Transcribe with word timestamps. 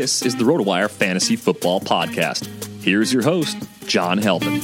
This 0.00 0.22
is 0.22 0.34
the 0.34 0.44
RotoWire 0.44 0.90
Fantasy 0.90 1.36
Football 1.36 1.78
Podcast. 1.78 2.48
Here's 2.82 3.12
your 3.12 3.22
host, 3.22 3.58
John 3.86 4.16
Halpin. 4.16 4.62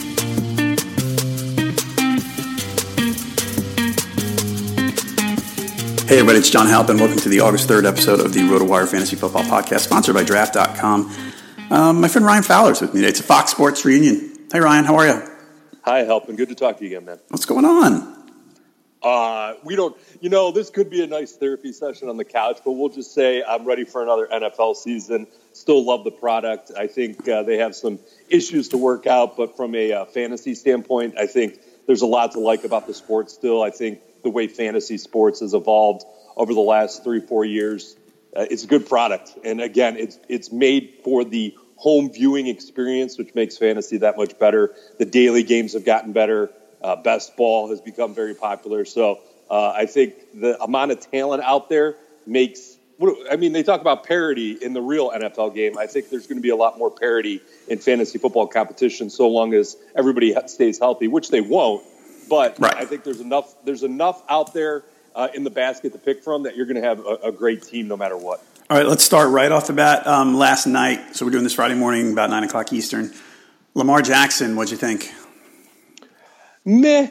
Hey, 6.06 6.20
everybody, 6.20 6.38
it's 6.38 6.48
John 6.48 6.66
Halpin. 6.68 6.96
Welcome 6.96 7.18
to 7.18 7.28
the 7.28 7.40
August 7.40 7.68
3rd 7.68 7.86
episode 7.86 8.20
of 8.20 8.32
the 8.32 8.40
RotoWire 8.40 8.88
Fantasy 8.88 9.16
Football 9.16 9.42
Podcast, 9.42 9.80
sponsored 9.80 10.14
by 10.14 10.24
Draft.com. 10.24 11.14
Um, 11.68 12.00
my 12.00 12.08
friend 12.08 12.24
Ryan 12.24 12.42
Fowler's 12.42 12.80
with 12.80 12.94
me 12.94 13.02
today. 13.02 13.10
It's 13.10 13.20
a 13.20 13.22
Fox 13.22 13.50
Sports 13.50 13.84
reunion. 13.84 14.46
Hey, 14.50 14.60
Ryan, 14.60 14.86
how 14.86 14.94
are 14.96 15.06
you? 15.06 15.22
Hi, 15.82 15.98
Halpin. 15.98 16.36
Good 16.36 16.48
to 16.48 16.54
talk 16.54 16.78
to 16.78 16.84
you 16.86 16.96
again, 16.96 17.04
man. 17.04 17.18
What's 17.28 17.44
going 17.44 17.66
on? 17.66 18.25
Uh, 19.06 19.54
we 19.62 19.76
don't, 19.76 19.96
you 20.20 20.28
know, 20.28 20.50
this 20.50 20.68
could 20.68 20.90
be 20.90 21.00
a 21.00 21.06
nice 21.06 21.30
therapy 21.36 21.72
session 21.72 22.08
on 22.08 22.16
the 22.16 22.24
couch, 22.24 22.58
but 22.64 22.72
we'll 22.72 22.88
just 22.88 23.14
say 23.14 23.40
I'm 23.40 23.64
ready 23.64 23.84
for 23.84 24.02
another 24.02 24.26
NFL 24.26 24.74
season. 24.74 25.28
Still 25.52 25.86
love 25.86 26.02
the 26.02 26.10
product. 26.10 26.72
I 26.76 26.88
think 26.88 27.28
uh, 27.28 27.44
they 27.44 27.58
have 27.58 27.76
some 27.76 28.00
issues 28.28 28.70
to 28.70 28.78
work 28.78 29.06
out, 29.06 29.36
but 29.36 29.56
from 29.56 29.76
a 29.76 29.92
uh, 29.92 30.04
fantasy 30.06 30.56
standpoint, 30.56 31.16
I 31.16 31.28
think 31.28 31.60
there's 31.86 32.02
a 32.02 32.06
lot 32.06 32.32
to 32.32 32.40
like 32.40 32.64
about 32.64 32.88
the 32.88 32.94
sport 32.94 33.30
still. 33.30 33.62
I 33.62 33.70
think 33.70 34.00
the 34.24 34.30
way 34.30 34.48
fantasy 34.48 34.98
sports 34.98 35.38
has 35.38 35.54
evolved 35.54 36.04
over 36.36 36.52
the 36.52 36.58
last 36.58 37.04
three, 37.04 37.20
four 37.20 37.44
years, 37.44 37.94
uh, 38.36 38.46
it's 38.50 38.64
a 38.64 38.66
good 38.66 38.88
product. 38.88 39.38
And 39.44 39.60
again, 39.60 39.96
it's 39.98 40.18
it's 40.28 40.50
made 40.50 40.94
for 41.04 41.24
the 41.24 41.54
home 41.76 42.12
viewing 42.12 42.48
experience, 42.48 43.18
which 43.18 43.36
makes 43.36 43.56
fantasy 43.56 43.98
that 43.98 44.16
much 44.16 44.36
better. 44.36 44.74
The 44.98 45.04
daily 45.04 45.44
games 45.44 45.74
have 45.74 45.84
gotten 45.84 46.10
better. 46.10 46.50
Uh, 46.82 46.96
best 46.96 47.36
ball 47.36 47.68
has 47.70 47.80
become 47.80 48.14
very 48.14 48.34
popular. 48.34 48.84
So 48.84 49.20
uh, 49.50 49.70
I 49.70 49.86
think 49.86 50.14
the 50.34 50.60
amount 50.62 50.92
of 50.92 51.00
talent 51.10 51.42
out 51.42 51.68
there 51.68 51.96
makes. 52.26 52.76
I 53.30 53.36
mean, 53.36 53.52
they 53.52 53.62
talk 53.62 53.82
about 53.82 54.04
parity 54.04 54.52
in 54.52 54.72
the 54.72 54.80
real 54.80 55.10
NFL 55.10 55.54
game. 55.54 55.76
I 55.76 55.86
think 55.86 56.08
there's 56.08 56.26
going 56.26 56.38
to 56.38 56.42
be 56.42 56.48
a 56.48 56.56
lot 56.56 56.78
more 56.78 56.90
parity 56.90 57.42
in 57.68 57.78
fantasy 57.78 58.16
football 58.16 58.46
competition 58.46 59.10
so 59.10 59.28
long 59.28 59.52
as 59.52 59.76
everybody 59.94 60.34
stays 60.46 60.78
healthy, 60.78 61.06
which 61.06 61.28
they 61.28 61.42
won't. 61.42 61.84
But 62.30 62.58
Right. 62.58 62.74
I 62.74 62.86
think 62.86 63.04
there's 63.04 63.20
enough. 63.20 63.54
There's 63.64 63.82
enough 63.82 64.22
out 64.30 64.54
there 64.54 64.82
uh, 65.14 65.28
in 65.34 65.44
the 65.44 65.50
basket 65.50 65.92
to 65.92 65.98
pick 65.98 66.22
from 66.22 66.44
that 66.44 66.56
you're 66.56 66.66
going 66.66 66.80
to 66.80 66.88
have 66.88 67.00
a, 67.00 67.28
a 67.28 67.32
great 67.32 67.62
team 67.62 67.86
no 67.88 67.96
matter 67.96 68.16
what. 68.16 68.42
All 68.68 68.76
right, 68.76 68.86
let's 68.86 69.04
start 69.04 69.30
right 69.30 69.52
off 69.52 69.68
the 69.68 69.72
bat. 69.72 70.06
Um, 70.06 70.36
last 70.36 70.66
night, 70.66 71.14
so 71.14 71.24
we're 71.24 71.30
doing 71.30 71.44
this 71.44 71.54
Friday 71.54 71.76
morning, 71.76 72.12
about 72.12 72.30
9 72.30 72.42
o'clock 72.42 72.72
Eastern. 72.72 73.12
Lamar 73.74 74.02
Jackson, 74.02 74.56
what'd 74.56 74.72
you 74.72 74.76
think? 74.76 75.12
Meh. 76.66 77.08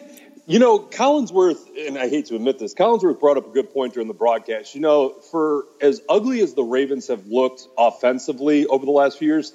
You 0.48 0.60
know, 0.60 0.78
Collinsworth, 0.78 1.88
and 1.88 1.98
I 1.98 2.08
hate 2.08 2.28
to 2.28 2.36
admit 2.36 2.60
this, 2.60 2.76
Collinsworth 2.76 3.20
brought 3.20 3.38
up 3.38 3.48
a 3.48 3.50
good 3.50 3.74
point 3.74 3.96
during 3.96 4.08
the 4.08 4.14
broadcast. 4.14 4.76
You 4.76 4.82
know, 4.82 5.10
for 5.10 5.66
as 5.82 6.04
ugly 6.08 6.42
as 6.42 6.54
the 6.54 6.64
Ravens 6.64 7.08
have 7.08 7.26
looked 7.26 7.68
offensively 7.76 8.68
over 8.68 8.86
the 8.86 8.92
last 8.92 9.18
few 9.18 9.28
years, 9.28 9.54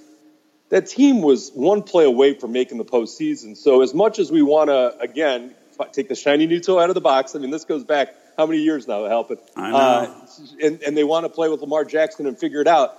that 0.70 0.88
team 0.88 1.22
was 1.22 1.52
one 1.54 1.84
play 1.84 2.04
away 2.04 2.34
from 2.34 2.50
making 2.50 2.78
the 2.78 2.84
postseason. 2.84 3.56
So, 3.56 3.82
as 3.82 3.94
much 3.94 4.18
as 4.18 4.32
we 4.32 4.42
want 4.42 4.68
to, 4.70 4.98
again, 4.98 5.54
take 5.92 6.08
the 6.08 6.16
shiny 6.16 6.46
new 6.46 6.58
toy 6.58 6.80
out 6.82 6.90
of 6.90 6.94
the 6.94 7.00
box, 7.00 7.36
I 7.36 7.38
mean, 7.38 7.50
this 7.50 7.64
goes 7.64 7.84
back 7.84 8.08
how 8.36 8.46
many 8.46 8.62
years 8.62 8.88
now, 8.88 9.06
Halpin? 9.06 9.38
I 9.54 9.70
know. 9.70 9.76
Uh, 9.76 10.26
and, 10.60 10.82
and 10.82 10.96
they 10.96 11.04
want 11.04 11.24
to 11.24 11.28
play 11.28 11.48
with 11.48 11.60
Lamar 11.60 11.84
Jackson 11.84 12.26
and 12.26 12.36
figure 12.36 12.60
it 12.60 12.66
out. 12.66 12.96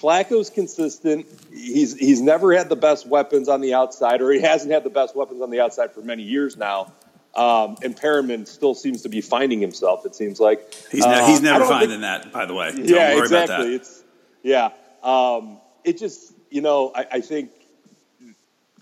Flacco's 0.00 0.50
consistent. 0.50 1.26
He's 1.52 1.94
he's 1.96 2.20
never 2.20 2.52
had 2.56 2.68
the 2.68 2.76
best 2.76 3.06
weapons 3.06 3.48
on 3.48 3.60
the 3.60 3.74
outside, 3.74 4.22
or 4.22 4.30
he 4.30 4.40
hasn't 4.40 4.72
had 4.72 4.84
the 4.84 4.90
best 4.90 5.14
weapons 5.14 5.42
on 5.42 5.50
the 5.50 5.60
outside 5.60 5.92
for 5.92 6.00
many 6.00 6.22
years 6.22 6.56
now. 6.56 6.92
Um, 7.34 7.76
and 7.82 7.96
Perriman 7.96 8.46
still 8.48 8.74
seems 8.74 9.02
to 9.02 9.08
be 9.08 9.20
finding 9.20 9.60
himself. 9.60 10.04
It 10.04 10.16
seems 10.16 10.40
like 10.40 10.74
He's, 10.90 11.06
ne- 11.06 11.20
Uh, 11.20 11.26
he's 11.26 11.40
never 11.40 11.64
finding 11.64 12.00
think- 12.00 12.02
that, 12.02 12.32
by 12.32 12.44
the 12.46 12.54
way. 12.54 12.72
Don't 12.72 12.88
yeah, 12.88 13.14
worry 13.14 13.22
exactly. 13.22 13.54
about 13.54 13.64
that. 13.64 13.72
It's 13.72 14.02
yeah. 14.42 14.70
Um, 15.02 15.58
it 15.84 15.98
just 15.98 16.32
you 16.50 16.60
know 16.62 16.92
I, 16.94 17.06
I 17.12 17.20
think 17.20 17.50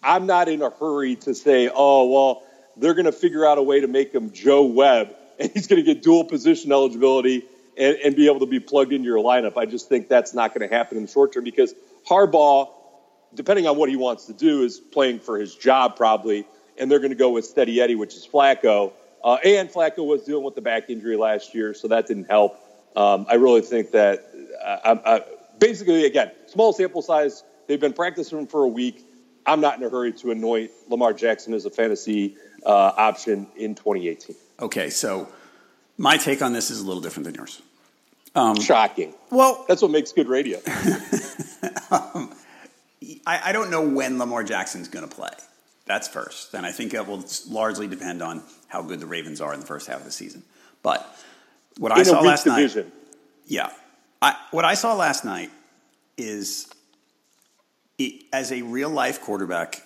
I'm 0.02 0.26
not 0.26 0.48
in 0.48 0.62
a 0.62 0.70
hurry 0.70 1.16
to 1.16 1.34
say 1.34 1.70
oh 1.72 2.06
well 2.08 2.42
they're 2.76 2.94
going 2.94 3.06
to 3.06 3.12
figure 3.12 3.44
out 3.44 3.58
a 3.58 3.62
way 3.62 3.80
to 3.80 3.88
make 3.88 4.14
him 4.14 4.30
Joe 4.32 4.62
Webb 4.64 5.14
and 5.38 5.50
he's 5.52 5.66
going 5.66 5.84
to 5.84 5.94
get 5.94 6.02
dual 6.02 6.24
position 6.24 6.72
eligibility 6.72 7.44
and, 7.78 7.96
and 8.04 8.16
be 8.16 8.26
able 8.26 8.40
to 8.40 8.46
be 8.46 8.60
plugged 8.60 8.92
into 8.92 9.06
your 9.06 9.22
lineup. 9.22 9.56
I 9.56 9.66
just 9.66 9.88
think 9.88 10.08
that's 10.08 10.34
not 10.34 10.54
going 10.54 10.68
to 10.68 10.74
happen 10.74 10.96
in 10.96 11.04
the 11.04 11.10
short 11.10 11.32
term 11.32 11.44
because 11.44 11.74
Harbaugh, 12.08 12.68
depending 13.34 13.66
on 13.66 13.76
what 13.76 13.88
he 13.88 13.96
wants 13.96 14.26
to 14.26 14.32
do, 14.32 14.62
is 14.62 14.78
playing 14.80 15.20
for 15.20 15.38
his 15.38 15.54
job 15.54 15.96
probably, 15.96 16.46
and 16.76 16.90
they're 16.90 16.98
going 16.98 17.10
to 17.10 17.16
go 17.16 17.30
with 17.30 17.44
Steady 17.44 17.80
Eddie, 17.80 17.94
which 17.94 18.14
is 18.14 18.26
Flacco. 18.26 18.92
Uh, 19.22 19.34
and 19.44 19.68
Flacco 19.68 20.06
was 20.06 20.22
dealing 20.22 20.44
with 20.44 20.54
the 20.54 20.60
back 20.60 20.90
injury 20.90 21.16
last 21.16 21.54
year, 21.54 21.74
so 21.74 21.88
that 21.88 22.06
didn't 22.06 22.28
help. 22.28 22.58
Um, 22.96 23.26
I 23.28 23.34
really 23.34 23.60
think 23.60 23.92
that 23.92 24.24
I, 24.64 25.00
I, 25.04 25.20
basically, 25.58 26.04
again, 26.06 26.32
small 26.46 26.72
sample 26.72 27.02
size. 27.02 27.44
They've 27.66 27.80
been 27.80 27.92
practicing 27.92 28.46
for 28.46 28.64
a 28.64 28.68
week. 28.68 29.04
I'm 29.46 29.60
not 29.60 29.78
in 29.78 29.84
a 29.84 29.90
hurry 29.90 30.12
to 30.14 30.30
anoint 30.30 30.70
Lamar 30.88 31.12
Jackson 31.12 31.54
as 31.54 31.64
a 31.64 31.70
fantasy 31.70 32.36
uh, 32.64 32.70
option 32.96 33.46
in 33.56 33.74
2018. 33.74 34.36
Okay, 34.60 34.90
so 34.90 35.28
my 35.96 36.16
take 36.16 36.42
on 36.42 36.52
this 36.52 36.70
is 36.70 36.80
a 36.80 36.86
little 36.86 37.02
different 37.02 37.24
than 37.24 37.34
yours. 37.34 37.62
Um, 38.38 38.60
Shocking. 38.60 39.14
Well, 39.30 39.64
that's 39.66 39.82
what 39.82 39.90
makes 39.90 40.12
good 40.12 40.28
radio. 40.28 40.58
um, 41.90 42.32
I, 43.26 43.40
I, 43.46 43.52
don't 43.52 43.70
know 43.70 43.82
when 43.82 44.18
Lamar 44.18 44.44
Jackson's 44.44 44.86
going 44.86 45.08
to 45.08 45.12
play. 45.12 45.30
That's 45.86 46.06
first. 46.06 46.54
And 46.54 46.64
I 46.64 46.70
think 46.70 46.92
that 46.92 47.08
will 47.08 47.24
largely 47.48 47.88
depend 47.88 48.22
on 48.22 48.44
how 48.68 48.82
good 48.82 49.00
the 49.00 49.06
Ravens 49.06 49.40
are 49.40 49.52
in 49.52 49.60
the 49.60 49.66
first 49.66 49.88
half 49.88 49.98
of 49.98 50.04
the 50.04 50.12
season. 50.12 50.44
But 50.84 51.04
what 51.78 51.90
in 51.92 51.98
I 51.98 52.02
saw 52.04 52.20
last 52.20 52.44
division. 52.44 52.84
night. 52.84 52.92
Yeah. 53.46 53.70
I, 54.22 54.36
what 54.52 54.64
I 54.64 54.74
saw 54.74 54.94
last 54.94 55.24
night 55.24 55.50
is 56.16 56.70
it, 57.98 58.22
as 58.32 58.52
a 58.52 58.62
real 58.62 58.90
life 58.90 59.20
quarterback, 59.20 59.82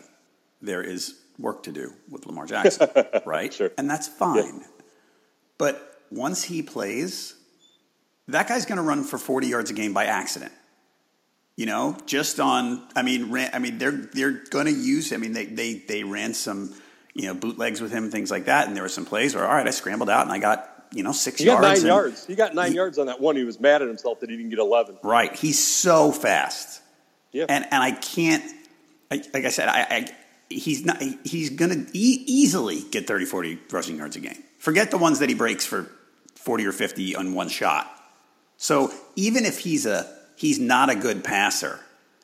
there 0.60 0.82
is 0.82 1.19
work 1.38 1.62
to 1.62 1.72
do 1.72 1.94
with 2.10 2.26
Lamar 2.26 2.44
Jackson, 2.44 2.88
right? 3.25 3.52
Sure. 3.52 3.70
And 3.78 3.88
that's 3.88 4.08
fine. 4.08 4.58
Yeah. 4.58 4.66
But 5.56 6.02
once 6.10 6.44
he 6.44 6.62
plays, 6.62 7.34
that 8.32 8.49
guy's 8.49 8.67
going 8.67 8.76
to 8.76 8.82
run 8.82 9.05
for 9.05 9.19
40 9.19 9.46
yards 9.46 9.70
a 9.70 9.75
game 9.75 9.93
by 9.93 10.06
accident. 10.06 10.52
You 11.56 11.67
know, 11.67 11.96
just 12.06 12.40
on. 12.40 12.82
I 12.96 13.02
mean, 13.02 13.31
ran, 13.31 13.50
I 13.52 13.58
mean, 13.58 13.76
they're 13.79 13.90
they're 13.90 14.43
going 14.50 14.67
to 14.67 14.73
use. 14.73 15.12
I 15.12 15.19
mean, 15.19 15.34
they 15.34 15.44
they 15.44 15.75
they 15.75 16.02
ran 16.02 16.32
some, 16.32 16.75
you 17.12 17.26
know, 17.26 17.34
bootlegs 17.34 17.81
with 17.81 17.93
him, 17.93 18.11
things 18.11 18.31
like 18.31 18.46
that, 18.46 18.67
and 18.67 18.75
there 18.75 18.82
were 18.82 18.88
some 18.88 19.05
plays 19.05 19.34
where 19.34 19.46
all 19.46 19.55
right, 19.55 19.67
I 19.67 19.70
scrambled 19.70 20.08
out 20.08 20.23
and 20.23 20.32
I 20.32 20.38
got 20.38 20.87
you 20.93 21.02
know 21.02 21.12
six 21.12 21.40
he 21.40 21.46
yards. 21.46 21.61
Got 21.61 21.76
nine 21.76 21.87
yards. 21.87 22.26
He 22.26 22.34
got 22.34 22.55
nine 22.55 22.70
he, 22.70 22.76
yards 22.76 22.99
on 22.99 23.06
that 23.06 23.20
one. 23.20 23.37
He 23.37 23.44
was 23.44 23.61
mad 23.61 23.82
at 23.82 23.88
himself 23.88 24.20
that 24.20 24.31
he 24.31 24.37
didn't 24.37 24.49
get 24.50 24.61
eleven. 24.61 24.96
Right. 25.02 25.34
He's 25.37 25.62
so 25.62 26.11
fast. 26.11 26.81
Yeah. 27.32 27.46
And 27.49 27.64
and 27.64 27.82
I 27.82 27.93
can't. 27.93 28.44
I, 29.11 29.23
like 29.34 29.44
I 29.44 29.50
said, 29.50 29.69
I, 29.69 29.81
I 29.81 30.06
he's 30.49 30.84
not. 30.87 31.02
He's 31.25 31.50
going 31.50 31.70
to 31.70 31.90
e- 31.93 32.25
easily 32.26 32.81
get 32.90 33.06
30, 33.06 33.26
40 33.26 33.58
rushing 33.70 33.96
yards 33.99 34.17
a 34.17 34.20
game. 34.20 34.43
Forget 34.58 34.90
the 34.90 34.99
ones 34.99 35.19
that 35.19 35.29
he 35.29 35.34
breaks 35.34 35.67
for 35.67 35.90
forty 36.34 36.67
or 36.67 36.73
fifty 36.73 37.14
on 37.14 37.34
one 37.34 37.49
shot. 37.49 37.90
So 38.62 38.93
even 39.17 39.44
if 39.44 39.59
he's 39.59 39.87
a 39.87 40.09
he's 40.37 40.61
not 40.61 40.88
a 40.88 40.94
good 40.94 41.25
passer, 41.25 41.81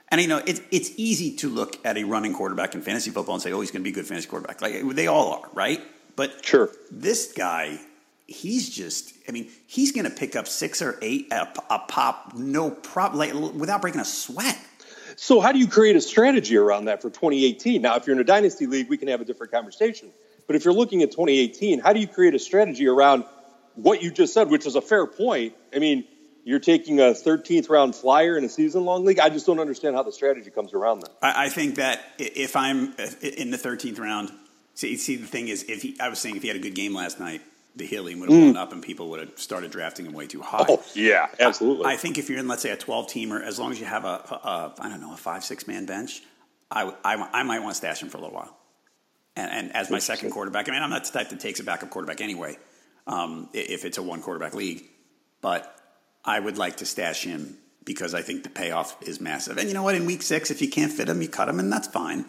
and 0.09 0.21
you 0.21 0.29
know 0.29 0.41
it's 0.47 0.61
it's 0.71 0.93
easy 0.97 1.35
to 1.39 1.49
look 1.49 1.85
at 1.85 1.99
a 1.99 2.05
running 2.05 2.33
quarterback 2.33 2.77
in 2.77 2.81
fantasy 2.81 3.11
football 3.11 3.35
and 3.35 3.43
say, 3.43 3.51
oh, 3.51 3.61
he's 3.61 3.73
going 3.73 3.83
to 3.83 3.85
be 3.85 3.91
a 3.91 3.93
good 3.93 4.07
fantasy 4.07 4.29
quarterback. 4.29 4.63
Like 4.63 4.89
they 4.95 5.09
all 5.09 5.33
are, 5.33 5.51
right? 5.53 5.81
But 6.15 6.45
sure, 6.45 6.71
this 6.93 7.33
guy, 7.33 7.81
he's 8.29 8.71
just. 8.71 9.15
I 9.29 9.33
mean, 9.33 9.51
he's 9.67 9.91
going 9.91 10.05
to 10.05 10.17
pick 10.17 10.37
up 10.37 10.47
six 10.47 10.81
or 10.81 10.97
eight 11.03 11.27
a, 11.33 11.49
a 11.71 11.81
pop, 11.81 12.35
no 12.37 12.71
problem, 12.71 13.19
like 13.19 13.55
without 13.55 13.83
breaking 13.83 14.01
a 14.01 14.05
sweat. 14.05 14.61
So 15.17 15.41
how 15.41 15.51
do 15.51 15.59
you 15.59 15.67
create 15.67 15.97
a 15.97 16.01
strategy 16.01 16.57
around 16.57 16.85
that 16.85 17.03
for 17.03 17.11
2018? 17.11 17.83
Now, 17.83 17.97
if 17.97 18.07
you're 18.07 18.15
in 18.15 18.21
a 18.21 18.25
dynasty 18.25 18.67
league, 18.67 18.89
we 18.89 18.97
can 18.97 19.09
have 19.09 19.21
a 19.21 19.25
different 19.25 19.53
conversation. 19.53 20.13
But 20.47 20.55
if 20.55 20.65
you're 20.65 20.73
looking 20.73 21.03
at 21.03 21.11
2018, 21.11 21.81
how 21.81 21.93
do 21.93 21.99
you 21.99 22.07
create 22.07 22.37
a 22.37 22.39
strategy 22.39 22.87
around 22.87 23.25
what 23.75 24.05
you 24.05 24.13
just 24.13 24.33
said, 24.33 24.51
which 24.51 24.67
is 24.67 24.77
a 24.77 24.81
fair 24.81 25.05
point? 25.05 25.55
I 25.75 25.81
mean, 25.81 26.05
you're 26.49 26.59
taking 26.59 26.99
a 26.99 27.13
13th 27.13 27.69
round 27.69 27.95
flyer 27.95 28.39
in 28.39 28.43
a 28.43 28.49
season 28.49 28.87
long 28.87 29.05
league. 29.05 29.19
I 29.19 29.29
just 29.29 29.45
don't 29.45 29.61
understand 29.61 29.95
how 29.95 30.03
the 30.03 30.13
strategy 30.13 30.49
comes 30.49 30.73
around 30.73 31.01
that. 31.01 31.11
I, 31.21 31.51
think 31.51 31.75
that 31.75 32.01
if 32.19 32.57
I'm 32.57 32.95
in 33.21 33.51
the 33.51 33.59
13th 33.59 34.01
round, 34.01 34.33
see, 34.73 34.97
see 34.97 35.17
the 35.17 35.27
thing 35.27 35.49
is, 35.49 35.65
if 35.69 35.83
he, 35.83 35.95
I 36.01 36.09
was 36.09 36.19
saying 36.19 36.37
if 36.37 36.43
he 36.43 36.49
had 36.49 36.57
a 36.57 36.61
good 36.61 36.75
game 36.75 36.95
last 36.95 37.21
night, 37.21 37.43
the 37.77 37.85
helium 37.85 38.21
would 38.21 38.31
have 38.31 38.39
blown 38.39 38.55
mm. 38.55 38.57
up 38.57 38.73
and 38.73 38.83
people 38.83 39.11
would 39.11 39.21
have 39.21 39.39
started 39.39 39.71
drafting 39.71 40.07
him 40.07 40.15
way 40.15 40.27
too 40.27 40.41
high. 40.41 40.65
Oh, 40.67 40.83
yeah, 40.95 41.29
absolutely. 41.39 41.85
I, 41.85 41.93
I 41.93 41.97
think 41.99 42.17
if 42.17 42.31
you're 42.31 42.39
in, 42.39 42.49
let's 42.49 42.63
say, 42.63 42.71
a 42.71 42.79
12 42.79 43.09
teamer, 43.09 43.45
as 43.45 43.59
long 43.59 43.71
as 43.71 43.79
you 43.79 43.85
have 43.85 44.07
a, 44.07 44.09
a, 44.09 44.35
a 44.35 44.75
I 44.81 44.89
don't 44.89 45.03
know, 45.03 45.13
a 45.13 45.19
five, 45.19 45.45
six 45.45 45.67
man 45.67 45.85
bench, 45.85 46.23
I, 46.71 46.91
I, 47.05 47.29
I 47.31 47.43
might 47.43 47.59
want 47.59 47.73
to 47.73 47.77
stash 47.77 48.03
him 48.03 48.09
for 48.09 48.17
a 48.17 48.21
little 48.23 48.35
while. 48.35 48.57
And, 49.37 49.51
and 49.51 49.77
as 49.77 49.91
my 49.91 49.99
second 49.99 50.31
quarterback, 50.31 50.67
I 50.71 50.73
mean, 50.73 50.83
I'm 50.83 50.89
not 50.89 51.05
the 51.05 51.13
type 51.13 51.29
that 51.29 51.41
takes 51.41 51.61
a 51.61 51.65
backup 51.65 51.91
quarterback 51.91 52.23
anyway, 52.23 52.57
um, 53.07 53.51
if 53.53 53.85
it's 53.85 53.99
a 53.99 54.03
one 54.03 54.23
quarterback 54.23 54.55
league. 54.55 54.85
But 55.43 55.78
I 56.29 56.39
would 56.39 56.59
like 56.59 56.77
to 56.77 56.85
stash 56.85 57.25
him 57.25 57.57
because 57.85 58.13
I 58.13 58.21
think 58.21 58.43
the 58.43 58.51
payoff 58.51 59.03
is 59.03 59.19
massive. 59.19 59.57
And 59.57 59.67
you 59.67 59.73
know 59.73 59.83
what? 59.83 59.95
In 59.95 60.05
week 60.05 60.21
six, 60.21 60.51
if 60.51 60.61
you 60.61 60.69
can't 60.69 60.93
fit 60.93 61.09
him, 61.09 61.23
you 61.23 61.29
cut 61.29 61.49
him, 61.49 61.59
and 61.59 61.73
that's 61.73 61.89
fine. 61.89 62.27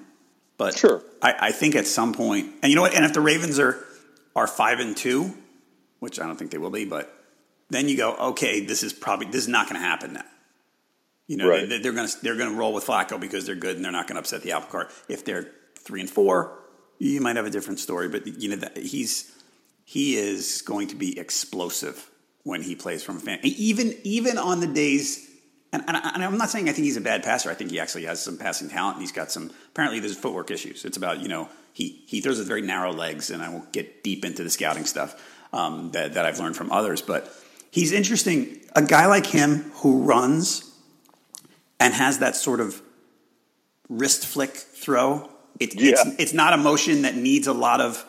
But 0.58 0.78
sure, 0.78 1.04
I, 1.22 1.36
I 1.40 1.52
think 1.52 1.76
at 1.76 1.86
some 1.86 2.14
point, 2.14 2.48
and 2.64 2.70
you 2.70 2.78
know 2.78 2.82
what? 2.82 2.96
And 2.96 3.04
if 3.04 3.12
the 3.12 3.20
Ravens 3.20 3.60
are 3.60 3.86
are 4.38 4.48
five 4.48 4.80
and 4.80 4.96
two, 4.96 5.34
which 6.00 6.18
I 6.18 6.26
don't 6.26 6.38
think 6.38 6.52
they 6.52 6.58
will 6.58 6.70
be, 6.70 6.86
but 6.86 7.14
then 7.70 7.90
you 7.90 7.98
go, 7.98 8.16
okay, 8.32 8.66
this 8.66 8.84
is 8.84 8.94
probably 8.94 9.28
this 9.28 9.44
is 9.44 9.48
not 9.50 9.68
going 9.68 9.80
to 9.80 9.86
happen 9.86 10.14
now. 10.14 10.24
You 11.28 11.36
know, 11.38 11.50
right. 11.50 11.68
they, 11.68 11.76
are 11.76 11.92
going 11.92 12.08
to 12.08 12.22
they're 12.24 12.38
going 12.38 12.52
to 12.52 12.58
roll 12.58 12.74
with 12.74 12.86
Flacco 12.86 13.20
because 13.20 13.46
they're 13.46 13.56
good 13.56 13.76
and 13.76 13.84
they're 13.84 13.92
not 13.92 14.08
going 14.08 14.16
to 14.16 14.22
upset 14.22 14.44
the 14.44 14.54
apple 14.54 14.70
cart. 14.70 14.92
If 15.10 15.26
they're 15.26 15.52
three 15.78 16.00
and 16.00 16.10
four, 16.10 16.58
you 17.00 17.20
might 17.20 17.36
have 17.36 17.46
a 17.46 17.52
different 17.52 17.80
story. 17.80 18.08
But 18.08 18.26
you 18.26 18.50
know, 18.50 18.56
that 18.56 18.78
he's 18.78 19.30
he 19.84 20.16
is 20.16 20.62
going 20.62 20.88
to 20.88 20.96
be 20.96 21.20
explosive 21.20 22.10
when 22.44 22.62
he 22.62 22.76
plays 22.76 23.04
from 23.04 23.18
a 23.18 23.20
fan. 23.20 23.40
Even 23.44 23.96
even 24.04 24.38
on 24.38 24.60
the 24.60 24.68
days, 24.68 25.30
and, 25.72 25.84
and, 25.88 25.98
I, 25.98 26.24
am 26.24 26.38
not 26.38 26.50
saying 26.50 26.70
I 26.70 26.72
think 26.72 26.86
he's 26.86 26.98
a 26.98 27.02
bad 27.02 27.24
passer. 27.24 27.50
I 27.50 27.54
think 27.54 27.72
he 27.72 27.80
actually 27.80 28.06
has 28.06 28.22
some 28.22 28.38
passing 28.38 28.70
talent, 28.70 28.96
and 28.96 29.02
he's 29.02 29.12
got 29.12 29.32
some. 29.32 29.52
Apparently, 29.70 30.00
there's 30.00 30.18
footwork 30.18 30.52
issues. 30.52 30.86
It's 30.86 30.98
about 30.98 31.20
you 31.20 31.28
know 31.28 31.50
he 31.74 32.04
he 32.08 32.22
throws 32.22 32.40
with 32.40 32.48
very 32.48 32.62
narrow 32.62 32.92
legs, 32.92 33.30
and 33.30 33.42
I 33.42 33.50
won't 33.50 33.72
get 33.72 34.04
deep 34.04 34.26
into 34.26 34.44
the 34.44 34.50
scouting 34.50 34.86
stuff 34.86 35.22
um, 35.54 35.92
that 35.92 36.14
that 36.14 36.26
I've 36.26 36.40
learned 36.40 36.56
from 36.56 36.72
others, 36.72 37.02
but 37.02 37.34
he's 37.72 37.92
interesting. 37.92 38.60
A 38.76 38.82
guy 38.82 39.08
like 39.08 39.26
him 39.26 39.72
who 39.76 40.04
runs 40.04 40.70
and 41.80 41.94
has 41.94 42.20
that 42.20 42.36
sort 42.36 42.60
of 42.60 42.82
wrist 43.90 44.26
flick 44.26 44.52
throw. 44.52 45.30
It, 45.60 45.76
yeah. 45.76 45.92
it's, 45.92 46.20
it's 46.20 46.34
not 46.34 46.54
a 46.54 46.58
motion 46.58 47.02
that 47.02 47.16
needs 47.16 47.48
a 47.48 47.54
lot 47.54 47.82
of 47.82 48.06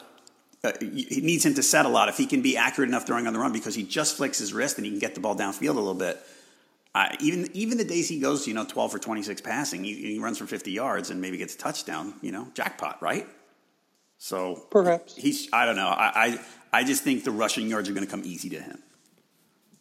uh, 0.62 0.72
he 0.80 1.20
needs 1.22 1.44
him 1.44 1.54
to 1.54 1.62
set 1.62 1.86
a 1.86 1.88
lot. 1.88 2.08
If 2.08 2.16
he 2.16 2.26
can 2.26 2.42
be 2.42 2.56
accurate 2.56 2.90
enough 2.90 3.06
throwing 3.06 3.26
on 3.26 3.32
the 3.32 3.38
run, 3.38 3.52
because 3.52 3.74
he 3.74 3.82
just 3.82 4.16
flicks 4.16 4.38
his 4.38 4.52
wrist 4.52 4.76
and 4.76 4.84
he 4.84 4.90
can 4.90 5.00
get 5.00 5.14
the 5.14 5.20
ball 5.20 5.34
downfield 5.34 5.70
a 5.70 5.80
little 5.80 5.94
bit. 5.94 6.20
Uh, 6.94 7.08
even 7.20 7.48
even 7.54 7.78
the 7.78 7.84
days 7.84 8.08
he 8.08 8.18
goes, 8.18 8.46
you 8.46 8.52
know, 8.52 8.64
twelve 8.64 8.92
for 8.92 8.98
twenty 8.98 9.22
six 9.22 9.40
passing, 9.40 9.84
he, 9.84 9.94
he, 9.94 10.18
runs 10.18 10.38
for 10.38 10.46
fifty 10.46 10.72
yards 10.72 11.10
and 11.10 11.20
maybe 11.20 11.38
gets 11.38 11.54
a 11.54 11.58
touchdown. 11.58 12.14
You 12.20 12.32
know, 12.32 12.48
jackpot, 12.54 13.00
right? 13.00 13.26
So 14.18 14.66
perhaps 14.70 15.16
he's. 15.16 15.48
I 15.52 15.64
don't 15.64 15.76
know. 15.76 15.86
I 15.86 16.38
I, 16.72 16.80
I 16.80 16.84
just 16.84 17.04
think 17.04 17.24
the 17.24 17.30
rushing 17.30 17.68
yards 17.68 17.88
are 17.88 17.92
going 17.92 18.04
to 18.04 18.10
come 18.10 18.22
easy 18.24 18.50
to 18.50 18.60
him. 18.60 18.82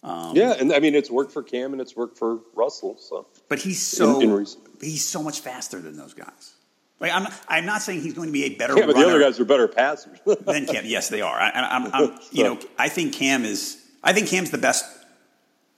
Um, 0.01 0.35
yeah, 0.35 0.53
and 0.57 0.71
I 0.71 0.79
mean 0.79 0.95
it's 0.95 1.11
worked 1.11 1.33
for 1.33 1.43
Cam 1.43 1.73
and 1.73 1.81
it's 1.81 1.95
worked 1.95 2.17
for 2.17 2.39
Russell. 2.53 2.97
So, 2.99 3.27
but 3.49 3.59
he's 3.59 3.81
so 3.81 4.21
in, 4.21 4.31
in 4.31 4.45
he's 4.79 5.05
so 5.05 5.21
much 5.21 5.41
faster 5.41 5.81
than 5.81 5.97
those 5.97 6.13
guys. 6.13 6.53
Like 6.99 7.13
I'm, 7.13 7.27
I'm 7.47 7.65
not 7.65 7.81
saying 7.81 8.01
he's 8.01 8.13
going 8.13 8.27
to 8.27 8.33
be 8.33 8.45
a 8.45 8.55
better. 8.55 8.77
Yeah, 8.77 8.85
but 8.85 8.95
the 8.95 9.05
other 9.05 9.19
guys 9.19 9.39
are 9.39 9.45
better 9.45 9.67
passers 9.67 10.19
than 10.25 10.65
Cam. 10.65 10.85
Yes, 10.85 11.09
they 11.09 11.21
are. 11.21 11.35
I, 11.35 11.51
I'm, 11.51 11.93
I'm, 11.93 12.19
you 12.31 12.43
know, 12.43 12.59
I 12.77 12.89
think 12.89 13.13
Cam 13.13 13.45
is. 13.45 13.77
I 14.03 14.13
think 14.13 14.27
Cam's 14.27 14.51
the 14.51 14.57
best 14.57 14.85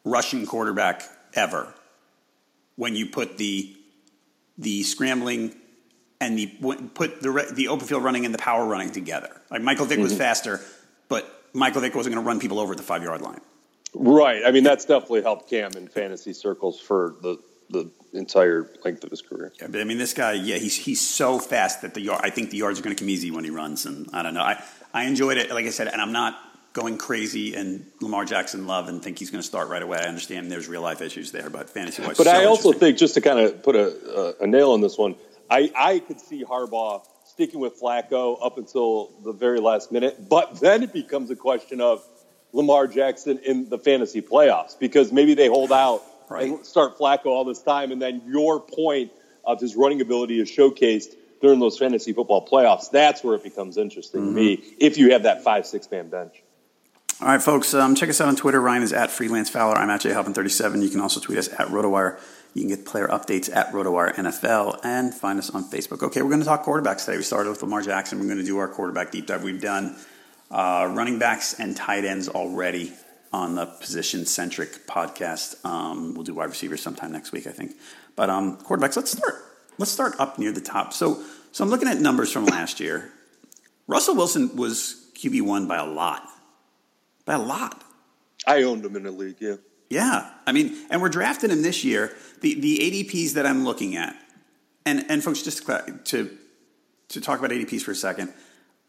rushing 0.03 0.45
quarterback 0.45 1.03
ever. 1.33 1.73
When 2.75 2.95
you 2.95 3.05
put 3.07 3.37
the 3.37 3.75
the 4.57 4.83
scrambling 4.83 5.55
and 6.19 6.37
the 6.37 6.47
put 6.93 7.21
the 7.21 7.51
the 7.53 7.67
open 7.67 7.87
field 7.87 8.03
running 8.03 8.25
and 8.25 8.33
the 8.33 8.39
power 8.39 8.65
running 8.65 8.91
together. 8.91 9.29
Like 9.49 9.61
Michael 9.61 9.85
Vick 9.85 9.99
was 9.99 10.11
mm-hmm. 10.13 10.19
faster, 10.19 10.61
but 11.09 11.43
Michael 11.53 11.81
Vick 11.81 11.95
wasn't 11.95 12.15
going 12.15 12.23
to 12.23 12.27
run 12.27 12.39
people 12.39 12.59
over 12.59 12.73
at 12.73 12.77
the 12.77 12.83
five 12.83 13.03
yard 13.03 13.21
line. 13.21 13.41
Right. 13.93 14.43
I 14.45 14.51
mean, 14.51 14.63
that's 14.63 14.85
definitely 14.85 15.23
helped 15.23 15.49
Cam 15.49 15.73
in 15.75 15.87
fantasy 15.87 16.33
circles 16.33 16.79
for 16.79 17.15
the 17.21 17.37
the 17.71 17.89
entire 18.13 18.69
length 18.83 19.03
of 19.03 19.09
his 19.09 19.21
career. 19.21 19.53
Yeah, 19.59 19.67
but 19.69 19.81
I 19.81 19.83
mean, 19.83 19.97
this 19.97 20.13
guy, 20.13 20.33
yeah, 20.33 20.57
he's 20.57 20.75
he's 20.75 21.01
so 21.01 21.39
fast 21.39 21.81
that 21.81 21.93
the 21.93 22.01
yard. 22.01 22.21
I 22.23 22.29
think 22.29 22.49
the 22.49 22.57
yards 22.57 22.79
are 22.79 22.83
going 22.83 22.95
to 22.95 22.99
come 22.99 23.09
easy 23.09 23.31
when 23.31 23.43
he 23.43 23.49
runs, 23.49 23.85
and 23.85 24.07
I 24.13 24.23
don't 24.23 24.33
know. 24.33 24.43
I 24.43 24.63
I 24.93 25.05
enjoyed 25.05 25.37
it, 25.37 25.49
like 25.51 25.65
I 25.65 25.69
said, 25.69 25.87
and 25.87 26.01
I'm 26.01 26.11
not 26.11 26.37
going 26.73 26.97
crazy 26.97 27.53
and 27.53 27.85
Lamar 27.99 28.23
Jackson 28.23 28.65
love 28.65 28.87
and 28.87 29.03
think 29.03 29.19
he's 29.19 29.29
going 29.29 29.41
to 29.41 29.47
start 29.47 29.67
right 29.67 29.81
away. 29.81 29.97
I 29.97 30.07
understand 30.07 30.49
there's 30.49 30.69
real 30.69 30.81
life 30.81 31.01
issues 31.01 31.31
there, 31.31 31.49
but 31.49 31.69
fantasy 31.69 32.01
wise. 32.01 32.17
But 32.17 32.27
so 32.27 32.31
I 32.31 32.45
also 32.45 32.71
think 32.71 32.97
just 32.97 33.15
to 33.15 33.21
kind 33.21 33.39
of 33.39 33.61
put 33.61 33.75
a, 33.75 34.37
a, 34.39 34.43
a 34.43 34.47
nail 34.47 34.71
on 34.71 34.81
this 34.81 34.97
one, 34.97 35.15
I 35.49 35.71
I 35.75 35.99
could 35.99 36.19
see 36.19 36.43
Harbaugh 36.43 37.05
sticking 37.25 37.59
with 37.59 37.79
Flacco 37.79 38.37
up 38.41 38.57
until 38.57 39.11
the 39.23 39.31
very 39.31 39.59
last 39.59 39.91
minute, 39.91 40.29
but 40.29 40.59
then 40.59 40.83
it 40.83 40.93
becomes 40.93 41.29
a 41.29 41.35
question 41.35 41.81
of 41.81 42.05
Lamar 42.53 42.87
Jackson 42.87 43.39
in 43.39 43.69
the 43.69 43.77
fantasy 43.77 44.21
playoffs 44.21 44.77
because 44.77 45.11
maybe 45.11 45.33
they 45.33 45.47
hold 45.47 45.71
out 45.71 46.03
right. 46.31 46.65
start 46.65 46.97
Flacco 46.97 47.27
all 47.27 47.45
this 47.45 47.61
time, 47.61 47.91
and 47.91 48.01
then 48.01 48.21
your 48.25 48.59
point 48.59 49.11
of 49.45 49.59
his 49.59 49.75
running 49.75 50.01
ability 50.01 50.39
is 50.39 50.49
showcased 50.49 51.15
during 51.41 51.59
those 51.59 51.77
fantasy 51.77 52.13
football 52.13 52.47
playoffs. 52.47 52.91
That's 52.91 53.23
where 53.23 53.35
it 53.35 53.43
becomes 53.43 53.77
interesting 53.77 54.21
mm-hmm. 54.21 54.35
to 54.35 54.41
me 54.41 54.63
if 54.79 54.97
you 54.97 55.11
have 55.11 55.23
that 55.23 55.43
five 55.43 55.65
six 55.65 55.89
man 55.89 56.09
bench. 56.09 56.43
All 57.21 57.27
right, 57.27 57.41
folks, 57.41 57.75
um, 57.75 57.93
check 57.93 58.09
us 58.09 58.19
out 58.19 58.29
on 58.29 58.35
Twitter. 58.35 58.59
Ryan 58.59 58.81
is 58.81 58.93
at 58.93 59.11
Freelance 59.11 59.47
Fowler. 59.47 59.75
I'm 59.75 59.91
at 59.91 60.01
jhalpin37. 60.01 60.81
You 60.81 60.89
can 60.89 61.01
also 61.01 61.19
tweet 61.19 61.37
us 61.37 61.49
at 61.49 61.67
RotoWire. 61.67 62.19
You 62.55 62.63
can 62.63 62.69
get 62.69 62.83
player 62.83 63.07
updates 63.07 63.55
at 63.55 63.71
RotoWire 63.71 64.15
NFL 64.15 64.79
and 64.83 65.13
find 65.13 65.37
us 65.37 65.51
on 65.51 65.63
Facebook. 65.69 66.01
Okay, 66.01 66.23
we're 66.23 66.29
going 66.29 66.41
to 66.41 66.47
talk 66.47 66.65
quarterbacks 66.65 67.05
today. 67.05 67.17
We 67.17 67.23
started 67.23 67.51
with 67.51 67.61
Lamar 67.61 67.83
Jackson. 67.83 68.19
We're 68.19 68.25
going 68.25 68.39
to 68.39 68.43
do 68.43 68.57
our 68.57 68.67
quarterback 68.67 69.11
deep 69.11 69.27
dive. 69.27 69.43
We've 69.43 69.61
done 69.61 69.95
uh, 70.49 70.91
running 70.95 71.19
backs 71.19 71.59
and 71.59 71.77
tight 71.77 72.05
ends 72.05 72.27
already. 72.27 72.91
On 73.33 73.55
the 73.55 73.65
position 73.65 74.25
centric 74.25 74.87
podcast. 74.87 75.63
Um, 75.65 76.13
we'll 76.13 76.23
do 76.23 76.33
wide 76.33 76.49
receivers 76.49 76.81
sometime 76.81 77.11
next 77.11 77.31
week, 77.31 77.47
I 77.47 77.51
think. 77.51 77.73
But 78.15 78.29
um, 78.29 78.57
quarterbacks, 78.57 78.95
let's 78.95 79.11
start. 79.11 79.35
Let's 79.77 79.91
start 79.91 80.15
up 80.19 80.37
near 80.37 80.51
the 80.51 80.61
top. 80.61 80.93
So, 80.93 81.23
so 81.51 81.63
I'm 81.63 81.69
looking 81.69 81.87
at 81.87 81.97
numbers 81.97 82.31
from 82.31 82.45
last 82.45 82.79
year. 82.79 83.11
Russell 83.87 84.15
Wilson 84.15 84.55
was 84.55 85.11
QB 85.15 85.41
one 85.43 85.67
by 85.67 85.77
a 85.77 85.85
lot, 85.85 86.27
by 87.25 87.33
a 87.33 87.39
lot. 87.39 87.83
I 88.45 88.63
owned 88.63 88.83
him 88.83 88.95
in 88.95 89.03
the 89.03 89.11
league. 89.11 89.37
Yeah. 89.39 89.55
Yeah, 89.89 90.29
I 90.47 90.53
mean, 90.53 90.73
and 90.89 91.01
we're 91.01 91.09
drafting 91.09 91.49
him 91.49 91.63
this 91.63 91.83
year. 91.83 92.15
The 92.39 92.57
the 92.61 92.77
ADPs 92.77 93.33
that 93.33 93.45
I'm 93.45 93.65
looking 93.65 93.97
at, 93.97 94.15
and 94.85 95.05
and 95.09 95.21
folks, 95.21 95.41
just 95.41 95.65
to 95.65 95.99
to, 96.05 96.37
to 97.09 97.19
talk 97.19 97.39
about 97.39 97.51
ADPs 97.51 97.81
for 97.81 97.91
a 97.91 97.95
second. 97.95 98.31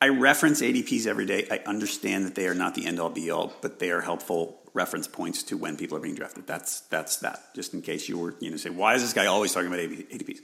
I 0.03 0.09
reference 0.09 0.61
ADPs 0.61 1.07
every 1.07 1.27
day. 1.27 1.47
I 1.49 1.61
understand 1.65 2.27
that 2.27 2.35
they 2.35 2.49
are 2.49 2.57
not 2.57 2.75
the 2.75 2.87
end 2.87 2.99
all 2.99 3.09
be 3.09 3.31
all, 3.31 3.53
but 3.61 3.79
they 3.79 3.93
are 3.93 4.01
helpful 4.01 4.61
reference 4.75 5.07
points 5.07 5.45
to 5.45 5.57
when 5.57 5.77
people 5.77 5.97
are 5.97 6.01
being 6.01 6.17
drafted. 6.17 6.45
That's 6.45 6.81
that's 6.81 7.19
that. 7.19 7.55
Just 7.55 7.73
in 7.73 7.83
case 7.83 8.09
you 8.09 8.19
were 8.19 8.35
you 8.41 8.51
know 8.51 8.57
say 8.57 8.71
why 8.71 8.97
is 8.97 9.03
this 9.03 9.13
guy 9.13 9.27
always 9.27 9.55
talking 9.55 9.69
about 9.69 9.79
ADPs? 9.79 10.41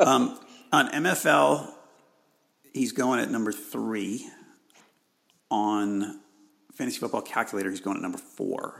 um, 0.06 0.38
on 0.70 0.90
MFL, 0.90 1.72
he's 2.74 2.92
going 2.92 3.20
at 3.20 3.30
number 3.30 3.52
three. 3.52 4.28
On 5.50 6.20
Fantasy 6.74 6.98
Football 6.98 7.22
Calculator, 7.22 7.70
he's 7.70 7.80
going 7.80 7.96
at 7.96 8.02
number 8.02 8.18
four. 8.18 8.78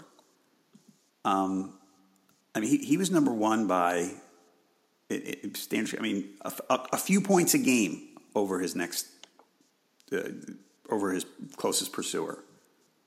Um, 1.24 1.78
I 2.54 2.60
mean, 2.60 2.68
he, 2.68 2.76
he 2.76 2.98
was 2.98 3.10
number 3.10 3.32
one 3.32 3.66
by 3.66 4.10
it, 5.08 5.44
it, 5.44 5.56
standard. 5.56 5.98
I 5.98 6.02
mean, 6.02 6.34
a, 6.42 6.52
a, 6.68 6.86
a 6.92 6.96
few 6.98 7.22
points 7.22 7.54
a 7.54 7.58
game 7.58 8.08
over 8.34 8.60
his 8.60 8.76
next 8.76 9.17
uh, 10.12 10.30
over 10.90 11.12
his 11.12 11.26
closest 11.56 11.92
pursuer. 11.92 12.42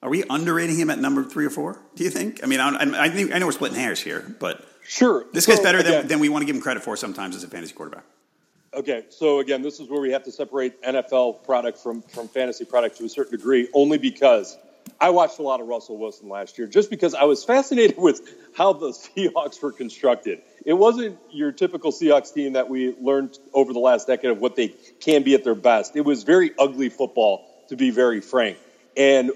Are 0.04 0.10
we 0.10 0.24
underrating 0.30 0.78
him 0.78 0.90
at 0.90 1.00
number 1.00 1.24
three 1.24 1.46
or 1.46 1.50
four? 1.50 1.80
Do 1.96 2.04
you 2.04 2.10
think? 2.10 2.44
I 2.44 2.48
mean, 2.48 2.60
I, 2.60 2.70
I, 2.70 3.06
I 3.06 3.40
know 3.40 3.46
we're 3.46 3.52
splitting 3.52 3.78
hairs 3.78 4.00
here, 4.00 4.36
but 4.40 4.66
sure, 4.84 5.26
this 5.32 5.46
guy's 5.46 5.60
better 5.60 5.80
again, 5.80 5.92
than, 5.92 6.08
than 6.08 6.20
we 6.20 6.30
want 6.30 6.42
to 6.42 6.46
give 6.48 6.56
him 6.56 6.62
credit 6.62 6.84
for 6.84 6.98
sometimes 6.98 7.36
as 7.36 7.44
a 7.44 7.48
fantasy 7.48 7.74
quarterback. 7.74 8.04
Okay, 8.74 9.04
so 9.10 9.40
again, 9.40 9.62
this 9.62 9.80
is 9.80 9.90
where 9.90 10.02
we 10.02 10.12
have 10.12 10.24
to 10.24 10.32
separate 10.32 10.82
NFL 10.82 11.44
product 11.44 11.78
from 11.78 12.02
from 12.02 12.28
fantasy 12.28 12.66
product 12.66 12.98
to 12.98 13.06
a 13.06 13.10
certain 13.10 13.38
degree, 13.38 13.68
only 13.74 13.98
because 13.98 14.58
I 15.00 15.10
watched 15.10 15.40
a 15.40 15.44
lot 15.44 15.62
of 15.62 15.68
Russell 15.68 15.98
Wilson 15.98 16.30
last 16.30 16.58
year, 16.58 16.68
just 16.68 16.90
because 16.90 17.14
I 17.14 17.26
was 17.26 17.44
fascinated 17.44 17.98
with 18.00 18.22
how 18.56 18.74
the 18.74 18.90
Seahawks 18.90 19.62
were 19.62 19.72
constructed. 19.72 20.42
It 20.66 20.74
wasn't 20.74 21.18
your 21.32 21.52
typical 21.52 21.92
Seahawks 21.92 22.34
team 22.34 22.54
that 22.54 22.70
we 22.70 22.96
learned 23.00 23.38
over 23.54 23.74
the 23.74 23.80
last 23.80 24.08
decade 24.08 24.32
of 24.32 24.40
what 24.40 24.56
they 24.56 24.70
can 25.00 25.24
be 25.24 25.34
at 25.34 25.44
their 25.44 25.56
best. 25.56 25.96
It 25.96 26.02
was 26.02 26.24
very 26.24 26.52
ugly 26.58 26.90
football, 26.90 27.48
to 27.70 27.76
be 27.76 27.90
very 27.90 28.22
frank. 28.22 28.58
And 28.96 29.32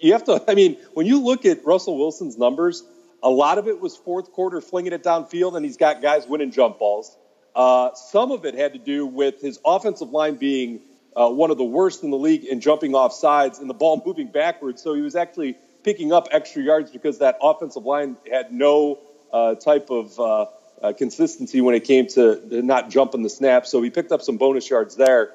you 0.00 0.12
have 0.12 0.24
to, 0.24 0.42
I 0.48 0.54
mean, 0.54 0.76
when 0.94 1.06
you 1.06 1.22
look 1.22 1.44
at 1.44 1.64
Russell 1.64 1.98
Wilson's 1.98 2.38
numbers, 2.38 2.84
a 3.22 3.30
lot 3.30 3.58
of 3.58 3.68
it 3.68 3.80
was 3.80 3.96
fourth 3.96 4.32
quarter 4.32 4.60
flinging 4.60 4.92
it 4.92 5.02
downfield, 5.02 5.56
and 5.56 5.64
he's 5.64 5.76
got 5.76 6.00
guys 6.00 6.26
winning 6.26 6.52
jump 6.52 6.78
balls. 6.78 7.16
Uh, 7.54 7.94
some 7.94 8.32
of 8.32 8.44
it 8.44 8.54
had 8.54 8.74
to 8.74 8.78
do 8.78 9.06
with 9.06 9.40
his 9.40 9.58
offensive 9.64 10.10
line 10.10 10.36
being 10.36 10.80
uh, 11.16 11.28
one 11.30 11.50
of 11.50 11.56
the 11.56 11.64
worst 11.64 12.04
in 12.04 12.10
the 12.10 12.16
league 12.16 12.44
in 12.44 12.60
jumping 12.60 12.94
off 12.94 13.12
sides 13.12 13.58
and 13.58 13.68
the 13.68 13.74
ball 13.74 14.02
moving 14.06 14.30
backwards. 14.30 14.82
So 14.82 14.94
he 14.94 15.00
was 15.00 15.16
actually 15.16 15.56
picking 15.82 16.12
up 16.12 16.28
extra 16.30 16.62
yards 16.62 16.90
because 16.90 17.18
that 17.18 17.38
offensive 17.40 17.84
line 17.84 18.16
had 18.30 18.52
no 18.52 18.98
type 19.54 19.90
of 19.90 20.18
uh, 20.18 20.46
uh, 20.82 20.92
consistency 20.92 21.60
when 21.60 21.74
it 21.74 21.84
came 21.84 22.06
to 22.08 22.40
not 22.62 22.90
jumping 22.90 23.22
the 23.22 23.30
snap. 23.30 23.66
So 23.66 23.82
he 23.82 23.90
picked 23.90 24.12
up 24.12 24.22
some 24.22 24.36
bonus 24.36 24.68
yards 24.68 24.96
there. 24.96 25.32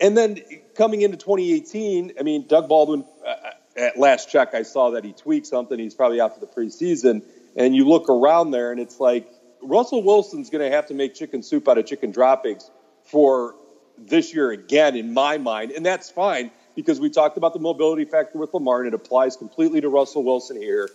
And 0.00 0.16
then 0.16 0.40
coming 0.74 1.02
into 1.02 1.18
2018, 1.18 2.14
I 2.18 2.22
mean, 2.22 2.46
Doug 2.46 2.68
Baldwin, 2.68 3.04
uh, 3.26 3.34
at 3.76 3.98
last 3.98 4.30
check, 4.30 4.54
I 4.54 4.62
saw 4.62 4.90
that 4.90 5.04
he 5.04 5.12
tweaked 5.12 5.46
something. 5.46 5.78
He's 5.78 5.94
probably 5.94 6.20
out 6.20 6.34
for 6.34 6.40
the 6.40 6.46
preseason. 6.46 7.22
And 7.56 7.74
you 7.74 7.86
look 7.86 8.08
around 8.08 8.50
there, 8.50 8.72
and 8.72 8.80
it's 8.80 8.98
like 8.98 9.28
Russell 9.62 10.02
Wilson's 10.02 10.50
going 10.50 10.68
to 10.68 10.74
have 10.74 10.86
to 10.86 10.94
make 10.94 11.14
chicken 11.14 11.42
soup 11.42 11.68
out 11.68 11.76
of 11.76 11.86
chicken 11.86 12.10
droppings 12.10 12.70
for 13.04 13.54
this 13.98 14.32
year 14.32 14.50
again, 14.50 14.96
in 14.96 15.12
my 15.12 15.36
mind. 15.36 15.72
And 15.72 15.84
that's 15.84 16.10
fine 16.10 16.50
because 16.74 17.00
we 17.00 17.10
talked 17.10 17.36
about 17.36 17.52
the 17.52 17.58
mobility 17.58 18.04
factor 18.04 18.38
with 18.38 18.54
Lamar, 18.54 18.78
and 18.78 18.88
it 18.88 18.94
applies 18.94 19.36
completely 19.36 19.80
to 19.82 19.88
Russell 19.88 20.24
Wilson 20.24 20.56
here. 20.56 20.88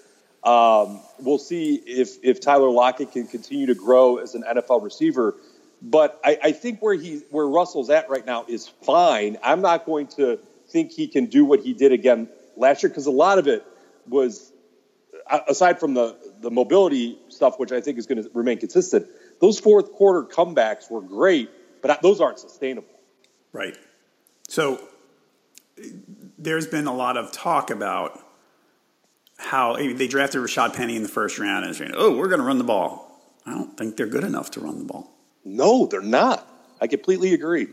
Um, 0.46 1.00
we'll 1.20 1.40
see 1.40 1.76
if, 1.76 2.24
if 2.24 2.40
Tyler 2.40 2.70
Lockett 2.70 3.12
can 3.12 3.28
continue 3.28 3.66
to 3.66 3.76
grow 3.76 4.18
as 4.18 4.36
an 4.36 4.44
NFL 4.44 4.84
receiver. 4.84 5.36
But 5.82 6.20
I, 6.24 6.38
I 6.44 6.52
think 6.52 6.82
where 6.82 6.94
he 6.94 7.24
where 7.32 7.48
Russell's 7.48 7.90
at 7.90 8.10
right 8.10 8.26
now 8.26 8.46
is 8.48 8.68
fine. 8.68 9.38
I'm 9.44 9.62
not 9.62 9.86
going 9.86 10.08
to 10.08 10.40
think 10.70 10.92
he 10.92 11.08
can 11.08 11.26
do 11.26 11.46
what 11.46 11.62
he 11.62 11.74
did 11.74 11.92
again 11.92 12.30
last 12.56 12.84
year 12.84 12.90
because 12.90 13.08
a 13.08 13.12
lot 13.12 13.40
of 13.40 13.48
it 13.48 13.66
was 14.08 14.52
aside 15.48 15.80
from 15.80 15.94
the 15.94 16.16
the 16.42 16.52
mobility 16.52 17.18
stuff, 17.30 17.60
which 17.60 17.72
I 17.72 17.82
think 17.82 17.98
is 17.98 18.06
going 18.06 18.24
to 18.24 18.30
remain 18.34 18.60
consistent. 18.60 19.08
Those 19.42 19.60
fourth 19.60 19.92
quarter 19.94 20.24
comebacks 20.24 20.90
were 20.90 21.02
great, 21.02 21.50
but 21.82 22.02
those 22.02 22.22
aren't 22.22 22.40
sustainable. 22.40 22.90
Right. 23.52 23.78
So 24.48 24.80
there's 26.38 26.68
been 26.68 26.88
a 26.88 26.94
lot 26.94 27.18
of 27.18 27.32
talk 27.32 27.70
about 27.70 28.25
how 29.38 29.76
they 29.76 30.08
drafted 30.08 30.42
Rashad 30.42 30.76
Penny 30.76 30.96
in 30.96 31.04
the 31.04 31.10
first 31.10 31.40
round 31.40 31.66
and 31.66 31.76
saying, 31.76 31.94
"Oh, 31.96 32.16
we're 32.16 32.28
going 32.28 32.40
to 32.40 32.46
run 32.46 32.58
the 32.58 32.64
ball." 32.64 33.06
I 33.46 33.52
don't 33.52 33.78
think 33.78 33.96
they're 33.96 34.08
good 34.08 34.24
enough 34.24 34.52
to 34.52 34.60
run 34.60 34.80
the 34.80 34.86
ball. 34.86 35.12
No, 35.44 35.86
they're 35.86 36.02
not. 36.02 36.48
I 36.82 36.88
completely 36.88 37.34
agree. 37.34 37.68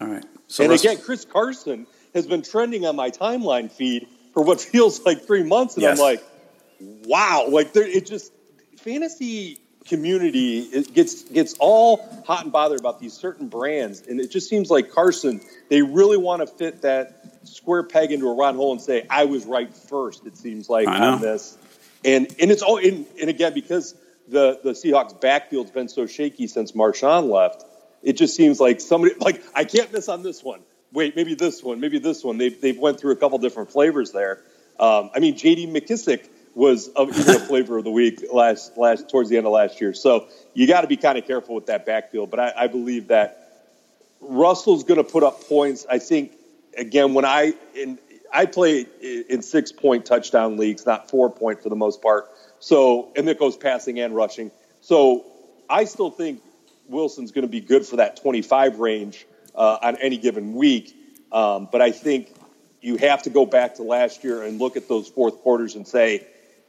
All 0.00 0.06
right. 0.06 0.24
So 0.46 0.64
and 0.64 0.72
again, 0.72 0.98
Chris 0.98 1.24
Carson 1.24 1.86
has 2.14 2.26
been 2.26 2.42
trending 2.42 2.86
on 2.86 2.96
my 2.96 3.10
timeline 3.10 3.70
feed 3.70 4.06
for 4.32 4.42
what 4.42 4.60
feels 4.72 5.04
like 5.04 5.22
three 5.26 5.42
months, 5.42 5.74
and 5.74 5.82
yes. 5.82 5.98
I'm 5.98 6.02
like, 6.02 6.24
wow, 6.80 7.46
like 7.48 7.74
it 7.74 8.06
just 8.06 8.32
fantasy 8.78 9.58
community 9.86 10.60
it 10.60 10.92
gets 10.94 11.22
gets 11.22 11.54
all 11.60 12.22
hot 12.26 12.42
and 12.42 12.52
bothered 12.52 12.80
about 12.80 13.00
these 13.00 13.12
certain 13.12 13.48
brands, 13.48 14.02
and 14.06 14.20
it 14.20 14.30
just 14.30 14.48
seems 14.48 14.70
like 14.70 14.90
Carson 14.90 15.40
they 15.68 15.82
really 15.82 16.16
want 16.16 16.40
to 16.40 16.46
fit 16.46 16.82
that 16.82 17.25
square 17.46 17.82
peg 17.82 18.12
into 18.12 18.28
a 18.28 18.34
round 18.34 18.56
hole 18.56 18.72
and 18.72 18.80
say 18.80 19.06
I 19.08 19.24
was 19.24 19.44
right 19.46 19.72
first. 19.74 20.26
It 20.26 20.36
seems 20.36 20.68
like 20.68 20.88
on 20.88 21.20
this, 21.20 21.56
and 22.04 22.26
and 22.38 22.50
it's 22.50 22.62
all 22.62 22.78
and, 22.78 23.06
and 23.20 23.30
again 23.30 23.54
because 23.54 23.94
the 24.28 24.60
the 24.62 24.70
Seahawks 24.70 25.20
backfield's 25.20 25.70
been 25.70 25.88
so 25.88 26.06
shaky 26.06 26.46
since 26.46 26.72
Marshawn 26.72 27.30
left, 27.30 27.64
it 28.02 28.14
just 28.14 28.36
seems 28.36 28.60
like 28.60 28.80
somebody 28.80 29.14
like 29.20 29.42
I 29.54 29.64
can't 29.64 29.92
miss 29.92 30.08
on 30.08 30.22
this 30.22 30.42
one. 30.42 30.60
Wait, 30.92 31.16
maybe 31.16 31.34
this 31.34 31.62
one, 31.62 31.80
maybe 31.80 31.98
this 31.98 32.24
one. 32.24 32.38
They've 32.38 32.60
they've 32.60 32.78
went 32.78 33.00
through 33.00 33.12
a 33.12 33.16
couple 33.16 33.38
different 33.38 33.70
flavors 33.70 34.12
there. 34.12 34.40
Um, 34.78 35.10
I 35.14 35.20
mean, 35.20 35.36
J.D. 35.36 35.68
McKissic 35.68 36.28
was 36.54 36.90
a, 36.96 37.02
even 37.02 37.36
a 37.36 37.38
flavor 37.38 37.78
of 37.78 37.84
the 37.84 37.90
week 37.90 38.24
last 38.32 38.76
last 38.76 39.10
towards 39.10 39.28
the 39.28 39.36
end 39.36 39.46
of 39.46 39.52
last 39.52 39.80
year. 39.80 39.92
So 39.92 40.28
you 40.54 40.66
got 40.66 40.82
to 40.82 40.86
be 40.86 40.96
kind 40.96 41.18
of 41.18 41.26
careful 41.26 41.54
with 41.54 41.66
that 41.66 41.86
backfield. 41.86 42.30
But 42.30 42.40
I, 42.40 42.52
I 42.56 42.66
believe 42.66 43.08
that 43.08 43.46
Russell's 44.20 44.84
going 44.84 44.98
to 44.98 45.04
put 45.04 45.22
up 45.22 45.44
points. 45.48 45.86
I 45.88 45.98
think 45.98 46.32
again 46.76 47.14
when 47.14 47.24
I 47.24 47.54
in 47.74 47.98
I 48.32 48.46
play 48.46 48.86
in 49.00 49.42
six 49.42 49.72
point 49.72 50.06
touchdown 50.06 50.56
leagues, 50.56 50.86
not 50.86 51.10
four 51.10 51.30
point 51.30 51.62
for 51.62 51.68
the 51.68 51.76
most 51.76 52.02
part. 52.02 52.28
So 52.58 53.12
and 53.16 53.28
it 53.28 53.38
goes 53.38 53.56
passing 53.56 54.00
and 54.00 54.14
rushing. 54.14 54.50
So 54.80 55.24
I 55.68 55.84
still 55.84 56.10
think 56.10 56.42
Wilson's 56.88 57.32
going 57.32 57.42
to 57.42 57.50
be 57.50 57.60
good 57.60 57.84
for 57.86 57.96
that 57.96 58.20
25 58.20 58.78
range 58.78 59.26
uh, 59.54 59.78
on 59.82 59.96
any 59.96 60.18
given 60.18 60.54
week. 60.54 60.94
Um, 61.32 61.68
but 61.70 61.82
I 61.82 61.90
think 61.90 62.32
you 62.80 62.96
have 62.96 63.22
to 63.24 63.30
go 63.30 63.46
back 63.46 63.76
to 63.76 63.82
last 63.82 64.22
year 64.22 64.42
and 64.42 64.58
look 64.60 64.76
at 64.76 64.88
those 64.88 65.08
fourth 65.08 65.38
quarters 65.38 65.74
and 65.74 65.86
say, 65.86 66.26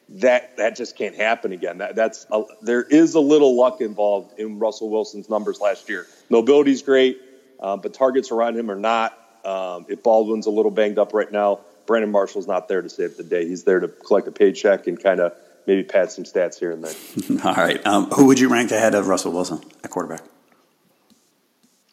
that 0.10 0.56
that 0.58 0.76
just 0.76 0.96
can't 0.96 1.16
happen 1.16 1.52
again. 1.52 1.80
That, 1.80 1.96
that's 1.96 2.26
a, 2.32 2.44
there 2.62 2.84
is 2.84 3.16
a 3.16 3.20
little 3.20 3.58
luck 3.58 3.82
involved 3.82 4.40
in 4.40 4.60
Russell 4.60 4.90
Wilson's 4.90 5.30
numbers 5.30 5.60
last 5.60 5.90
year. 5.90 6.08
Mobility's 6.30 6.82
great, 6.82 7.22
uh, 7.60 7.78
but 7.78 7.94
targets 7.94 8.32
around 8.32 8.58
him 8.58 8.72
are 8.72 8.80
not. 8.80 9.18
Um, 9.46 9.86
if 9.90 10.04
Baldwin's 10.04 10.46
a 10.46 10.52
little 10.52 10.72
banged 10.72 11.00
up 11.00 11.14
right 11.14 11.32
now, 11.32 11.62
Brandon 11.86 12.12
Marshall's 12.12 12.48
not 12.48 12.68
there 12.68 12.82
to 12.82 12.90
save 12.90 13.18
the 13.18 13.24
day. 13.24 13.48
He's 13.48 13.64
there 13.64 13.80
to 13.80 13.88
collect 13.88 14.28
a 14.28 14.32
paycheck 14.32 14.88
and 14.88 15.02
kind 15.02 15.20
of 15.20 15.34
maybe 15.66 15.84
pad 15.84 16.12
some 16.12 16.24
stats 16.24 16.60
here 16.60 16.72
and 16.72 16.84
there. 16.84 17.46
All 17.46 17.56
right. 17.56 17.86
Um, 17.88 18.10
who 18.12 18.26
would 18.26 18.40
you 18.40 18.50
rank 18.50 18.72
ahead 18.72 18.94
of 18.94 19.08
Russell 19.08 19.32
Wilson 19.32 19.62
at 19.84 19.90
quarterback? 19.90 20.22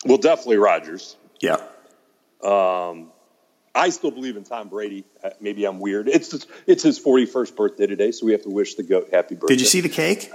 Well, 0.04 0.18
definitely 0.18 0.58
Rodgers. 0.58 1.16
Yeah. 1.40 1.56
Um, 2.42 3.10
I 3.74 3.88
still 3.90 4.10
believe 4.10 4.36
in 4.36 4.44
Tom 4.44 4.68
Brady. 4.68 5.04
Uh, 5.22 5.30
maybe 5.40 5.64
I'm 5.64 5.80
weird. 5.80 6.08
It's 6.08 6.46
it's 6.66 6.82
his 6.82 7.00
41st 7.00 7.56
birthday 7.56 7.86
today, 7.86 8.12
so 8.12 8.26
we 8.26 8.32
have 8.32 8.42
to 8.42 8.50
wish 8.50 8.74
the 8.74 8.82
goat 8.82 9.08
happy 9.12 9.34
birthday. 9.34 9.54
Did 9.54 9.60
you 9.60 9.66
see 9.66 9.80
the 9.80 9.88
cake? 9.88 10.30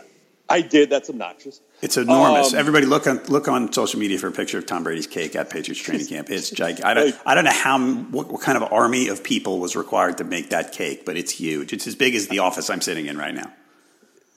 I 0.50 0.62
did. 0.62 0.90
That's 0.90 1.10
obnoxious. 1.10 1.62
It's 1.82 1.98
enormous. 1.98 2.54
Um, 2.54 2.60
Everybody 2.60 2.86
look 2.86 3.08
on 3.08 3.24
look 3.26 3.48
on 3.48 3.72
social 3.72 4.00
media 4.00 4.18
for 4.18 4.28
a 4.28 4.32
picture 4.32 4.58
of 4.58 4.66
Tom 4.66 4.84
Brady's 4.84 5.08
cake 5.08 5.36
at 5.36 5.50
Patriots 5.50 5.82
training 5.82 6.08
camp. 6.10 6.30
It's 6.30 6.50
gigantic. 6.50 6.86
I 6.86 6.94
don't, 6.94 7.16
I 7.26 7.36
don't 7.36 7.46
know 7.46 7.52
how 7.52 7.80
what, 7.80 8.32
what, 8.32 8.42
kind 8.42 8.58
of 8.58 8.72
army 8.74 9.08
of 9.08 9.24
people 9.24 9.60
was 9.60 9.76
required 9.76 10.18
to 10.18 10.24
make 10.24 10.50
that 10.50 10.72
cake, 10.72 11.06
but 11.06 11.18
it's 11.18 11.32
huge. 11.32 11.74
It's 11.74 11.88
as 11.88 11.96
big 11.96 12.16
as 12.16 12.28
the 12.28 12.40
office 12.40 12.70
I'm 12.70 12.82
sitting 12.82 13.06
in 13.06 13.18
right 13.18 13.34
now. 13.34 13.54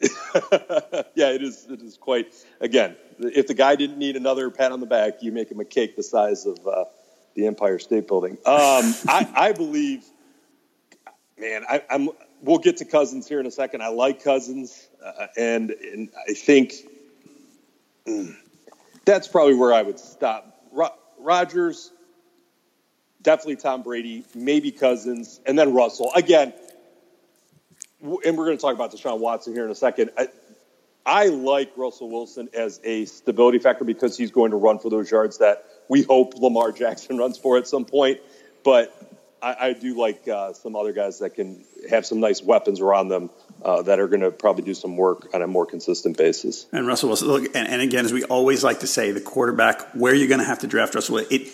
yeah, 1.15 1.31
it 1.31 1.43
is. 1.43 1.67
It 1.71 1.81
is 1.83 1.97
quite. 1.97 2.35
Again, 2.61 2.97
if 3.19 3.47
the 3.47 3.55
guy 3.55 3.77
didn't 3.77 3.99
need 3.99 4.17
another 4.17 4.51
pat 4.51 4.73
on 4.73 4.81
the 4.81 4.87
back, 4.87 5.23
you 5.23 5.33
make 5.33 5.51
him 5.51 5.61
a 5.61 5.65
cake 5.65 5.97
the 5.97 6.03
size 6.03 6.47
of. 6.47 6.59
Uh, 6.67 6.85
the 7.35 7.47
Empire 7.47 7.79
State 7.79 8.07
Building. 8.07 8.33
Um, 8.45 8.95
I, 9.09 9.29
I, 9.35 9.53
believe, 9.53 10.05
man, 11.39 11.65
I, 11.69 11.83
am 11.91 12.11
we'll 12.43 12.59
get 12.59 12.79
to 12.79 12.85
Cousins 12.85 13.29
here 13.29 13.41
in 13.41 13.47
a 13.47 13.51
second. 13.51 13.83
I 13.83 13.89
like 13.89 14.23
Cousins, 14.23 14.89
uh, 15.05 15.29
and, 15.37 15.71
and 15.71 16.11
I 16.29 16.35
think 16.35 16.75
mm, 18.07 18.35
that's 19.05 19.29
probably 19.29 19.55
where 19.55 19.73
I 19.73 19.83
would 19.83 19.99
stop. 19.99 20.61
Ro- 20.73 20.95
Rodgers, 21.19 21.91
definitely 23.23 23.57
Tom 23.57 23.83
Brady, 23.83 24.25
maybe 24.35 24.73
Cousins, 24.73 25.41
and 25.47 25.59
then 25.59 25.73
Russell. 25.73 26.11
Again, 26.15 26.53
and 28.03 28.37
we're 28.37 28.47
going 28.47 28.57
to 28.57 28.61
talk 28.61 28.75
about 28.75 28.93
Deshaun 28.93 29.21
Watson 29.21 29.55
here 29.55 29.65
in 29.65 29.71
a 29.71 29.77
second. 29.77 30.11
I, 30.19 30.29
I 31.07 31.27
like 31.27 31.73
Russell 31.77 32.11
Wilson 32.11 32.49
as 32.53 32.81
a 32.85 33.05
stability 33.07 33.59
factor 33.59 33.85
because 33.85 34.17
he's 34.17 34.31
going 34.31 34.51
to 34.51 34.57
run 34.57 34.79
for 34.79 34.91
those 34.91 35.11
yards 35.11 35.39
that 35.39 35.65
we 35.89 36.03
hope 36.03 36.35
Lamar 36.35 36.73
Jackson 36.73 37.19
runs 37.19 37.39
for 37.39 37.57
at 37.57 37.69
some 37.69 37.85
point. 37.85 38.21
But 38.65 39.12
I, 39.43 39.57
I 39.61 39.73
do 39.73 39.99
like 39.99 40.29
uh, 40.29 40.53
some 40.53 40.77
other 40.77 40.93
guys 40.93 41.19
that 41.19 41.35
can 41.35 41.65
have 41.91 42.07
some 42.07 42.21
nice 42.21 42.43
weapons 42.43 42.81
around 42.81 43.09
them 43.09 43.31
uh, 43.65 43.83
that 43.83 43.99
are 43.99 44.07
going 44.07 44.21
to 44.21 44.31
probably 44.31 44.63
do 44.63 44.75
some 44.75 44.97
work 44.97 45.35
on 45.35 45.43
a 45.43 45.47
more 45.47 45.67
consistent 45.67 46.17
basis. 46.17 46.67
And 46.73 46.87
Russell 46.87 47.09
Wilson, 47.09 47.29
look, 47.29 47.45
and, 47.55 47.69
and 47.69 47.83
again, 47.83 48.05
as 48.05 48.13
we 48.13 48.25
always 48.25 48.63
like 48.63 48.81
to 48.81 48.87
say, 48.87 49.11
the 49.11 49.21
quarterback, 49.21 49.83
where 49.95 50.15
you're 50.15 50.29
going 50.29 50.41
to 50.41 50.47
have 50.47 50.61
to 50.61 50.67
draft 50.67 50.95
Russell, 50.95 51.19
it, 51.19 51.49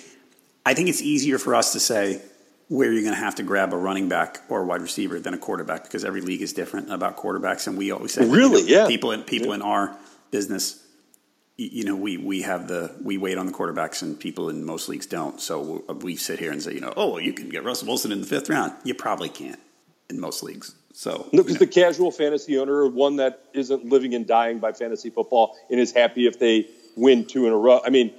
I 0.66 0.74
think 0.74 0.88
it's 0.88 1.02
easier 1.02 1.38
for 1.38 1.54
us 1.54 1.72
to 1.72 1.80
say 1.80 2.20
where 2.68 2.92
you're 2.92 3.02
going 3.02 3.14
to 3.14 3.20
have 3.20 3.36
to 3.36 3.42
grab 3.42 3.72
a 3.72 3.76
running 3.76 4.08
back 4.08 4.42
or 4.50 4.60
a 4.60 4.66
wide 4.66 4.82
receiver 4.82 5.18
than 5.18 5.32
a 5.32 5.38
quarterback 5.38 5.84
because 5.84 6.04
every 6.04 6.20
league 6.20 6.42
is 6.42 6.52
different 6.52 6.92
about 6.92 7.16
quarterbacks, 7.16 7.66
and 7.66 7.78
we 7.78 7.90
always 7.90 8.12
say, 8.12 8.28
really, 8.28 8.62
you 8.62 8.76
know, 8.76 8.82
yeah, 8.82 8.86
people 8.86 9.12
in 9.12 9.22
people 9.22 9.48
yeah. 9.48 9.54
in 9.54 9.62
our 9.62 9.96
business 10.30 10.84
you 11.58 11.82
know, 11.82 11.96
we, 11.96 12.16
we 12.16 12.42
have 12.42 12.68
the 12.68 12.94
we 13.02 13.18
wait 13.18 13.36
on 13.36 13.46
the 13.46 13.52
quarterbacks, 13.52 14.00
and 14.00 14.18
people 14.18 14.48
in 14.48 14.64
most 14.64 14.88
leagues 14.88 15.06
don't. 15.06 15.40
So 15.40 15.84
we 16.00 16.14
sit 16.14 16.38
here 16.38 16.52
and 16.52 16.62
say, 16.62 16.72
you 16.72 16.80
know, 16.80 16.94
oh, 16.96 17.18
you 17.18 17.32
can 17.32 17.48
get 17.48 17.64
Russell 17.64 17.88
Wilson 17.88 18.12
in 18.12 18.20
the 18.20 18.26
fifth 18.26 18.48
round. 18.48 18.72
You 18.84 18.94
probably 18.94 19.28
can't 19.28 19.58
in 20.08 20.20
most 20.20 20.44
leagues. 20.44 20.76
So 20.92 21.28
no, 21.32 21.42
because 21.42 21.46
you 21.46 21.52
know. 21.54 21.58
the 21.58 21.66
casual 21.66 22.10
fantasy 22.12 22.58
owner, 22.58 22.86
one 22.86 23.16
that 23.16 23.42
isn't 23.54 23.84
living 23.84 24.14
and 24.14 24.24
dying 24.24 24.60
by 24.60 24.72
fantasy 24.72 25.10
football, 25.10 25.56
and 25.68 25.80
is 25.80 25.92
happy 25.92 26.28
if 26.28 26.38
they 26.38 26.68
win 26.96 27.26
two 27.26 27.46
in 27.48 27.52
a 27.52 27.56
row. 27.56 27.80
I 27.84 27.90
mean, 27.90 28.14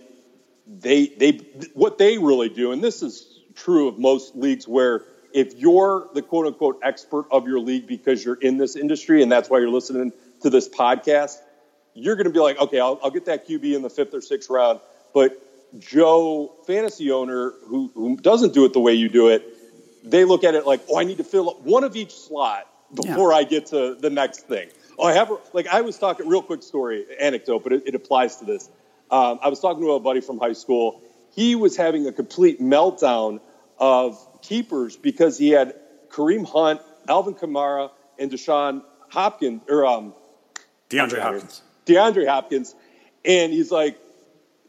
they 0.67 1.07
they 1.07 1.37
what 1.73 1.97
they 1.97 2.17
really 2.17 2.49
do, 2.49 2.73
and 2.73 2.83
this 2.83 3.01
is 3.01 3.39
true 3.55 3.87
of 3.87 3.97
most 3.97 4.35
leagues, 4.35 4.67
where 4.67 5.05
if 5.33 5.55
you're 5.55 6.09
the 6.13 6.21
quote 6.21 6.45
unquote 6.45 6.79
expert 6.83 7.25
of 7.31 7.47
your 7.47 7.59
league 7.61 7.87
because 7.87 8.23
you're 8.23 8.35
in 8.35 8.57
this 8.57 8.75
industry, 8.75 9.23
and 9.23 9.31
that's 9.31 9.49
why 9.49 9.59
you're 9.59 9.69
listening 9.69 10.11
to 10.41 10.49
this 10.49 10.67
podcast 10.67 11.37
you're 11.93 12.15
going 12.15 12.25
to 12.25 12.33
be 12.33 12.39
like, 12.39 12.59
okay, 12.59 12.79
I'll, 12.79 12.99
I'll, 13.03 13.11
get 13.11 13.25
that 13.25 13.47
QB 13.47 13.75
in 13.75 13.81
the 13.81 13.89
fifth 13.89 14.13
or 14.13 14.21
sixth 14.21 14.49
round. 14.49 14.79
But 15.13 15.41
Joe, 15.77 16.55
fantasy 16.65 17.11
owner 17.11 17.53
who, 17.65 17.91
who 17.93 18.17
doesn't 18.17 18.53
do 18.53 18.65
it 18.65 18.73
the 18.73 18.79
way 18.79 18.93
you 18.93 19.09
do 19.09 19.29
it, 19.29 19.43
they 20.03 20.25
look 20.25 20.43
at 20.43 20.55
it 20.55 20.65
like, 20.65 20.81
oh, 20.89 20.99
I 20.99 21.03
need 21.03 21.17
to 21.17 21.23
fill 21.23 21.49
up 21.49 21.61
one 21.61 21.83
of 21.83 21.95
each 21.95 22.13
slot 22.13 22.67
before 22.93 23.31
yeah. 23.31 23.37
I 23.37 23.43
get 23.43 23.67
to 23.67 23.95
the 23.95 24.09
next 24.09 24.47
thing. 24.47 24.69
Oh, 24.97 25.05
I 25.05 25.13
have, 25.13 25.31
like, 25.53 25.67
I 25.67 25.81
was 25.81 25.97
talking, 25.97 26.27
real 26.27 26.41
quick 26.41 26.63
story, 26.63 27.05
anecdote, 27.19 27.63
but 27.63 27.73
it, 27.73 27.83
it 27.87 27.95
applies 27.95 28.37
to 28.37 28.45
this. 28.45 28.69
Um, 29.11 29.39
I 29.41 29.49
was 29.49 29.59
talking 29.59 29.83
to 29.83 29.91
a 29.91 29.99
buddy 29.99 30.21
from 30.21 30.39
high 30.39 30.53
school. 30.53 31.01
He 31.31 31.55
was 31.55 31.75
having 31.77 32.07
a 32.07 32.11
complete 32.11 32.61
meltdown 32.61 33.39
of 33.77 34.17
keepers 34.41 34.97
because 34.97 35.37
he 35.37 35.49
had 35.49 35.75
Kareem 36.09 36.45
Hunt, 36.45 36.81
Alvin 37.07 37.35
Kamara, 37.35 37.91
and 38.17 38.31
Deshaun 38.31 38.83
Hopkins, 39.09 39.61
or 39.69 39.85
um, 39.85 40.13
DeAndre 40.89 41.19
Hopkins. 41.19 41.61
DeAndre 41.89 42.27
Hopkins, 42.27 42.75
and 43.25 43.51
he's 43.51 43.71
like 43.71 43.99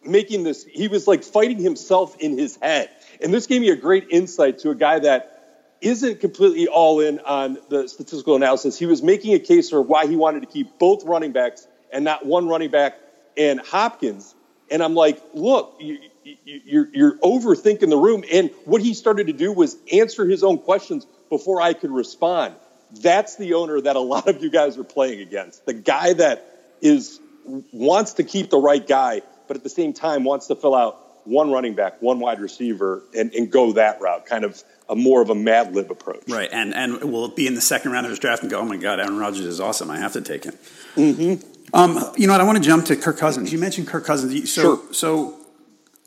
making 0.05 0.45
this. 0.45 0.65
He 0.65 0.89
was 0.89 1.07
like 1.07 1.23
fighting 1.23 1.59
himself 1.59 2.17
in 2.19 2.39
his 2.39 2.57
head, 2.57 2.91
and 3.21 3.33
this 3.33 3.47
gave 3.47 3.61
me 3.61 3.71
a 3.71 3.77
great 3.77 4.09
insight 4.11 4.61
to 4.61 4.71
a 4.71 4.75
guy 4.75 4.99
that 5.01 5.37
isn't 5.81 6.21
completely 6.21 6.69
all 6.69 7.01
in 7.01 7.21
on 7.21 7.59
the 7.69 7.89
statistical 7.89 8.37
analysis. 8.37 8.79
He 8.79 8.87
was 8.87 9.03
making 9.03 9.35
a 9.35 9.39
case 9.39 9.71
for 9.71 9.81
why 9.81 10.07
he 10.07 10.17
wanted 10.17 10.41
to 10.41 10.47
keep 10.47 10.79
both 10.79 11.05
running 11.05 11.33
backs 11.33 11.67
and 11.93 12.05
not 12.05 12.27
one 12.27 12.49
running 12.49 12.71
back 12.71 12.99
and 13.37 13.61
Hopkins. 13.61 14.35
And 14.71 14.83
I'm 14.83 14.95
like, 14.95 15.21
look, 15.35 15.77
you, 15.81 15.99
you're, 16.45 16.89
you're 16.93 17.19
overthinking 17.19 17.89
the 17.89 17.97
room. 17.97 18.25
And 18.31 18.51
what 18.65 18.83
he 18.83 18.95
started 18.95 19.29
to 19.29 19.33
do 19.33 19.53
was 19.53 19.77
answer 19.93 20.27
his 20.27 20.45
own 20.45 20.59
questions 20.59 21.07
before 21.29 21.61
I 21.61 21.73
could 21.73 21.91
respond. 21.91 22.55
That's 22.93 23.37
the 23.37 23.55
owner 23.55 23.81
that 23.81 23.97
a 23.97 24.01
lot 24.01 24.29
of 24.29 24.43
you 24.43 24.51
guys 24.51 24.77
are 24.77 24.85
playing 24.85 25.21
against. 25.21 25.65
The 25.65 25.73
guy 25.73 26.13
that 26.13 26.50
is 26.81 27.21
wants 27.45 28.15
to 28.15 28.25
keep 28.25 28.51
the 28.51 28.59
right 28.59 28.87
guy, 28.87 29.23
but 29.49 29.57
at 29.57 29.63
the 29.63 29.71
same 29.71 29.93
time 29.93 30.25
wants 30.25 30.47
to 30.49 30.57
fill 30.57 30.75
out 30.75 30.99
one 31.25 31.51
running 31.51 31.75
back, 31.75 32.01
one 32.01 32.19
wide 32.19 32.41
receiver, 32.41 33.03
and, 33.17 33.33
and 33.35 33.51
go 33.51 33.73
that 33.73 34.01
route, 34.01 34.27
kind 34.27 34.45
of 34.45 34.63
a 34.89 34.97
more 34.97 35.23
of 35.23 35.31
a 35.31 35.35
Mad 35.35 35.75
Lib 35.75 35.91
approach. 35.91 36.23
Right, 36.29 36.49
and 36.53 36.75
and 36.75 37.13
will 37.13 37.29
be 37.29 37.47
in 37.47 37.55
the 37.55 37.61
second 37.61 37.93
round 37.93 38.07
of 38.07 38.11
his 38.11 38.19
draft 38.19 38.43
and 38.43 38.51
go, 38.51 38.61
oh 38.61 38.65
my 38.65 38.77
God, 38.77 39.01
Aaron 39.01 39.19
Rodgers 39.19 39.45
is 39.45 39.61
awesome. 39.61 39.91
I 39.91 39.99
have 39.99 40.13
to 40.15 40.21
take 40.21 40.45
him. 40.45 40.55
Mm-hmm. 40.97 41.47
Um, 41.73 42.13
you 42.17 42.27
know 42.27 42.33
what? 42.33 42.41
I 42.41 42.45
want 42.45 42.59
to 42.59 42.65
jump 42.65 42.87
to 42.87 42.97
Kirk 42.97 43.19
Cousins. 43.19 43.53
You 43.53 43.59
mentioned 43.59 43.87
Kirk 43.87 44.05
Cousins. 44.05 44.53
So, 44.53 44.63
sure. 44.63 44.93
so 44.93 45.41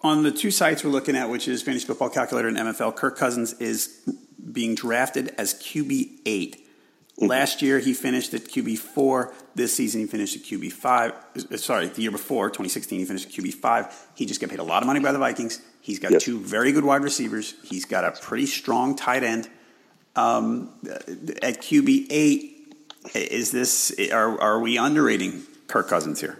on 0.02 0.24
the 0.24 0.32
two 0.32 0.52
sites 0.52 0.84
we're 0.84 0.90
looking 0.90 1.16
at, 1.16 1.30
which 1.30 1.48
is 1.48 1.62
Fantasy 1.62 1.88
Football 1.88 2.10
Calculator 2.10 2.50
and 2.50 2.58
MFL, 2.58 2.96
Kirk 2.96 3.18
Cousins 3.18 3.54
is 3.54 4.02
being 4.52 4.76
drafted 4.76 5.34
as 5.38 5.54
QB 5.54 6.20
eight. 6.26 6.62
Mm-hmm. 7.17 7.28
Last 7.28 7.62
year 7.62 7.80
he 7.80 7.93
finished 7.93 8.34
at 8.34 8.41
QB 8.41 8.80
four. 8.80 9.34
This 9.54 9.76
season 9.76 10.02
he 10.02 10.08
finished 10.08 10.36
at 10.36 10.41
QB 10.43 10.71
five. 10.71 11.13
Uh, 11.36 11.58
sorry, 11.58 11.88
the 11.88 12.02
year 12.02 12.12
before, 12.12 12.49
2016, 12.49 12.99
he 12.99 13.06
finished 13.06 13.28
at 13.28 13.34
QB 13.34 13.54
five. 13.56 14.08
He 14.15 14.26
just 14.26 14.41
got 14.41 14.49
paid 14.49 14.60
a 14.60 14.63
lot 14.63 14.82
of 14.82 14.88
money 14.88 14.99
by 14.99 15.12
the 15.12 15.19
Vikings. 15.19 15.62
He's 15.82 15.99
got 15.99 16.12
yes. 16.12 16.23
two 16.23 16.39
very 16.39 16.71
good 16.71 16.84
wide 16.84 17.04
receivers. 17.04 17.54
He's 17.63 17.86
got 17.86 18.04
a 18.04 18.19
pretty 18.19 18.47
strong 18.47 18.95
tight 18.95 19.23
end. 19.23 19.47
Um, 20.15 20.69
at 21.41 21.62
QB 21.62 22.08
eight, 22.10 22.76
is 23.13 23.52
this 23.52 23.93
are 24.12 24.39
are 24.41 24.60
we 24.60 24.78
underrating 24.78 25.43
Kirk 25.67 25.89
Cousins 25.89 26.19
here? 26.19 26.39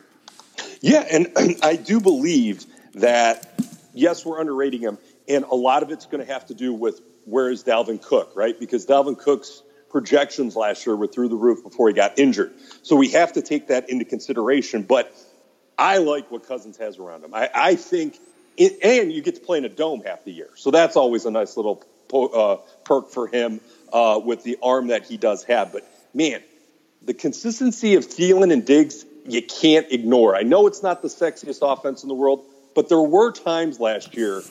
Yeah, 0.82 1.06
and 1.12 1.28
I 1.64 1.76
do 1.76 2.00
believe 2.00 2.66
that 2.96 3.62
yes, 3.94 4.26
we're 4.26 4.40
underrating 4.40 4.82
him, 4.82 4.98
and 5.28 5.46
a 5.46 5.56
lot 5.56 5.84
of 5.84 5.92
it's 5.92 6.08
going 6.08 6.26
to 6.26 6.32
have 6.32 6.48
to 6.48 6.56
do 6.56 6.74
with 6.74 7.02
where 7.26 7.50
is 7.50 7.64
Dalvin 7.64 8.02
Cook, 8.02 8.32
right? 8.36 8.60
Because 8.60 8.86
Dalvin 8.86 9.18
Cook's 9.18 9.62
projections 9.94 10.56
last 10.58 10.86
year 10.86 10.96
were 10.96 11.08
through 11.08 11.30
the 11.30 11.38
roof 11.38 11.64
before 11.64 11.88
he 11.88 11.94
got 11.94 12.20
injured. 12.20 12.52
So 12.82 12.98
we 12.98 13.10
have 13.10 13.34
to 13.34 13.42
take 13.42 13.68
that 13.68 13.90
into 13.90 14.04
consideration. 14.04 14.82
But 14.82 15.16
I 15.78 16.00
like 16.00 16.30
what 16.32 16.46
Cousins 16.48 16.78
has 16.78 16.98
around 16.98 17.24
him. 17.24 17.34
I, 17.34 17.50
I 17.54 17.76
think, 17.76 18.18
it, 18.58 18.80
and 18.84 19.14
you 19.14 19.22
get 19.22 19.36
to 19.36 19.42
play 19.42 19.60
in 19.60 19.66
a 19.66 19.70
dome 19.70 20.02
half 20.06 20.26
the 20.26 20.32
year. 20.32 20.50
So 20.56 20.72
that's 20.72 20.98
always 20.98 21.26
a 21.26 21.32
nice 21.32 21.56
little 21.56 21.84
uh, 22.12 22.58
perk 22.84 23.12
for 23.12 23.28
him 23.28 23.62
uh, 23.94 24.20
with 24.24 24.44
the 24.44 24.58
arm 24.62 24.88
that 24.88 25.06
he 25.06 25.16
does 25.16 25.44
have. 25.44 25.72
But 25.72 25.88
man, 26.14 26.42
the 27.04 27.14
consistency 27.14 27.94
of 27.94 28.06
Thielen 28.06 28.52
and 28.52 28.66
Diggs, 28.66 29.06
you 29.26 29.44
can't 29.44 29.86
ignore. 29.92 30.36
I 30.36 30.42
know 30.42 30.66
it's 30.66 30.82
not 30.82 31.04
the 31.04 31.08
sexiest 31.08 31.60
offense 31.62 32.02
in 32.02 32.10
the 32.10 32.16
world, 32.16 32.44
but 32.74 32.90
there 32.90 33.00
were 33.00 33.32
times 33.32 33.80
last 33.80 34.18
year 34.18 34.42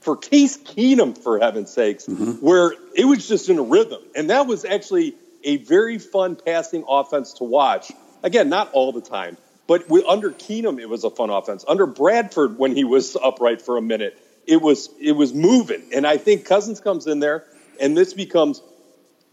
for 0.00 0.16
Case 0.16 0.56
Keenum, 0.56 1.16
for 1.16 1.38
heaven's 1.38 1.70
sakes, 1.70 2.06
mm-hmm. 2.06 2.32
where 2.44 2.72
it 2.94 3.04
was 3.04 3.28
just 3.28 3.48
in 3.48 3.58
a 3.58 3.62
rhythm. 3.62 4.02
And 4.14 4.30
that 4.30 4.46
was 4.46 4.64
actually 4.64 5.14
a 5.44 5.58
very 5.58 5.98
fun 5.98 6.36
passing 6.36 6.84
offense 6.88 7.34
to 7.34 7.44
watch. 7.44 7.92
Again, 8.22 8.48
not 8.48 8.72
all 8.72 8.92
the 8.92 9.00
time, 9.00 9.36
but 9.66 9.88
with, 9.88 10.04
under 10.06 10.30
Keenum, 10.30 10.80
it 10.80 10.88
was 10.88 11.04
a 11.04 11.10
fun 11.10 11.30
offense. 11.30 11.64
Under 11.66 11.86
Bradford, 11.86 12.58
when 12.58 12.74
he 12.74 12.84
was 12.84 13.16
upright 13.16 13.62
for 13.62 13.76
a 13.76 13.82
minute, 13.82 14.18
it 14.46 14.60
was 14.60 14.90
it 15.00 15.12
was 15.12 15.32
moving. 15.32 15.82
And 15.94 16.06
I 16.06 16.16
think 16.16 16.44
Cousins 16.44 16.80
comes 16.80 17.06
in 17.06 17.20
there, 17.20 17.44
and 17.80 17.96
this 17.96 18.12
becomes 18.12 18.62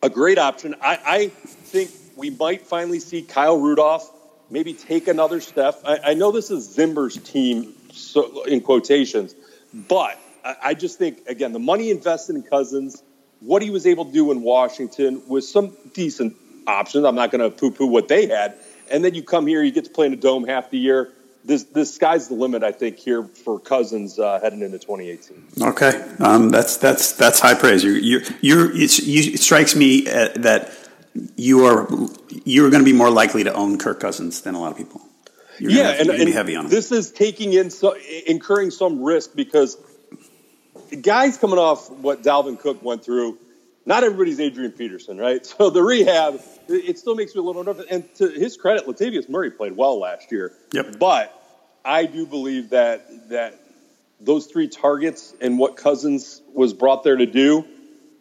a 0.02 0.10
great 0.10 0.38
option. 0.38 0.76
I, 0.82 1.00
I 1.06 1.28
think 1.28 1.92
we 2.16 2.30
might 2.30 2.68
finally 2.68 3.00
see 3.00 3.22
Kyle 3.24 3.58
Rudolph 3.58 4.10
maybe 4.50 4.74
take 4.74 5.08
another 5.08 5.42
step. 5.42 5.82
I, 5.86 6.00
I 6.06 6.14
know 6.14 6.32
this 6.32 6.52
is 6.52 6.72
Zimmer's 6.72 7.18
team, 7.18 7.74
so, 7.92 8.44
in 8.44 8.62
quotations, 8.62 9.36
but 9.74 10.18
I 10.62 10.74
just 10.74 10.98
think 10.98 11.28
again 11.28 11.54
the 11.54 11.60
money 11.60 11.90
invested 11.92 12.36
in 12.36 12.44
Cousins, 12.44 13.04
what 13.40 13.62
he 13.62 13.70
was 13.70 13.86
able 13.86 14.06
to 14.06 14.12
do 14.12 14.32
in 14.32 14.42
Washington 14.42 15.22
was 15.28 15.50
some 15.52 15.76
decent 15.94 16.36
options. 16.66 17.06
I'm 17.06 17.16
not 17.16 17.32
going 17.32 17.42
to 17.42 17.56
poo-poo 17.56 17.88
what 17.88 18.08
they 18.08 18.28
had, 18.28 18.56
and 18.92 19.04
then 19.04 19.14
you 19.14 19.24
come 19.24 19.48
here, 19.48 19.64
you 19.64 19.72
get 19.72 19.86
to 19.86 19.92
play 19.92 20.08
in 20.08 20.14
a 20.14 20.18
dome 20.18 20.46
half 20.46 20.70
the 20.70 20.78
year. 20.78 21.14
This, 21.46 21.64
this 21.64 21.96
sky's 21.96 22.28
the 22.28 22.34
limit, 22.34 22.64
I 22.64 22.74
think, 22.74 22.98
here 22.98 23.24
for 23.24 23.58
Cousins 23.58 24.20
uh, 24.20 24.40
heading 24.42 24.62
into 24.62 24.80
2018. 24.80 25.70
Okay, 25.70 26.04
um, 26.20 26.50
that's 26.50 26.76
that's 26.76 27.14
that's 27.14 27.40
high 27.40 27.54
praise. 27.54 27.86
You 27.86 27.94
you 27.94 28.22
you 28.42 28.72
it 28.74 29.40
strikes 29.40 29.74
me 29.74 30.10
uh, 30.10 30.30
that 30.36 30.72
you 31.38 31.66
are 31.66 31.88
you 32.44 32.66
are 32.66 32.70
going 32.70 32.84
to 32.84 32.86
be 32.86 32.98
more 32.98 33.10
likely 33.10 33.46
to 33.46 33.54
own 33.54 33.78
Kirk 33.78 34.00
Cousins 34.00 34.42
than 34.42 34.56
a 34.56 34.60
lot 34.60 34.72
of 34.72 34.78
people. 34.78 35.02
You're 35.60 35.72
yeah, 35.72 35.92
have, 35.94 36.02
and, 36.02 36.10
and 36.22 36.30
heavy 36.30 36.56
on 36.56 36.66
him. 36.66 36.72
this 36.72 36.92
is 36.92 37.12
taking 37.12 37.54
in 37.54 37.70
so, 37.70 37.96
incurring 38.28 38.72
some 38.72 39.02
risk 39.02 39.36
because 39.36 39.78
guys 41.02 41.38
coming 41.38 41.60
off 41.60 41.90
what 41.90 42.24
Dalvin 42.24 42.60
Cook 42.60 42.84
went 42.84 43.04
through, 43.04 43.38
not 43.86 44.04
everybody's 44.04 44.40
Adrian 44.40 44.72
Peterson, 44.72 45.18
right? 45.18 45.46
So 45.58 45.70
the 45.70 45.82
rehab, 45.82 46.42
it 46.68 47.00
still 47.00 47.16
makes 47.16 47.34
me 47.34 47.40
a 47.40 47.44
little 47.44 47.64
nervous. 47.64 47.86
And 47.90 48.14
to 48.16 48.30
his 48.30 48.58
credit, 48.58 48.86
Latavius 48.86 49.30
Murray 49.30 49.52
played 49.52 49.76
well 49.76 50.00
last 50.00 50.32
year. 50.32 50.54
Yep. 50.74 51.00
But 51.00 51.34
I 51.86 52.06
do 52.06 52.26
believe 52.26 52.72
that 52.72 53.30
that 53.30 53.60
those 54.20 54.48
three 54.48 54.68
targets 54.68 55.34
and 55.40 55.58
what 55.58 55.78
Cousins 55.78 56.42
was 56.54 56.74
brought 56.74 57.04
there 57.04 57.16
to 57.16 57.26
do, 57.26 57.66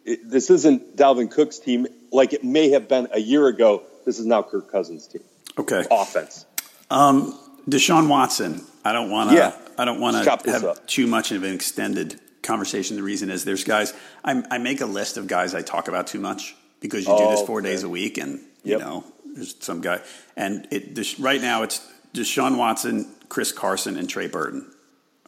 it, 0.05 0.29
this 0.29 0.49
isn't 0.49 0.95
Dalvin 0.95 1.29
Cook's 1.29 1.59
team 1.59 1.87
like 2.11 2.33
it 2.33 2.43
may 2.43 2.69
have 2.69 2.87
been 2.87 3.09
a 3.11 3.19
year 3.19 3.47
ago. 3.47 3.83
This 4.05 4.19
is 4.19 4.25
now 4.25 4.41
Kirk 4.43 4.71
Cousins' 4.71 5.07
team. 5.07 5.23
Okay. 5.57 5.83
Offense. 5.91 6.45
Um, 6.89 7.37
Deshaun 7.69 8.07
Watson. 8.07 8.63
I 8.85 8.93
don't 8.93 9.09
want 9.09 9.31
to. 9.31 9.35
Yeah. 9.35 9.57
I 9.77 9.85
don't 9.85 9.99
want 9.99 10.23
to 10.23 10.51
have 10.51 10.63
up. 10.63 10.87
too 10.87 11.07
much 11.07 11.31
of 11.31 11.43
an 11.43 11.53
extended 11.53 12.19
conversation. 12.47 12.95
The 12.95 13.03
reason 13.03 13.29
is 13.29 13.45
there's 13.45 13.63
guys. 13.63 13.93
I, 14.23 14.43
I, 14.49 14.57
make 14.57 14.81
a 14.81 14.85
list 14.85 15.17
of 15.17 15.27
guys 15.27 15.53
I 15.53 15.61
talk 15.61 15.87
about 15.87 16.07
too 16.07 16.19
much 16.19 16.55
because 16.79 17.05
you 17.05 17.13
oh, 17.13 17.17
do 17.17 17.35
this 17.35 17.45
four 17.45 17.59
okay. 17.59 17.69
days 17.69 17.83
a 17.83 17.89
week, 17.89 18.17
and 18.17 18.39
you 18.63 18.79
know 18.79 19.03
there's 19.35 19.55
some 19.59 19.81
guy. 19.81 20.01
And 20.35 20.67
it 20.71 20.95
this, 20.95 21.19
right 21.19 21.41
now 21.41 21.63
it's 21.63 21.85
Deshaun 22.13 22.57
Watson, 22.57 23.07
Chris 23.29 23.51
Carson, 23.51 23.97
and 23.97 24.09
Trey 24.09 24.27
Burton 24.27 24.71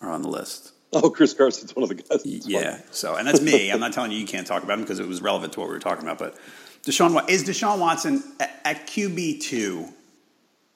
are 0.01 0.09
on 0.09 0.21
the 0.21 0.29
list. 0.29 0.71
Oh, 0.91 1.11
Chris 1.11 1.35
Carson's 1.35 1.75
one 1.75 1.83
of 1.83 1.89
the 1.89 1.95
guys. 1.95 2.25
yeah. 2.25 2.81
So, 2.89 3.15
and 3.15 3.27
that's 3.27 3.41
me. 3.41 3.71
I'm 3.71 3.79
not 3.79 3.93
telling 3.93 4.11
you 4.11 4.17
you 4.17 4.25
can't 4.25 4.47
talk 4.47 4.63
about 4.63 4.79
him 4.79 4.83
because 4.83 4.99
it 4.99 5.07
was 5.07 5.21
relevant 5.21 5.53
to 5.53 5.59
what 5.59 5.69
we 5.69 5.75
were 5.75 5.79
talking 5.79 6.03
about. 6.03 6.17
But 6.17 6.35
Deshaun 6.83 7.29
is 7.29 7.43
Deshaun 7.43 7.79
Watson 7.79 8.23
at, 8.39 8.61
at 8.65 8.87
QB 8.87 9.41
two. 9.41 9.87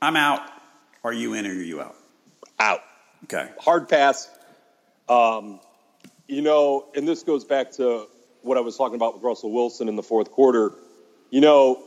I'm 0.02 0.16
out. 0.16 0.42
Are 1.04 1.14
you 1.14 1.34
in 1.34 1.48
or 1.48 1.50
are 1.50 1.54
you 1.54 1.82
out? 1.82 1.96
Out. 2.60 2.82
Okay. 3.24 3.50
Hard 3.60 3.90
pass. 3.90 4.30
Um, 5.10 5.60
you 6.28 6.42
know, 6.42 6.86
and 6.96 7.08
this 7.08 7.24
goes 7.24 7.44
back 7.44 7.72
to 7.74 8.08
what 8.42 8.58
I 8.58 8.62
was 8.62 8.78
talking 8.78 8.96
about 8.96 9.16
with 9.16 9.24
Russell 9.24 9.52
Wilson 9.52 9.88
in 9.88 9.96
the 9.96 10.04
fourth 10.04 10.32
quarter. 10.32 10.74
You 11.30 11.42
know, 11.42 11.84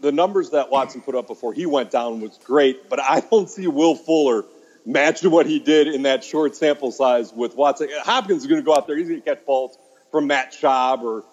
the 0.00 0.12
numbers 0.12 0.50
that 0.50 0.70
Watson 0.70 1.00
put 1.00 1.14
up 1.14 1.26
before 1.26 1.52
he 1.52 1.66
went 1.66 1.90
down 1.90 2.20
was 2.20 2.38
great, 2.44 2.88
but 2.88 3.00
I 3.00 3.20
don't 3.20 3.48
see 3.48 3.66
Will 3.66 3.94
Fuller 3.94 4.44
matching 4.84 5.30
what 5.30 5.46
he 5.46 5.58
did 5.58 5.88
in 5.88 6.02
that 6.02 6.22
short 6.22 6.54
sample 6.54 6.92
size 6.92 7.32
with 7.32 7.56
Watson. 7.56 7.88
Hopkins 8.02 8.42
is 8.42 8.46
going 8.46 8.60
to 8.60 8.64
go 8.64 8.74
out 8.74 8.86
there. 8.86 8.96
He's 8.96 9.08
going 9.08 9.20
to 9.20 9.26
catch 9.26 9.44
balls 9.44 9.76
from 10.12 10.28
Matt 10.28 10.52
Schaub 10.52 11.02
or 11.02 11.24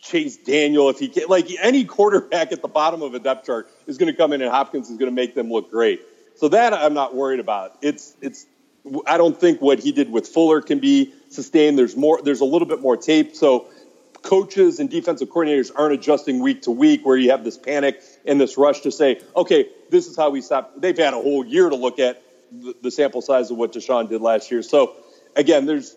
Chase 0.00 0.36
Daniel 0.36 0.90
if 0.90 0.98
he 0.98 1.08
can. 1.08 1.24
Like 1.28 1.48
any 1.60 1.84
quarterback 1.84 2.52
at 2.52 2.62
the 2.62 2.68
bottom 2.68 3.02
of 3.02 3.14
a 3.14 3.18
depth 3.18 3.46
chart 3.46 3.70
is 3.86 3.98
going 3.98 4.12
to 4.12 4.16
come 4.16 4.32
in 4.32 4.42
and 4.42 4.50
Hopkins 4.50 4.90
is 4.90 4.98
going 4.98 5.10
to 5.10 5.14
make 5.14 5.34
them 5.34 5.50
look 5.50 5.70
great. 5.70 6.02
So 6.36 6.48
that 6.48 6.72
I'm 6.74 6.94
not 6.94 7.16
worried 7.16 7.40
about. 7.40 7.78
It's 7.82 8.14
it's 8.20 8.46
I 9.06 9.16
don't 9.16 9.38
think 9.38 9.60
what 9.60 9.78
he 9.78 9.92
did 9.92 10.10
with 10.10 10.28
Fuller 10.28 10.60
can 10.60 10.78
be 10.78 11.12
sustained. 11.28 11.78
There's 11.78 11.96
more. 11.96 12.20
There's 12.22 12.40
a 12.40 12.44
little 12.44 12.68
bit 12.68 12.80
more 12.80 12.96
tape. 12.96 13.34
So 13.34 13.68
coaches 14.22 14.80
and 14.80 14.90
defensive 14.90 15.28
coordinators 15.28 15.70
aren't 15.74 15.94
adjusting 15.94 16.40
week 16.40 16.62
to 16.62 16.70
week 16.70 17.04
where 17.04 17.16
you 17.16 17.30
have 17.30 17.44
this 17.44 17.56
panic 17.56 18.02
and 18.26 18.40
this 18.40 18.58
rush 18.58 18.80
to 18.80 18.90
say, 18.90 19.20
okay, 19.36 19.68
this 19.90 20.06
is 20.06 20.16
how 20.16 20.30
we 20.30 20.40
stop. 20.40 20.72
They've 20.76 20.96
had 20.96 21.14
a 21.14 21.20
whole 21.20 21.44
year 21.44 21.68
to 21.68 21.76
look 21.76 21.98
at 21.98 22.22
the, 22.52 22.74
the 22.82 22.90
sample 22.90 23.22
size 23.22 23.50
of 23.50 23.56
what 23.56 23.72
Deshaun 23.72 24.08
did 24.08 24.20
last 24.20 24.50
year. 24.50 24.62
So 24.62 24.96
again, 25.36 25.66
there's 25.66 25.96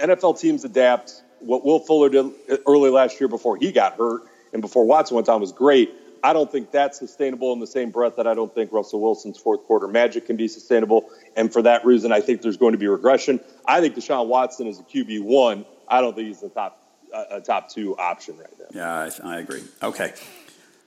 NFL 0.00 0.40
teams 0.40 0.64
adapt. 0.64 1.22
What 1.40 1.64
Will 1.64 1.78
Fuller 1.78 2.08
did 2.08 2.30
early 2.66 2.90
last 2.90 3.20
year 3.20 3.28
before 3.28 3.56
he 3.56 3.72
got 3.72 3.96
hurt 3.96 4.22
and 4.52 4.60
before 4.60 4.84
Watson 4.84 5.14
went 5.14 5.26
down 5.26 5.40
was 5.40 5.52
great. 5.52 5.92
I 6.22 6.32
don't 6.32 6.50
think 6.50 6.70
that's 6.70 6.98
sustainable 6.98 7.52
in 7.52 7.60
the 7.60 7.66
same 7.66 7.90
breath 7.90 8.16
that 8.16 8.26
I 8.26 8.34
don't 8.34 8.52
think 8.54 8.72
Russell 8.72 9.00
Wilson's 9.00 9.38
fourth 9.38 9.64
quarter 9.64 9.88
magic 9.88 10.26
can 10.26 10.36
be 10.36 10.48
sustainable. 10.48 11.10
And 11.36 11.52
for 11.52 11.62
that 11.62 11.84
reason, 11.84 12.12
I 12.12 12.20
think 12.20 12.42
there's 12.42 12.56
going 12.56 12.72
to 12.72 12.78
be 12.78 12.86
regression. 12.86 13.40
I 13.66 13.80
think 13.80 13.94
Deshaun 13.94 14.26
Watson 14.26 14.66
is 14.66 14.78
a 14.78 14.82
QB 14.82 15.22
one. 15.22 15.64
I 15.88 16.00
don't 16.00 16.14
think 16.14 16.28
he's 16.28 16.40
the 16.40 16.48
top 16.48 16.76
a 17.12 17.40
top 17.40 17.68
two 17.68 17.96
option 17.96 18.38
right 18.38 18.54
now. 18.58 18.66
Yeah, 18.72 19.10
I, 19.24 19.34
I 19.34 19.38
agree. 19.40 19.62
Okay, 19.82 20.12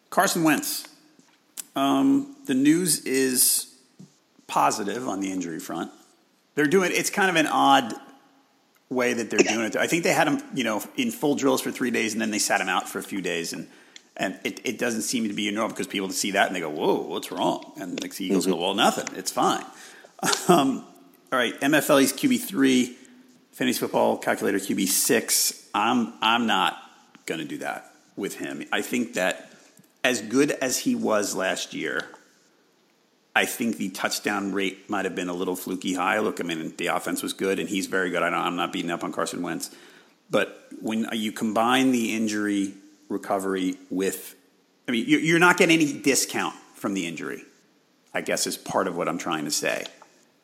Carson 0.10 0.44
Wentz. 0.44 0.88
Um, 1.76 2.36
the 2.46 2.54
news 2.54 3.00
is 3.06 3.74
positive 4.48 5.08
on 5.08 5.20
the 5.20 5.32
injury 5.32 5.60
front. 5.60 5.92
They're 6.56 6.68
doing 6.68 6.92
it's 6.94 7.10
kind 7.10 7.30
of 7.30 7.36
an 7.36 7.48
odd 7.48 7.94
way 8.90 9.14
that 9.14 9.30
they're 9.30 9.40
doing 9.40 9.66
it. 9.66 9.76
I 9.76 9.88
think 9.88 10.04
they 10.04 10.14
had 10.14 10.28
him, 10.28 10.42
you 10.54 10.64
know, 10.64 10.84
in 10.96 11.12
full 11.12 11.36
drills 11.36 11.62
for 11.62 11.72
three 11.72 11.92
days, 11.92 12.14
and 12.14 12.22
then 12.22 12.32
they 12.32 12.40
sat 12.40 12.62
him 12.62 12.70
out 12.70 12.88
for 12.88 13.00
a 13.00 13.04
few 13.04 13.22
days, 13.22 13.54
and 13.54 13.68
and 14.16 14.40
it, 14.44 14.62
it 14.64 14.78
doesn't 14.78 15.02
seem 15.02 15.28
to 15.28 15.34
be 15.34 15.50
normal 15.52 15.70
because 15.70 15.88
people 15.88 16.10
see 16.10 16.32
that 16.32 16.48
and 16.48 16.56
they 16.56 16.60
go, 16.60 16.70
"Whoa, 16.70 17.02
what's 17.02 17.32
wrong?" 17.32 17.74
And 17.78 17.98
the 17.98 18.06
Eagles 18.24 18.46
mm-hmm. 18.46 18.54
go, 18.54 18.62
"Well, 18.62 18.74
nothing. 18.74 19.16
It's 19.18 19.32
fine." 19.32 19.66
Um, 20.48 20.86
all 21.34 21.40
right, 21.40 21.60
MFL 21.60 22.00
he's 22.00 22.14
QB 22.14 22.42
three, 22.42 22.96
fantasy 23.52 23.80
football 23.80 24.18
calculator 24.18 24.58
QB 24.58 24.88
six. 24.88 25.68
I'm 25.74 26.14
I'm 26.22 26.48
not 26.48 26.78
going 27.26 27.40
to 27.40 27.46
do 27.46 27.58
that 27.58 27.92
with 28.16 28.36
him. 28.36 28.64
I 28.72 28.82
think 28.82 29.16
that 29.16 29.52
as 30.04 30.22
good 30.22 30.52
as 30.52 30.78
he 30.80 30.96
was 30.96 31.36
last 31.36 31.74
year, 31.74 32.08
I 33.36 33.46
think 33.46 33.78
the 33.78 33.90
touchdown 33.90 34.54
rate 34.54 34.90
might 34.90 35.06
have 35.06 35.16
been 35.16 35.30
a 35.30 35.34
little 35.34 35.56
fluky 35.56 35.96
high. 35.96 36.20
Look, 36.20 36.40
I 36.40 36.44
mean, 36.44 36.74
the 36.78 36.88
offense 36.88 37.24
was 37.24 37.34
good, 37.34 37.60
and 37.60 37.68
he's 37.68 37.88
very 37.88 38.12
good. 38.12 38.22
I 38.22 38.48
am 38.48 38.56
not 38.56 38.72
beating 38.72 38.92
up 38.92 39.04
on 39.04 39.12
Carson 39.12 39.42
Wentz, 39.42 39.72
but 40.30 40.68
when 40.82 41.08
you 41.14 41.32
combine 41.32 41.92
the 41.92 42.16
injury 42.16 42.74
recovery 43.14 43.78
with, 43.90 44.36
I 44.88 44.92
mean, 44.92 45.06
you're 45.08 45.40
not 45.40 45.58
getting 45.58 45.80
any 45.80 45.94
discount 45.94 46.56
from 46.76 46.94
the 46.94 47.08
injury. 47.08 47.44
I 48.14 48.22
guess 48.22 48.46
is 48.46 48.58
part 48.58 48.88
of 48.88 48.96
what 48.96 49.08
I'm 49.08 49.18
trying 49.18 49.46
to 49.46 49.52
say. 49.52 49.86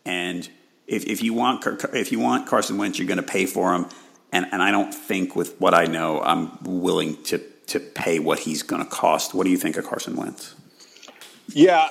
And 0.05 0.49
if, 0.87 1.05
if 1.05 1.21
you 1.21 1.33
want 1.33 1.65
if 1.93 2.11
you 2.11 2.19
want 2.19 2.47
Carson 2.47 2.77
Wentz, 2.77 2.97
you're 2.97 3.07
going 3.07 3.17
to 3.17 3.23
pay 3.23 3.45
for 3.45 3.73
him. 3.73 3.87
And 4.31 4.47
and 4.51 4.63
I 4.63 4.71
don't 4.71 4.93
think 4.93 5.35
with 5.35 5.59
what 5.59 5.73
I 5.73 5.85
know, 5.85 6.21
I'm 6.21 6.57
willing 6.63 7.21
to 7.23 7.39
to 7.67 7.79
pay 7.79 8.17
what 8.19 8.39
he's 8.39 8.63
going 8.63 8.83
to 8.83 8.89
cost. 8.89 9.33
What 9.33 9.43
do 9.43 9.51
you 9.51 9.57
think 9.57 9.77
of 9.77 9.85
Carson 9.85 10.15
Wentz? 10.15 10.55
Yeah, 11.49 11.89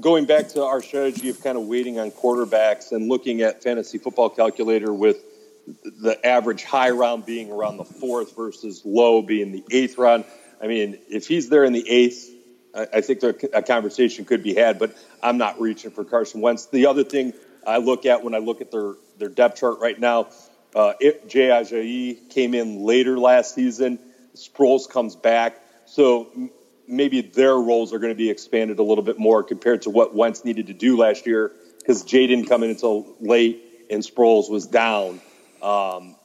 going 0.00 0.26
back 0.26 0.48
to 0.50 0.62
our 0.64 0.82
strategy 0.82 1.28
of 1.28 1.42
kind 1.42 1.56
of 1.56 1.66
waiting 1.66 1.98
on 1.98 2.10
quarterbacks 2.10 2.92
and 2.92 3.08
looking 3.08 3.42
at 3.42 3.62
fantasy 3.62 3.98
football 3.98 4.30
calculator 4.30 4.92
with 4.92 5.18
the 5.66 6.18
average 6.24 6.64
high 6.64 6.90
round 6.90 7.26
being 7.26 7.50
around 7.50 7.76
the 7.76 7.84
fourth 7.84 8.36
versus 8.36 8.82
low 8.84 9.22
being 9.22 9.52
the 9.52 9.64
eighth 9.70 9.98
round. 9.98 10.24
I 10.60 10.66
mean, 10.66 10.98
if 11.08 11.26
he's 11.26 11.48
there 11.48 11.64
in 11.64 11.72
the 11.72 11.88
eighth, 11.88 12.30
I, 12.74 12.86
I 12.94 13.00
think 13.00 13.20
there, 13.20 13.34
a 13.52 13.62
conversation 13.62 14.24
could 14.24 14.42
be 14.42 14.54
had, 14.54 14.78
but 14.78 14.96
I'm 15.22 15.38
not 15.38 15.60
reaching 15.60 15.90
for 15.90 16.04
Carson 16.04 16.40
Wentz. 16.40 16.66
The 16.66 16.86
other 16.86 17.04
thing 17.04 17.32
I 17.66 17.78
look 17.78 18.06
at 18.06 18.24
when 18.24 18.34
I 18.34 18.38
look 18.38 18.60
at 18.60 18.70
their, 18.70 18.94
their 19.18 19.28
depth 19.28 19.60
chart 19.60 19.78
right 19.80 19.98
now, 19.98 20.28
uh, 20.74 20.94
Jay 21.00 21.48
Ajayi 21.48 22.30
came 22.30 22.54
in 22.54 22.82
later 22.82 23.18
last 23.18 23.54
season. 23.54 23.98
Sproles 24.34 24.88
comes 24.88 25.14
back. 25.14 25.58
So 25.86 26.50
maybe 26.88 27.20
their 27.20 27.54
roles 27.54 27.92
are 27.92 27.98
going 27.98 28.12
to 28.12 28.18
be 28.18 28.30
expanded 28.30 28.78
a 28.78 28.82
little 28.82 29.04
bit 29.04 29.18
more 29.18 29.42
compared 29.42 29.82
to 29.82 29.90
what 29.90 30.14
Wentz 30.14 30.44
needed 30.44 30.68
to 30.68 30.72
do 30.72 30.96
last 30.96 31.26
year 31.26 31.52
because 31.78 32.02
Jay 32.02 32.26
didn't 32.26 32.46
come 32.46 32.62
in 32.62 32.70
until 32.70 33.14
late 33.20 33.86
and 33.90 34.02
Sproles 34.02 34.50
was 34.50 34.66
down. 34.66 35.20
Um, 35.62 36.16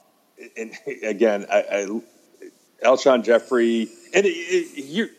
and 0.56 0.72
again, 1.02 1.46
I, 1.50 1.58
I, 1.70 2.00
Alshon 2.84 3.24
Jeffery, 3.24 3.88
and 4.14 4.26
it, 4.26 4.30
it, 4.30 5.10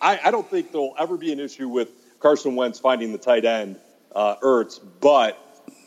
I, 0.00 0.20
I, 0.24 0.30
don't 0.30 0.48
think 0.48 0.72
there'll 0.72 0.94
ever 0.98 1.16
be 1.16 1.32
an 1.32 1.40
issue 1.40 1.68
with 1.68 1.88
Carson 2.20 2.54
Wentz 2.56 2.78
finding 2.78 3.12
the 3.12 3.18
tight 3.18 3.44
end, 3.44 3.76
uh, 4.14 4.36
Ertz. 4.36 4.80
But 5.00 5.38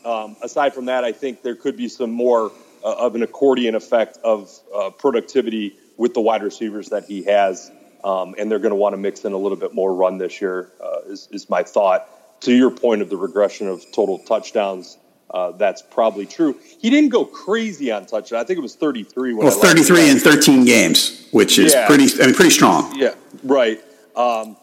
um, 0.03 0.35
aside 0.41 0.73
from 0.73 0.85
that, 0.85 1.03
I 1.03 1.11
think 1.11 1.41
there 1.41 1.55
could 1.55 1.77
be 1.77 1.87
some 1.87 2.11
more 2.11 2.51
uh, 2.83 2.95
of 3.05 3.15
an 3.15 3.23
accordion 3.23 3.75
effect 3.75 4.17
of 4.23 4.51
uh, 4.73 4.89
productivity 4.91 5.75
with 5.97 6.13
the 6.13 6.21
wide 6.21 6.43
receivers 6.43 6.89
that 6.89 7.05
he 7.05 7.23
has. 7.23 7.71
Um, 8.03 8.35
and 8.37 8.51
they're 8.51 8.59
going 8.59 8.71
to 8.71 8.75
want 8.75 8.93
to 8.93 8.97
mix 8.97 9.25
in 9.25 9.33
a 9.33 9.37
little 9.37 9.57
bit 9.57 9.73
more 9.73 9.93
run 9.93 10.19
this 10.19 10.39
year, 10.39 10.69
uh, 10.83 10.99
is, 11.07 11.27
is 11.31 11.49
my 11.49 11.63
thought. 11.63 12.07
To 12.41 12.53
your 12.53 12.69
point 12.69 13.01
of 13.01 13.09
the 13.09 13.17
regression 13.17 13.67
of 13.67 13.83
total 13.91 14.19
touchdowns, 14.19 14.97
uh, 15.29 15.51
that's 15.51 15.81
probably 15.81 16.25
true. 16.25 16.57
He 16.79 16.89
didn't 16.89 17.09
go 17.09 17.25
crazy 17.25 17.91
on 17.91 18.05
touchdown. 18.05 18.39
I 18.39 18.43
think 18.43 18.57
it 18.57 18.61
was 18.61 18.75
33. 18.75 19.33
well, 19.33 19.51
33 19.51 20.09
in 20.09 20.19
13 20.19 20.65
games, 20.65 21.27
which 21.31 21.57
is 21.57 21.73
yeah. 21.73 21.87
pretty, 21.87 22.05
I 22.21 22.27
mean, 22.27 22.35
pretty 22.35 22.51
strong. 22.51 22.95
Yeah, 22.95 23.15
right. 23.43 23.79
Um, 24.15 24.55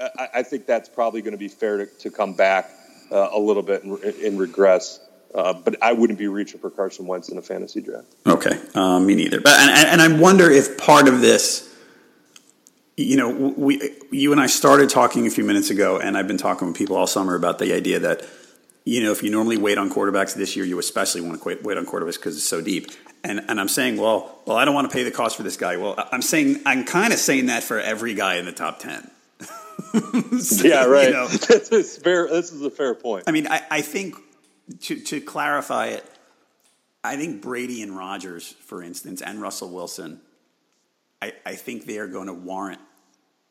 I, 0.00 0.28
I, 0.36 0.42
think 0.42 0.66
that's 0.66 0.88
probably 0.88 1.22
going 1.22 1.32
to 1.32 1.38
be 1.38 1.48
fair 1.48 1.78
to, 1.78 1.86
to 1.86 2.10
come 2.10 2.34
back 2.34 2.70
uh, 3.12 3.28
a 3.32 3.38
little 3.38 3.62
bit 3.62 3.84
and, 3.84 4.02
and 4.02 4.38
regress. 4.38 5.00
Uh, 5.34 5.52
but 5.52 5.80
I 5.82 5.92
wouldn't 5.92 6.18
be 6.18 6.26
reaching 6.26 6.58
for 6.58 6.70
Carson 6.70 7.06
Wentz 7.06 7.28
in 7.28 7.38
a 7.38 7.42
fantasy 7.42 7.80
draft. 7.80 8.06
Okay, 8.26 8.58
um, 8.74 9.06
me 9.06 9.14
neither. 9.14 9.40
But 9.40 9.60
and, 9.60 10.00
and 10.00 10.00
I 10.00 10.20
wonder 10.20 10.50
if 10.50 10.78
part 10.78 11.06
of 11.06 11.20
this 11.20 11.68
you 12.98 13.16
know, 13.16 13.28
we, 13.30 13.92
you 14.10 14.32
and 14.32 14.40
I 14.40 14.46
started 14.46 14.90
talking 14.90 15.26
a 15.26 15.30
few 15.30 15.44
minutes 15.44 15.70
ago, 15.70 16.00
and 16.00 16.18
I've 16.18 16.26
been 16.26 16.36
talking 16.36 16.66
with 16.66 16.76
people 16.76 16.96
all 16.96 17.06
summer 17.06 17.36
about 17.36 17.60
the 17.60 17.72
idea 17.72 18.00
that, 18.00 18.26
you 18.88 19.02
know, 19.02 19.12
if 19.12 19.22
you 19.22 19.28
normally 19.28 19.58
wait 19.58 19.76
on 19.76 19.90
quarterbacks 19.90 20.34
this 20.34 20.56
year, 20.56 20.64
you 20.64 20.78
especially 20.78 21.20
want 21.20 21.42
to 21.42 21.58
wait 21.62 21.76
on 21.76 21.84
quarterbacks 21.84 22.14
because 22.14 22.36
it's 22.36 22.46
so 22.46 22.62
deep. 22.62 22.90
And, 23.22 23.44
and 23.46 23.60
I'm 23.60 23.68
saying, 23.68 23.98
well, 23.98 24.40
well, 24.46 24.56
I 24.56 24.64
don't 24.64 24.74
want 24.74 24.90
to 24.90 24.94
pay 24.94 25.02
the 25.02 25.10
cost 25.10 25.36
for 25.36 25.42
this 25.42 25.58
guy. 25.58 25.76
Well, 25.76 25.94
I'm 26.10 26.22
saying, 26.22 26.62
I'm 26.64 26.84
kind 26.84 27.12
of 27.12 27.18
saying 27.18 27.46
that 27.46 27.62
for 27.62 27.78
every 27.78 28.14
guy 28.14 28.36
in 28.36 28.46
the 28.46 28.52
top 28.52 28.78
10. 28.78 29.10
so, 30.40 30.66
yeah, 30.66 30.86
right. 30.86 31.08
You 31.08 31.12
know, 31.12 31.28
this, 31.28 31.70
is 31.70 31.98
fair, 31.98 32.28
this 32.28 32.50
is 32.50 32.62
a 32.62 32.70
fair 32.70 32.94
point. 32.94 33.24
I 33.26 33.32
mean, 33.32 33.46
I, 33.46 33.62
I 33.70 33.80
think 33.82 34.14
to, 34.82 34.98
to 34.98 35.20
clarify 35.20 35.88
it, 35.88 36.10
I 37.04 37.16
think 37.16 37.42
Brady 37.42 37.82
and 37.82 37.94
Rodgers, 37.94 38.52
for 38.52 38.82
instance, 38.82 39.20
and 39.20 39.42
Russell 39.42 39.68
Wilson, 39.68 40.22
I, 41.20 41.34
I 41.44 41.56
think 41.56 41.84
they 41.84 41.98
are 41.98 42.08
going 42.08 42.28
to 42.28 42.34
warrant 42.34 42.80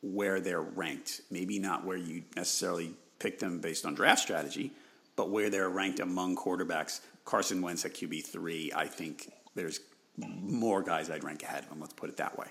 where 0.02 0.40
they're 0.40 0.60
ranked. 0.60 1.20
Maybe 1.30 1.60
not 1.60 1.84
where 1.84 1.96
you 1.96 2.24
necessarily 2.34 2.94
pick 3.20 3.38
them 3.38 3.60
based 3.60 3.86
on 3.86 3.94
draft 3.94 4.20
strategy, 4.20 4.72
but 5.18 5.30
where 5.30 5.50
they're 5.50 5.68
ranked 5.68 5.98
among 5.98 6.36
quarterbacks. 6.36 7.00
Carson 7.24 7.60
Wentz 7.60 7.84
at 7.84 7.92
QB 7.92 8.24
three, 8.24 8.72
I 8.74 8.86
think 8.86 9.30
there's 9.56 9.80
more 10.16 10.80
guys 10.80 11.10
I'd 11.10 11.24
rank 11.24 11.42
ahead 11.42 11.64
of 11.64 11.70
him. 11.70 11.80
Let's 11.80 11.92
put 11.92 12.08
it 12.08 12.16
that 12.18 12.38
way. 12.38 12.46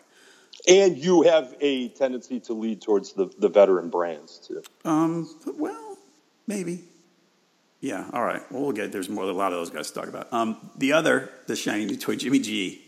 And 0.67 0.97
you 0.97 1.21
have 1.21 1.55
a 1.61 1.87
tendency 1.89 2.41
to 2.41 2.53
lead 2.53 2.81
towards 2.81 3.13
the, 3.13 3.31
the 3.39 3.47
veteran 3.47 3.89
brands 3.89 4.37
too. 4.39 4.61
Um, 4.83 5.33
well, 5.57 5.97
maybe. 6.45 6.83
Yeah. 7.79 8.09
All 8.11 8.23
right. 8.23 8.41
Well, 8.51 8.63
we'll 8.63 8.71
get 8.73 8.91
there's 8.91 9.07
more 9.07 9.23
a 9.23 9.31
lot 9.31 9.53
of 9.53 9.59
those 9.59 9.69
guys 9.69 9.89
to 9.91 9.99
talk 10.01 10.09
about. 10.09 10.33
Um, 10.33 10.57
the 10.77 10.91
other, 10.91 11.29
the 11.47 11.55
shiny 11.55 11.85
new 11.85 11.95
toy, 11.95 12.17
Jimmy 12.17 12.39
G. 12.39 12.81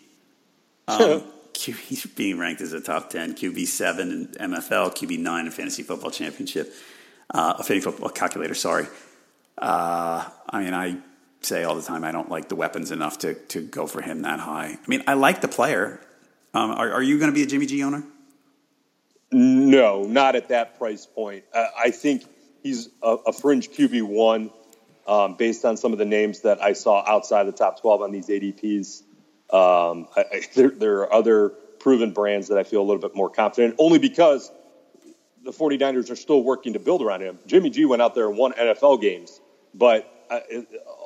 Um, 0.90 1.24
he's 1.56 2.06
being 2.06 2.38
ranked 2.38 2.60
as 2.60 2.74
a 2.74 2.82
top 2.82 3.12
ten 3.12 3.34
QB 3.34 3.66
seven 3.68 4.12
in 4.12 4.52
MFL, 4.52 4.94
QB 4.94 5.20
nine 5.20 5.46
in 5.46 5.52
fantasy 5.52 5.84
football 5.84 6.12
championship, 6.12 6.74
uh, 7.34 7.54
a 7.60 7.64
fantasy 7.64 7.80
football 7.80 8.10
calculator. 8.10 8.56
Sorry. 8.56 8.86
Uh, 9.60 10.30
I 10.50 10.64
mean, 10.64 10.74
I 10.74 10.98
say 11.42 11.64
all 11.64 11.76
the 11.76 11.82
time 11.82 12.04
I 12.04 12.12
don't 12.12 12.30
like 12.30 12.50
the 12.50 12.56
weapons 12.56 12.92
enough 12.92 13.20
to 13.20 13.34
to 13.34 13.62
go 13.62 13.88
for 13.88 14.02
him 14.02 14.22
that 14.24 14.40
high. 14.40 14.78
I 14.82 14.88
mean, 14.88 15.04
I 15.08 15.14
like 15.14 15.42
the 15.42 15.48
player. 15.48 16.02
Um, 16.54 16.72
are, 16.72 16.94
are, 16.94 17.04
you 17.04 17.20
going 17.20 17.30
to 17.30 17.36
be 17.36 17.44
a 17.44 17.46
Jimmy 17.46 17.68
G 17.68 17.84
owner? 17.84 18.04
No, 19.32 20.04
not 20.04 20.36
at 20.36 20.48
that 20.48 20.80
price 20.80 21.06
point. 21.06 21.44
Uh, 21.54 21.68
I 21.78 21.92
think 21.92 22.24
he's 22.64 22.90
a, 23.04 23.18
a 23.28 23.34
fringe 23.34 23.70
QB 23.70 24.02
one 24.04 24.50
um, 25.08 25.36
based 25.36 25.66
on 25.66 25.78
some 25.78 25.92
of 25.92 26.00
the 26.00 26.06
names 26.06 26.42
that 26.42 26.62
I 26.62 26.74
saw 26.74 27.04
outside 27.08 27.44
the 27.44 27.52
top 27.52 27.82
12 27.82 28.02
on 28.02 28.12
these 28.12 28.28
ADPs. 28.28 29.02
Um, 29.52 30.08
I, 30.16 30.22
I, 30.32 30.42
there, 30.56 30.70
there, 30.70 31.00
are 31.02 31.14
other 31.14 31.50
proven 31.50 32.14
brands 32.14 32.50
that 32.50 32.58
I 32.58 32.64
feel 32.64 32.82
a 32.82 32.88
little 32.88 33.02
bit 33.02 33.16
more 33.16 33.30
confident, 33.30 33.76
only 33.78 34.00
because 34.00 34.52
the 35.44 35.52
49ers 35.52 36.12
are 36.12 36.16
still 36.16 36.44
working 36.44 36.74
to 36.74 36.80
build 36.80 37.02
around 37.02 37.22
him. 37.22 37.40
Jimmy 37.48 37.70
G 37.70 37.86
went 37.86 38.02
out 38.02 38.14
there 38.14 38.28
and 38.28 38.38
won 38.38 38.54
NFL 38.54 39.02
games, 39.02 39.39
but 39.74 40.12
uh, 40.30 40.40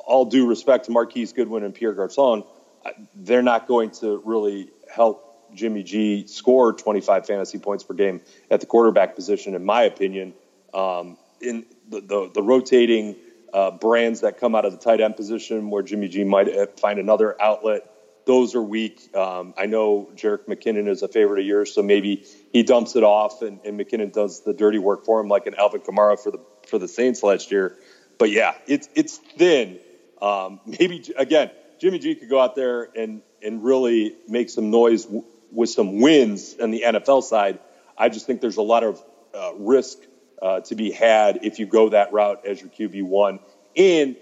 all 0.06 0.26
due 0.26 0.46
respect 0.46 0.86
to 0.86 0.90
Marquise 0.90 1.32
Goodwin 1.32 1.64
and 1.64 1.74
Pierre 1.74 1.92
Garcon, 1.92 2.44
uh, 2.84 2.90
they're 3.14 3.42
not 3.42 3.66
going 3.66 3.90
to 3.90 4.22
really 4.24 4.70
help 4.92 5.54
Jimmy 5.54 5.82
G 5.82 6.26
score 6.26 6.72
25 6.72 7.26
fantasy 7.26 7.58
points 7.58 7.84
per 7.84 7.94
game 7.94 8.20
at 8.50 8.60
the 8.60 8.66
quarterback 8.66 9.14
position, 9.14 9.54
in 9.54 9.64
my 9.64 9.82
opinion. 9.82 10.34
Um, 10.72 11.16
in 11.40 11.66
the, 11.88 12.00
the, 12.00 12.30
the 12.34 12.42
rotating 12.42 13.16
uh, 13.52 13.70
brands 13.70 14.20
that 14.22 14.38
come 14.38 14.54
out 14.54 14.64
of 14.64 14.72
the 14.72 14.78
tight 14.78 15.00
end 15.00 15.16
position 15.16 15.70
where 15.70 15.82
Jimmy 15.82 16.08
G 16.08 16.24
might 16.24 16.78
find 16.80 16.98
another 16.98 17.40
outlet, 17.40 17.90
those 18.26 18.54
are 18.54 18.62
weak. 18.62 19.14
Um, 19.14 19.54
I 19.56 19.66
know 19.66 20.10
Jerick 20.16 20.46
McKinnon 20.46 20.88
is 20.88 21.02
a 21.02 21.08
favorite 21.08 21.40
of 21.40 21.46
yours, 21.46 21.72
so 21.72 21.82
maybe 21.82 22.24
he 22.52 22.62
dumps 22.62 22.96
it 22.96 23.04
off 23.04 23.42
and, 23.42 23.60
and 23.64 23.78
McKinnon 23.78 24.12
does 24.12 24.40
the 24.40 24.54
dirty 24.54 24.78
work 24.78 25.04
for 25.04 25.20
him, 25.20 25.28
like 25.28 25.46
an 25.46 25.54
Alvin 25.56 25.82
Kamara 25.82 26.18
for 26.18 26.30
the 26.30 26.40
for 26.66 26.78
the 26.78 26.88
Saints 26.88 27.22
last 27.22 27.50
year. 27.50 27.76
But 28.18 28.30
yeah, 28.30 28.54
it's 28.66 28.88
it's 28.94 29.18
thin. 29.18 29.78
Um, 30.20 30.60
maybe 30.66 31.04
again, 31.16 31.50
Jimmy 31.80 31.98
G 31.98 32.14
could 32.14 32.30
go 32.30 32.40
out 32.40 32.54
there 32.54 32.88
and 32.96 33.22
and 33.42 33.62
really 33.62 34.16
make 34.28 34.50
some 34.50 34.70
noise 34.70 35.06
with 35.52 35.70
some 35.70 36.00
wins 36.00 36.56
on 36.60 36.70
the 36.70 36.82
NFL 36.86 37.22
side. 37.22 37.58
I 37.96 38.08
just 38.08 38.26
think 38.26 38.40
there's 38.40 38.56
a 38.56 38.62
lot 38.62 38.82
of 38.82 39.02
uh, 39.34 39.52
risk 39.56 39.98
uh, 40.40 40.60
to 40.60 40.74
be 40.74 40.90
had 40.90 41.40
if 41.42 41.58
you 41.58 41.66
go 41.66 41.90
that 41.90 42.12
route 42.12 42.46
as 42.46 42.60
your 42.60 42.70
QB 42.70 43.04
one. 43.04 43.40
And 43.76 44.16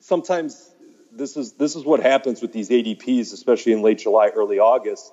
sometimes 0.00 0.70
this 1.12 1.36
is 1.36 1.52
this 1.52 1.76
is 1.76 1.84
what 1.84 2.00
happens 2.00 2.40
with 2.40 2.52
these 2.52 2.70
ADPs, 2.70 3.32
especially 3.32 3.72
in 3.72 3.82
late 3.82 3.98
July, 3.98 4.28
early 4.28 4.58
August. 4.58 5.12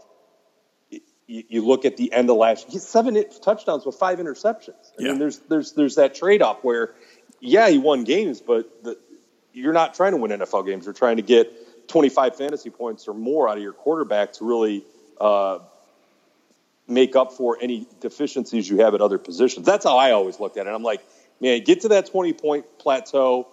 You, 1.27 1.43
you 1.47 1.65
look 1.65 1.85
at 1.85 1.97
the 1.97 2.11
end 2.11 2.29
of 2.29 2.37
last 2.37 2.71
year, 2.71 2.79
seven 2.79 3.23
touchdowns 3.41 3.85
with 3.85 3.95
five 3.95 4.19
interceptions. 4.19 4.91
I 4.97 5.03
yeah. 5.03 5.09
mean, 5.09 5.19
there's 5.19 5.39
there's 5.39 5.73
there's 5.73 5.95
that 5.95 6.15
trade 6.15 6.41
off 6.41 6.63
where, 6.63 6.95
yeah, 7.41 7.69
he 7.69 7.77
won 7.77 8.03
games, 8.03 8.41
but 8.41 8.83
the, 8.83 8.97
you're 9.53 9.73
not 9.73 9.93
trying 9.93 10.11
to 10.11 10.17
win 10.17 10.31
NFL 10.31 10.65
games. 10.65 10.85
You're 10.85 10.93
trying 10.93 11.17
to 11.17 11.23
get 11.23 11.87
25 11.87 12.35
fantasy 12.35 12.69
points 12.69 13.07
or 13.07 13.13
more 13.13 13.49
out 13.49 13.57
of 13.57 13.63
your 13.63 13.73
quarterback 13.73 14.33
to 14.33 14.45
really 14.45 14.83
uh, 15.19 15.59
make 16.87 17.15
up 17.15 17.33
for 17.33 17.57
any 17.61 17.87
deficiencies 17.99 18.69
you 18.69 18.79
have 18.79 18.93
at 18.93 19.01
other 19.01 19.17
positions. 19.17 19.65
That's 19.65 19.85
how 19.85 19.97
I 19.97 20.11
always 20.11 20.39
looked 20.39 20.57
at 20.57 20.67
it. 20.67 20.69
I'm 20.69 20.83
like, 20.83 21.01
man, 21.39 21.63
get 21.63 21.81
to 21.81 21.89
that 21.89 22.07
20 22.07 22.33
point 22.33 22.65
plateau. 22.79 23.47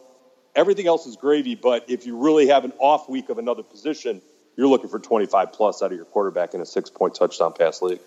Everything 0.55 0.87
else 0.87 1.07
is 1.07 1.17
gravy, 1.17 1.55
but 1.55 1.85
if 1.89 2.07
you 2.07 2.17
really 2.17 2.49
have 2.49 2.65
an 2.65 2.73
off 2.79 3.09
week 3.09 3.29
of 3.29 3.39
another 3.39 3.63
position, 3.63 4.23
you're 4.57 4.69
looking 4.69 4.89
for 4.89 4.99
25 4.99 5.53
plus 5.53 5.83
out 5.83 5.93
of 5.93 5.97
your 5.97 6.07
quarterback 6.07 6.55
in 6.55 6.61
a 6.61 6.67
six 6.67 6.89
point 6.89 7.15
touchdown 7.15 7.53
pass 7.53 7.83
league. 7.83 8.01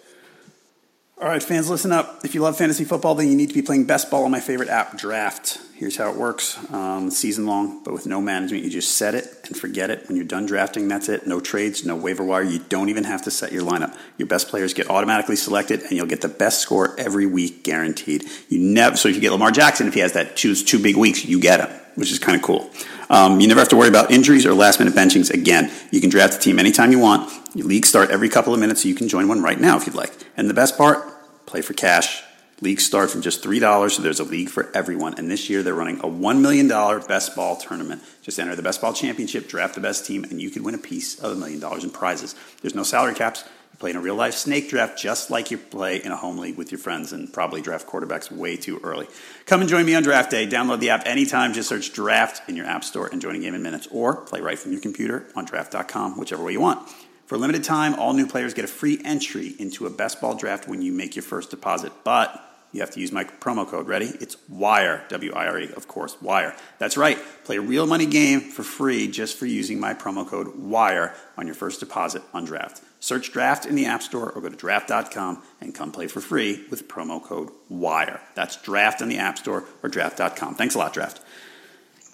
All 1.22 1.28
right, 1.28 1.44
fans, 1.44 1.70
listen 1.70 1.92
up. 1.92 2.22
If 2.24 2.34
you 2.34 2.40
love 2.40 2.58
fantasy 2.58 2.86
football, 2.86 3.14
then 3.14 3.28
you 3.28 3.36
need 3.36 3.50
to 3.50 3.54
be 3.54 3.62
playing 3.62 3.84
best 3.84 4.10
ball 4.10 4.24
on 4.24 4.32
my 4.32 4.40
favorite 4.40 4.70
app, 4.70 4.98
Draft. 4.98 5.60
Here's 5.76 5.98
how 5.98 6.10
it 6.10 6.16
works 6.16 6.58
um, 6.72 7.12
season 7.12 7.46
long, 7.46 7.84
but 7.84 7.94
with 7.94 8.06
no 8.06 8.22
management. 8.22 8.64
You 8.64 8.70
just 8.70 8.94
set 8.94 9.16
it 9.16 9.26
and 9.48 9.58
forget 9.58 9.90
it. 9.90 10.08
When 10.08 10.16
you're 10.16 10.24
done 10.24 10.46
drafting, 10.46 10.88
that's 10.88 11.10
it. 11.10 11.28
No 11.28 11.42
trades, 11.42 11.86
no 11.86 11.98
waiver 11.98 12.24
wire. 12.24 12.44
You 12.44 12.60
don't 12.60 12.88
even 12.88 13.04
have 13.04 13.24
to 13.24 13.32
set 13.32 13.52
your 13.52 13.64
lineup. 13.64 13.98
Your 14.18 14.30
best 14.30 14.48
players 14.48 14.74
get 14.74 14.90
automatically 14.90 15.36
selected, 15.36 15.82
and 15.82 15.92
you'll 15.92 16.08
get 16.08 16.22
the 16.22 16.30
best 16.30 16.62
score 16.62 16.98
every 16.98 17.26
week, 17.26 17.66
guaranteed. 17.66 18.24
You 18.48 18.60
never. 18.60 18.96
So 18.96 19.10
if 19.10 19.16
you 19.16 19.22
get 19.22 19.34
Lamar 19.34 19.52
Jackson, 19.52 19.90
if 19.90 19.96
he 19.96 20.00
has 20.00 20.14
that 20.14 20.38
choose 20.38 20.64
two 20.64 20.82
big 20.82 20.96
weeks, 20.96 21.26
you 21.26 21.42
get 21.42 21.60
him, 21.60 21.82
which 21.96 22.14
is 22.14 22.20
kind 22.20 22.38
of 22.38 22.44
cool. 22.44 22.72
Um, 23.10 23.40
you 23.40 23.48
never 23.48 23.60
have 23.60 23.70
to 23.70 23.76
worry 23.76 23.90
about 23.90 24.12
injuries 24.12 24.46
or 24.46 24.54
last 24.54 24.80
minute 24.80 24.94
benchings 24.94 25.32
again. 25.32 25.72
You 25.92 26.00
can 26.00 26.10
draft 26.10 26.36
a 26.36 26.40
team 26.40 26.60
anytime 26.60 26.92
you 26.92 27.00
want. 27.00 27.32
Your 27.56 27.68
leagues 27.68 27.90
start 27.90 28.12
every 28.12 28.30
couple 28.30 28.54
of 28.54 28.60
minutes, 28.60 28.84
so 28.84 28.88
you 28.88 28.96
can 28.96 29.08
join 29.08 29.28
one 29.28 29.42
right 29.42 29.60
now 29.60 29.78
if 29.78 29.88
you'd 29.88 29.96
like. 29.96 30.14
And 30.38 30.50
the 30.50 30.54
best 30.54 30.78
part, 30.78 31.46
play 31.48 31.62
for 31.62 31.74
cash. 31.74 32.24
Leagues 32.62 32.86
start 32.86 33.10
from 33.10 33.22
just 33.22 33.42
$3, 33.42 33.92
so 33.92 34.02
there's 34.02 34.20
a 34.20 34.24
league 34.24 34.50
for 34.50 34.70
everyone. 34.76 35.16
And 35.18 35.32
this 35.32 35.50
year 35.50 35.64
they're 35.64 35.74
running 35.74 36.00
a 36.00 36.08
$1 36.08 36.42
million 36.42 36.68
best 36.68 37.36
ball 37.36 37.56
tournament. 37.56 38.04
Just 38.22 38.38
enter 38.38 38.56
the 38.56 38.62
best 38.62 38.82
ball 38.82 38.94
championship, 38.94 39.48
draft 39.48 39.76
the 39.76 39.82
best 39.82 40.06
team, 40.06 40.26
and 40.26 40.42
you 40.42 40.50
could 40.50 40.64
win 40.64 40.76
a 40.76 40.80
piece 40.80 41.18
of 41.20 41.32
a 41.32 41.36
million 41.36 41.60
dollars 41.60 41.86
in 41.86 41.90
prizes. 41.90 42.36
There's 42.62 42.76
no 42.76 42.84
salary 42.84 43.16
caps. 43.16 43.46
Play 43.80 43.92
in 43.92 43.96
a 43.96 44.02
real 44.02 44.16
life 44.16 44.34
snake 44.34 44.70
draft 44.70 45.00
just 45.00 45.32
like 45.32 45.52
you 45.52 45.58
play 45.58 46.04
in 46.04 46.12
a 46.12 46.18
home 46.18 46.38
league 46.38 46.58
with 46.58 46.70
your 46.70 46.80
friends 46.80 47.14
and 47.14 47.32
probably 47.32 47.62
draft 47.62 47.88
quarterbacks 47.88 48.30
way 48.30 48.58
too 48.58 48.78
early. 48.84 49.08
Come 49.46 49.62
and 49.62 49.70
join 49.70 49.86
me 49.86 49.96
on 49.96 50.04
draft 50.04 50.30
day. 50.30 50.46
Download 50.46 50.82
the 50.82 50.90
app 50.90 51.04
anytime. 51.06 51.54
Just 51.54 51.70
search 51.70 51.94
draft 51.94 52.48
in 52.50 52.58
your 52.58 52.66
app 52.66 52.84
store 52.84 53.08
and 53.08 53.22
join 53.22 53.36
a 53.36 53.40
game 53.40 53.56
in 53.56 53.64
minutes 53.64 53.88
or 53.90 54.18
play 54.18 54.42
right 54.42 54.60
from 54.60 54.74
your 54.74 54.82
computer 54.82 55.28
on 55.34 55.46
draft.com, 55.46 56.18
whichever 56.18 56.44
way 56.44 56.52
you 56.52 56.60
want. 56.60 56.90
For 57.26 57.36
a 57.36 57.38
limited 57.38 57.64
time, 57.64 57.94
all 57.94 58.12
new 58.14 58.28
players 58.28 58.54
get 58.54 58.66
a 58.66 58.68
free 58.68 59.00
entry 59.06 59.56
into 59.60 59.86
a 59.86 59.90
best 59.90 60.20
ball 60.20 60.36
draft 60.36 60.68
when 60.68 60.82
you 60.82 60.92
make 60.92 61.16
your 61.16 61.24
first 61.24 61.50
deposit. 61.50 61.94
But 62.04 62.44
you 62.74 62.82
have 62.82 62.92
to 62.92 63.00
use 63.00 63.14
my 63.14 63.24
promo 63.24 63.66
code. 63.66 63.88
Ready? 63.88 64.08
It's 64.20 64.36
WIRE, 64.50 65.06
W 65.08 65.32
I 65.34 65.48
R 65.48 65.60
E, 65.60 65.74
of 65.74 65.88
course, 65.88 66.22
WIRE. 66.22 66.54
That's 66.80 66.98
right. 66.98 67.18
Play 67.46 67.58
a 67.58 67.62
real 67.62 67.88
money 67.88 68.06
game 68.06 68.42
for 68.42 68.64
free 68.64 69.08
just 69.08 69.38
for 69.38 69.46
using 69.46 69.80
my 69.80 69.94
promo 69.94 70.28
code 70.28 70.56
WIRE 70.58 71.16
on 71.38 71.46
your 71.46 71.56
first 71.56 71.80
deposit 71.80 72.24
on 72.34 72.44
draft. 72.44 72.82
Search 73.00 73.32
draft 73.32 73.66
in 73.66 73.76
the 73.76 73.86
App 73.86 74.04
Store 74.04 74.30
or 74.30 74.42
go 74.42 74.50
to 74.50 74.56
draft.com 74.56 75.42
and 75.62 75.74
come 75.74 75.92
play 75.92 76.08
for 76.08 76.20
free 76.20 76.66
with 76.70 76.88
promo 76.88 77.24
code 77.24 77.50
WIRE. 77.70 78.20
That's 78.36 78.58
draft 78.58 79.02
in 79.02 79.08
the 79.08 79.18
App 79.20 79.38
Store 79.38 79.64
or 79.82 79.90
draft.com. 79.90 80.56
Thanks 80.56 80.76
a 80.76 80.80
lot, 80.80 80.94
draft. 80.94 81.22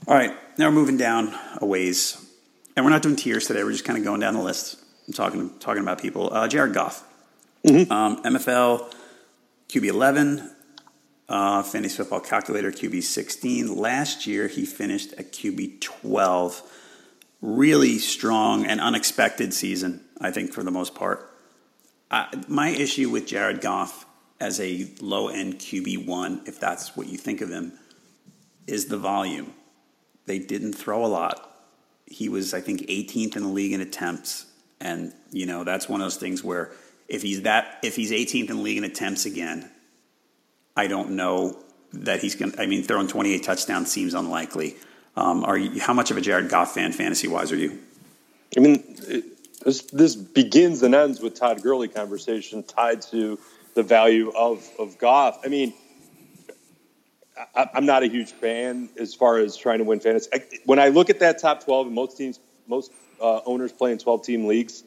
All 0.08 0.16
right, 0.16 0.32
now 0.60 0.68
we're 0.68 0.76
moving 0.76 0.98
down 0.98 1.34
a 1.58 1.66
ways. 1.66 2.22
And 2.76 2.86
we're 2.86 2.92
not 2.92 3.02
doing 3.02 3.16
tiers 3.16 3.48
today, 3.48 3.64
we're 3.64 3.72
just 3.72 3.86
kind 3.86 3.98
of 3.98 4.04
going 4.04 4.20
down 4.20 4.36
the 4.36 4.42
list. 4.42 4.78
I'm 5.08 5.14
talking 5.14 5.58
talking 5.60 5.82
about 5.82 6.02
people. 6.02 6.34
Uh, 6.34 6.48
Jared 6.48 6.74
Goff, 6.74 7.04
mm-hmm. 7.64 7.92
um, 7.92 8.24
MFL 8.24 8.92
QB 9.70 9.86
11, 9.86 10.52
uh, 11.30 11.64
fantasy 11.64 11.98
football 11.98 12.20
calculator 12.20 12.72
QB 12.72 13.04
16. 13.04 13.76
Last 13.76 14.28
year 14.28 14.48
he 14.48 14.66
finished 14.66 15.14
at 15.14 15.32
QB 15.32 15.82
12. 15.82 16.62
Really 17.42 17.98
strong 17.98 18.66
and 18.66 18.80
unexpected 18.80 19.54
season, 19.54 20.05
I 20.22 20.32
think, 20.32 20.54
for 20.54 20.64
the 20.64 20.72
most 20.72 20.96
part. 20.96 21.32
Uh, 22.12 22.28
my 22.48 22.70
issue 22.70 23.10
with 23.10 23.28
Jared 23.28 23.62
Goff 23.62 24.06
as 24.40 24.60
a 24.60 24.88
low 25.02 25.30
end 25.30 25.56
QB 25.56 26.06
one, 26.06 26.42
if 26.46 26.60
that's 26.60 26.96
what 26.96 27.08
you 27.08 27.18
think 27.18 27.42
of 27.42 27.50
him, 27.50 27.74
is 28.68 28.88
the 28.88 28.98
volume. 28.98 29.54
They 30.26 30.40
didn't 30.40 30.74
throw 30.74 31.06
a 31.06 31.08
lot. 31.08 31.52
He 32.06 32.30
was, 32.30 32.54
I 32.54 32.62
think, 32.62 32.82
18th 32.82 33.36
in 33.36 33.44
the 33.44 33.50
league 33.50 33.74
in 33.74 33.82
attempts. 33.82 34.46
And, 34.80 35.14
you 35.32 35.46
know, 35.46 35.64
that's 35.64 35.88
one 35.90 36.02
of 36.02 36.06
those 36.06 36.18
things 36.18 36.44
where 36.44 36.72
if 37.08 37.22
he's 37.22 37.44
that 37.44 37.80
if 37.84 37.96
he's 37.96 38.12
18th 38.12 38.50
in 38.50 38.58
the 38.58 38.62
league 38.62 38.78
in 38.78 38.84
attempts 38.84 39.26
again, 39.26 39.70
I 40.76 40.88
don't 40.88 41.12
know 41.12 41.58
that 41.94 42.22
he's 42.22 42.36
going 42.36 42.52
to, 42.52 42.62
I 42.62 42.66
mean, 42.66 42.84
throwing 42.84 43.08
28 43.08 43.44
touchdowns 43.44 43.92
seems 43.92 44.14
unlikely. 44.14 44.76
Um, 45.16 45.46
are 45.46 45.58
you, 45.58 45.80
how 45.80 45.94
much 45.94 46.12
of 46.12 46.18
a 46.18 46.22
Jared 46.22 46.50
Goff 46.50 46.74
fan 46.74 46.92
fantasy 46.92 47.28
wise 47.28 47.52
are 47.52 47.58
you? 47.58 47.80
I 48.58 48.60
mean, 48.60 48.84
it, 49.08 49.24
this, 49.66 49.82
this 49.92 50.16
begins 50.16 50.84
and 50.84 50.94
ends 50.94 51.20
with 51.20 51.34
Todd 51.34 51.62
Gurley 51.64 51.88
conversation 51.88 52.64
tied 52.64 53.02
to 53.04 53.40
the 53.74 53.84
value 53.84 54.32
of, 54.32 54.66
of 54.78 54.98
Goff. 55.00 55.42
I 55.44 55.50
mean, 55.50 55.74
I, 57.56 57.70
am 57.74 57.86
not 57.86 58.04
a 58.04 58.08
huge 58.08 58.32
fan 58.32 58.90
as 58.98 59.16
far 59.16 59.40
as 59.40 59.58
trying 59.58 59.80
to 59.80 59.84
win 59.84 60.00
fantasy. 60.00 60.30
I, 60.32 60.44
when 60.66 60.78
I 60.80 60.90
look 60.90 61.10
at 61.10 61.20
that 61.20 61.40
top 61.40 61.66
12, 61.66 61.88
and 61.88 61.96
most 61.96 62.16
teams, 62.16 62.40
most 62.68 62.92
uh, 63.20 63.42
owners 63.46 63.72
play 63.72 63.92
in 63.92 63.98
12 63.98 64.24
team 64.24 64.46
leagues. 64.46 64.84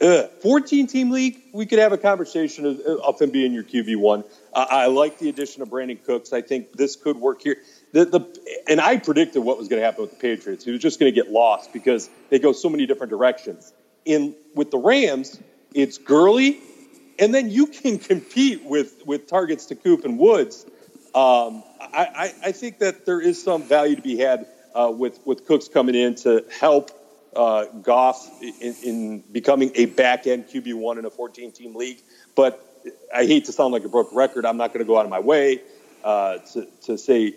Uh, 0.00 0.24
14 0.42 0.86
team 0.86 1.10
league, 1.10 1.42
we 1.52 1.66
could 1.66 1.78
have 1.78 1.92
a 1.92 1.98
conversation 1.98 2.64
of, 2.64 2.80
of 2.80 3.20
him 3.20 3.30
being 3.30 3.52
your 3.52 3.64
QB 3.64 3.96
one. 3.96 4.24
Uh, 4.52 4.66
I 4.68 4.86
like 4.86 5.18
the 5.18 5.30
addition 5.30 5.62
of 5.62 5.68
Brandin 5.68 6.04
Cooks. 6.04 6.32
I 6.32 6.42
think 6.42 6.72
this 6.72 6.96
could 6.96 7.16
work 7.16 7.42
here. 7.42 7.56
The, 7.92 8.04
the 8.04 8.62
and 8.68 8.80
I 8.80 8.98
predicted 8.98 9.42
what 9.42 9.58
was 9.58 9.68
going 9.68 9.80
to 9.80 9.84
happen 9.86 10.02
with 10.02 10.10
the 10.12 10.18
Patriots. 10.18 10.64
He 10.64 10.70
was 10.70 10.80
just 10.80 11.00
going 11.00 11.12
to 11.12 11.14
get 11.14 11.32
lost 11.32 11.72
because 11.72 12.10
they 12.28 12.38
go 12.38 12.52
so 12.52 12.68
many 12.68 12.86
different 12.86 13.10
directions. 13.10 13.72
In 14.06 14.34
with 14.54 14.70
the 14.70 14.78
Rams, 14.78 15.38
it's 15.74 15.98
Gurley, 15.98 16.58
and 17.18 17.34
then 17.34 17.50
you 17.50 17.66
can 17.66 17.98
compete 18.12 18.64
with 18.64 19.02
with 19.04 19.26
targets 19.26 19.66
to 19.66 19.74
Coop 19.74 20.04
and 20.04 20.18
Woods. 20.18 20.64
Um, 21.14 21.62
I, 21.80 22.06
I, 22.14 22.34
I, 22.44 22.52
think 22.52 22.80
that 22.80 23.06
there 23.06 23.22
is 23.22 23.42
some 23.42 23.62
value 23.62 23.96
to 23.96 24.02
be 24.02 24.18
had 24.18 24.46
uh, 24.74 24.92
with 24.94 25.18
with 25.26 25.46
Cooks 25.46 25.68
coming 25.68 25.94
in 25.94 26.14
to 26.16 26.44
help 26.50 26.90
uh, 27.34 27.66
Goff 27.66 28.28
in, 28.42 28.74
in, 28.82 29.20
becoming 29.32 29.70
a 29.74 29.86
back 29.86 30.26
end 30.26 30.46
QB 30.48 30.74
one 30.74 30.98
in 30.98 31.06
a 31.06 31.10
14 31.10 31.52
team 31.52 31.74
league. 31.74 32.02
But 32.34 32.62
I 33.14 33.24
hate 33.24 33.46
to 33.46 33.52
sound 33.52 33.72
like 33.72 33.84
a 33.84 33.88
broken 33.88 34.16
record. 34.16 34.44
I'm 34.44 34.58
not 34.58 34.74
going 34.74 34.84
to 34.84 34.86
go 34.86 34.98
out 34.98 35.04
of 35.04 35.10
my 35.10 35.20
way 35.20 35.62
uh, 36.04 36.38
to 36.52 36.66
to 36.82 36.98
say 36.98 37.34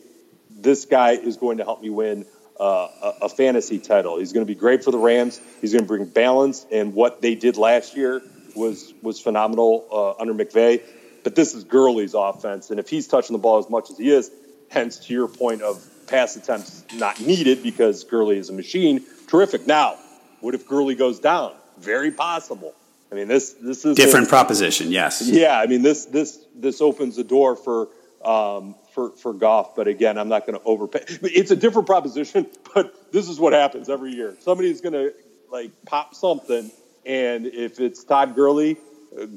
this 0.50 0.86
guy 0.86 1.12
is 1.12 1.38
going 1.38 1.60
to 1.60 1.64
help 1.64 1.82
me 1.82 1.90
win 1.90 2.26
uh, 2.60 2.88
a, 3.02 3.14
a, 3.24 3.30
fantasy 3.30 3.80
title. 3.80 4.20
He's 4.20 4.34
going 4.34 4.46
to 4.46 4.54
be 4.54 4.60
great 4.60 4.84
for 4.84 4.92
the 4.92 4.98
Rams. 4.98 5.40
He's 5.62 5.72
going 5.72 5.84
to 5.84 5.88
bring 5.88 6.06
balance, 6.06 6.66
and 6.72 6.94
what 6.94 7.22
they 7.22 7.36
did 7.36 7.58
last 7.58 7.96
year 7.96 8.22
was 8.56 8.94
was 9.02 9.20
phenomenal 9.20 9.88
uh, 9.92 10.22
under 10.22 10.34
McVay. 10.34 10.82
But 11.24 11.36
this 11.36 11.54
is 11.54 11.64
Gurley's 11.64 12.14
offense, 12.14 12.70
and 12.70 12.80
if 12.80 12.90
he's 12.90 13.08
touching 13.08 13.34
the 13.34 13.42
ball 13.42 13.60
as 13.60 13.70
much 13.70 13.90
as 13.90 13.98
he 13.98 14.12
is, 14.12 14.32
hence 14.70 14.98
to 15.08 15.14
your 15.14 15.28
point 15.28 15.62
of 15.62 15.86
pass 16.08 16.36
attempts 16.36 16.84
not 16.96 17.20
needed 17.22 17.64
because 17.64 18.04
Gurley 18.04 18.38
is 18.38 18.50
a 18.50 18.54
machine. 18.54 19.06
Terrific. 19.28 19.68
Now, 19.68 19.98
what 20.42 20.56
if 20.56 20.68
Gurley 20.68 20.96
goes 20.96 21.20
down? 21.20 21.54
Very 21.80 22.12
possible. 22.12 22.74
I 23.12 23.16
mean, 23.16 23.28
this 23.28 23.54
this 23.54 23.86
is 23.86 23.96
different 23.96 24.28
a, 24.28 24.30
proposition. 24.30 24.92
Yes. 24.92 25.28
Yeah. 25.28 25.60
I 25.60 25.66
mean, 25.68 25.82
this 25.82 26.06
this 26.06 26.40
this 26.56 26.82
opens 26.82 27.16
the 27.16 27.24
door 27.24 27.56
for 27.56 27.90
um, 28.24 28.76
for 28.94 29.12
for 29.12 29.34
Goff. 29.34 29.76
But 29.76 29.88
again, 29.88 30.18
I'm 30.18 30.30
not 30.30 30.46
going 30.46 30.58
to 30.58 30.66
overpay. 30.66 31.04
It's 31.08 31.52
a 31.52 31.56
different 31.56 31.88
proposition, 31.88 32.48
but 32.74 33.12
this 33.12 33.30
is 33.30 33.40
what 33.40 33.54
happens 33.54 33.90
every 33.90 34.14
year. 34.14 34.36
Somebody's 34.42 34.82
going 34.82 34.94
to 34.94 35.14
like 35.52 35.72
pop 35.86 36.16
something, 36.16 36.72
and 37.06 37.46
if 37.46 37.80
it's 37.80 38.04
Todd 38.04 38.36
Gurley, 38.36 38.78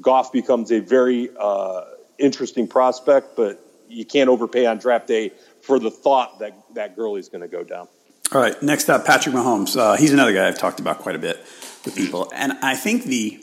Goff 0.01 0.31
becomes 0.31 0.71
a 0.71 0.79
very 0.79 1.29
uh, 1.39 1.85
interesting 2.17 2.67
prospect. 2.67 3.35
But 3.35 3.59
you 3.87 4.05
can't 4.05 4.29
overpay 4.29 4.65
on 4.65 4.77
draft 4.77 5.07
day 5.07 5.31
for 5.61 5.79
the 5.79 5.91
thought 5.91 6.39
that 6.39 6.55
that 6.75 6.95
Gurley's 6.95 7.29
going 7.29 7.41
to 7.41 7.47
go 7.47 7.63
down. 7.63 7.87
All 8.31 8.41
right, 8.41 8.61
next 8.63 8.89
up, 8.89 9.05
Patrick 9.05 9.35
Mahomes. 9.35 9.77
Uh, 9.77 9.95
he's 9.95 10.11
another 10.11 10.33
guy 10.33 10.47
I've 10.47 10.57
talked 10.57 10.79
about 10.79 10.99
quite 10.99 11.15
a 11.15 11.19
bit 11.19 11.37
with 11.85 11.95
people, 11.95 12.31
and 12.33 12.53
I 12.61 12.75
think 12.75 13.03
the 13.03 13.39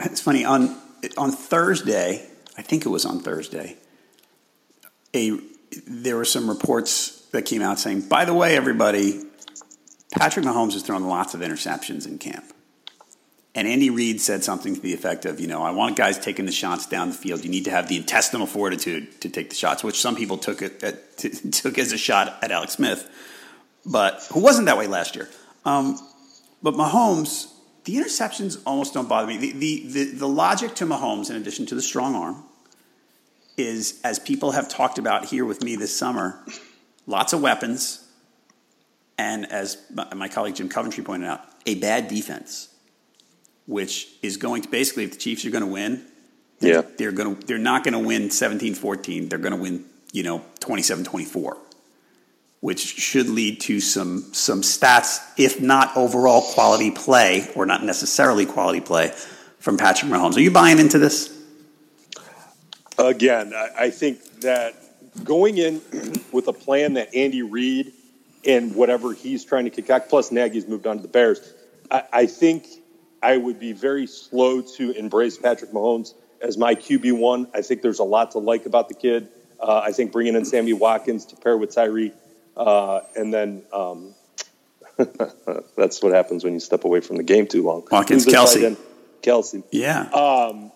it's 0.00 0.20
funny 0.20 0.44
on 0.44 0.76
on 1.16 1.32
Thursday. 1.32 2.28
I 2.56 2.62
think 2.62 2.86
it 2.86 2.88
was 2.88 3.04
on 3.04 3.20
Thursday 3.20 3.76
a 5.14 5.38
there 5.86 6.16
were 6.16 6.24
some 6.24 6.48
reports 6.48 7.26
that 7.32 7.42
came 7.42 7.62
out 7.62 7.78
saying, 7.78 8.02
by 8.02 8.24
the 8.24 8.34
way, 8.34 8.56
everybody, 8.56 9.22
Patrick 10.12 10.44
Mahomes 10.44 10.72
has 10.74 10.82
thrown 10.82 11.06
lots 11.06 11.34
of 11.34 11.40
interceptions 11.40 12.06
in 12.06 12.18
camp. 12.18 12.44
And 13.56 13.68
Andy 13.68 13.88
Reid 13.88 14.20
said 14.20 14.42
something 14.42 14.74
to 14.74 14.80
the 14.80 14.94
effect 14.94 15.24
of, 15.26 15.38
you 15.38 15.46
know, 15.46 15.62
I 15.62 15.70
want 15.70 15.96
guys 15.96 16.18
taking 16.18 16.44
the 16.44 16.52
shots 16.52 16.86
down 16.86 17.10
the 17.10 17.14
field. 17.14 17.44
You 17.44 17.50
need 17.50 17.66
to 17.66 17.70
have 17.70 17.88
the 17.88 17.96
intestinal 17.96 18.46
fortitude 18.46 19.20
to 19.20 19.28
take 19.28 19.50
the 19.50 19.54
shots, 19.54 19.84
which 19.84 20.00
some 20.00 20.16
people 20.16 20.38
took 20.38 20.60
it 20.60 20.80
t- 21.16 21.28
took 21.50 21.78
as 21.78 21.92
a 21.92 21.98
shot 21.98 22.38
at 22.42 22.50
Alex 22.50 22.72
Smith, 22.72 23.08
but 23.86 24.26
who 24.32 24.40
wasn't 24.40 24.66
that 24.66 24.76
way 24.76 24.88
last 24.88 25.14
year. 25.14 25.28
Um, 25.64 25.98
but 26.64 26.74
Mahomes, 26.74 27.52
the 27.84 27.96
interceptions 27.96 28.60
almost 28.66 28.92
don't 28.92 29.08
bother 29.08 29.28
me. 29.28 29.36
The, 29.36 29.52
the, 29.52 29.86
the, 29.86 30.04
the 30.16 30.28
logic 30.28 30.74
to 30.76 30.86
Mahomes, 30.86 31.30
in 31.30 31.36
addition 31.36 31.64
to 31.66 31.76
the 31.76 31.82
strong 31.82 32.16
arm, 32.16 32.42
is, 33.56 34.00
as 34.04 34.18
people 34.18 34.52
have 34.52 34.68
talked 34.68 34.98
about 34.98 35.26
here 35.26 35.44
with 35.44 35.62
me 35.62 35.76
this 35.76 35.96
summer, 35.96 36.42
lots 37.06 37.32
of 37.32 37.40
weapons, 37.40 38.04
and 39.16 39.50
as 39.50 39.78
my 40.14 40.28
colleague 40.28 40.56
Jim 40.56 40.68
Coventry 40.68 41.04
pointed 41.04 41.28
out, 41.28 41.40
a 41.66 41.76
bad 41.76 42.08
defense, 42.08 42.68
which 43.66 44.08
is 44.22 44.36
going 44.36 44.62
to 44.62 44.68
basically, 44.68 45.04
if 45.04 45.12
the 45.12 45.18
Chiefs 45.18 45.44
are 45.44 45.50
going 45.50 45.64
to 45.64 45.70
win, 45.70 46.04
yeah. 46.60 46.82
they're 46.96 47.12
going 47.12 47.36
to 47.36 47.46
they're 47.46 47.58
not 47.58 47.84
going 47.84 47.92
to 47.92 48.06
win 48.06 48.28
17-14. 48.28 49.28
They're 49.28 49.38
going 49.38 49.54
to 49.54 49.60
win, 49.60 49.84
you 50.12 50.22
know, 50.22 50.44
27-24, 50.60 51.56
which 52.60 52.80
should 52.80 53.28
lead 53.28 53.60
to 53.62 53.80
some 53.80 54.32
some 54.32 54.62
stats, 54.62 55.18
if 55.36 55.60
not 55.60 55.96
overall 55.96 56.42
quality 56.42 56.90
play, 56.90 57.50
or 57.54 57.66
not 57.66 57.82
necessarily 57.84 58.46
quality 58.46 58.80
play, 58.80 59.12
from 59.58 59.76
Patrick 59.76 60.10
Mahomes. 60.10 60.36
Are 60.36 60.40
you 60.40 60.50
buying 60.50 60.78
into 60.78 60.98
this? 60.98 61.33
Again, 62.98 63.52
I, 63.54 63.68
I 63.78 63.90
think 63.90 64.40
that 64.40 64.74
going 65.22 65.58
in 65.58 65.80
with 66.32 66.48
a 66.48 66.52
plan 66.52 66.94
that 66.94 67.14
Andy 67.14 67.42
Reid 67.42 67.92
and 68.46 68.74
whatever 68.74 69.12
he's 69.12 69.44
trying 69.44 69.64
to 69.64 69.70
concoct, 69.70 70.08
plus 70.08 70.30
Nagy's 70.30 70.68
moved 70.68 70.86
on 70.86 70.96
to 70.96 71.02
the 71.02 71.08
Bears, 71.08 71.40
I, 71.90 72.04
I 72.12 72.26
think 72.26 72.66
I 73.22 73.36
would 73.36 73.58
be 73.58 73.72
very 73.72 74.06
slow 74.06 74.60
to 74.60 74.90
embrace 74.92 75.38
Patrick 75.38 75.72
Mahomes 75.72 76.14
as 76.40 76.58
my 76.58 76.74
QB 76.74 77.18
one. 77.18 77.48
I 77.54 77.62
think 77.62 77.82
there's 77.82 77.98
a 77.98 78.04
lot 78.04 78.32
to 78.32 78.38
like 78.38 78.66
about 78.66 78.88
the 78.88 78.94
kid. 78.94 79.28
Uh, 79.58 79.80
I 79.84 79.92
think 79.92 80.12
bringing 80.12 80.34
in 80.34 80.44
Sammy 80.44 80.74
Watkins 80.74 81.26
to 81.26 81.36
pair 81.36 81.56
with 81.56 81.74
Tyree, 81.74 82.12
uh, 82.56 83.00
and 83.16 83.32
then 83.32 83.62
um, 83.72 84.14
that's 85.76 86.02
what 86.02 86.12
happens 86.12 86.44
when 86.44 86.52
you 86.52 86.60
step 86.60 86.84
away 86.84 87.00
from 87.00 87.16
the 87.16 87.22
game 87.22 87.46
too 87.46 87.62
long. 87.62 87.86
Watkins, 87.90 88.26
Kelsey, 88.26 88.76
Kelce, 89.22 89.62
yeah. 89.70 90.02
Um, 90.02 90.70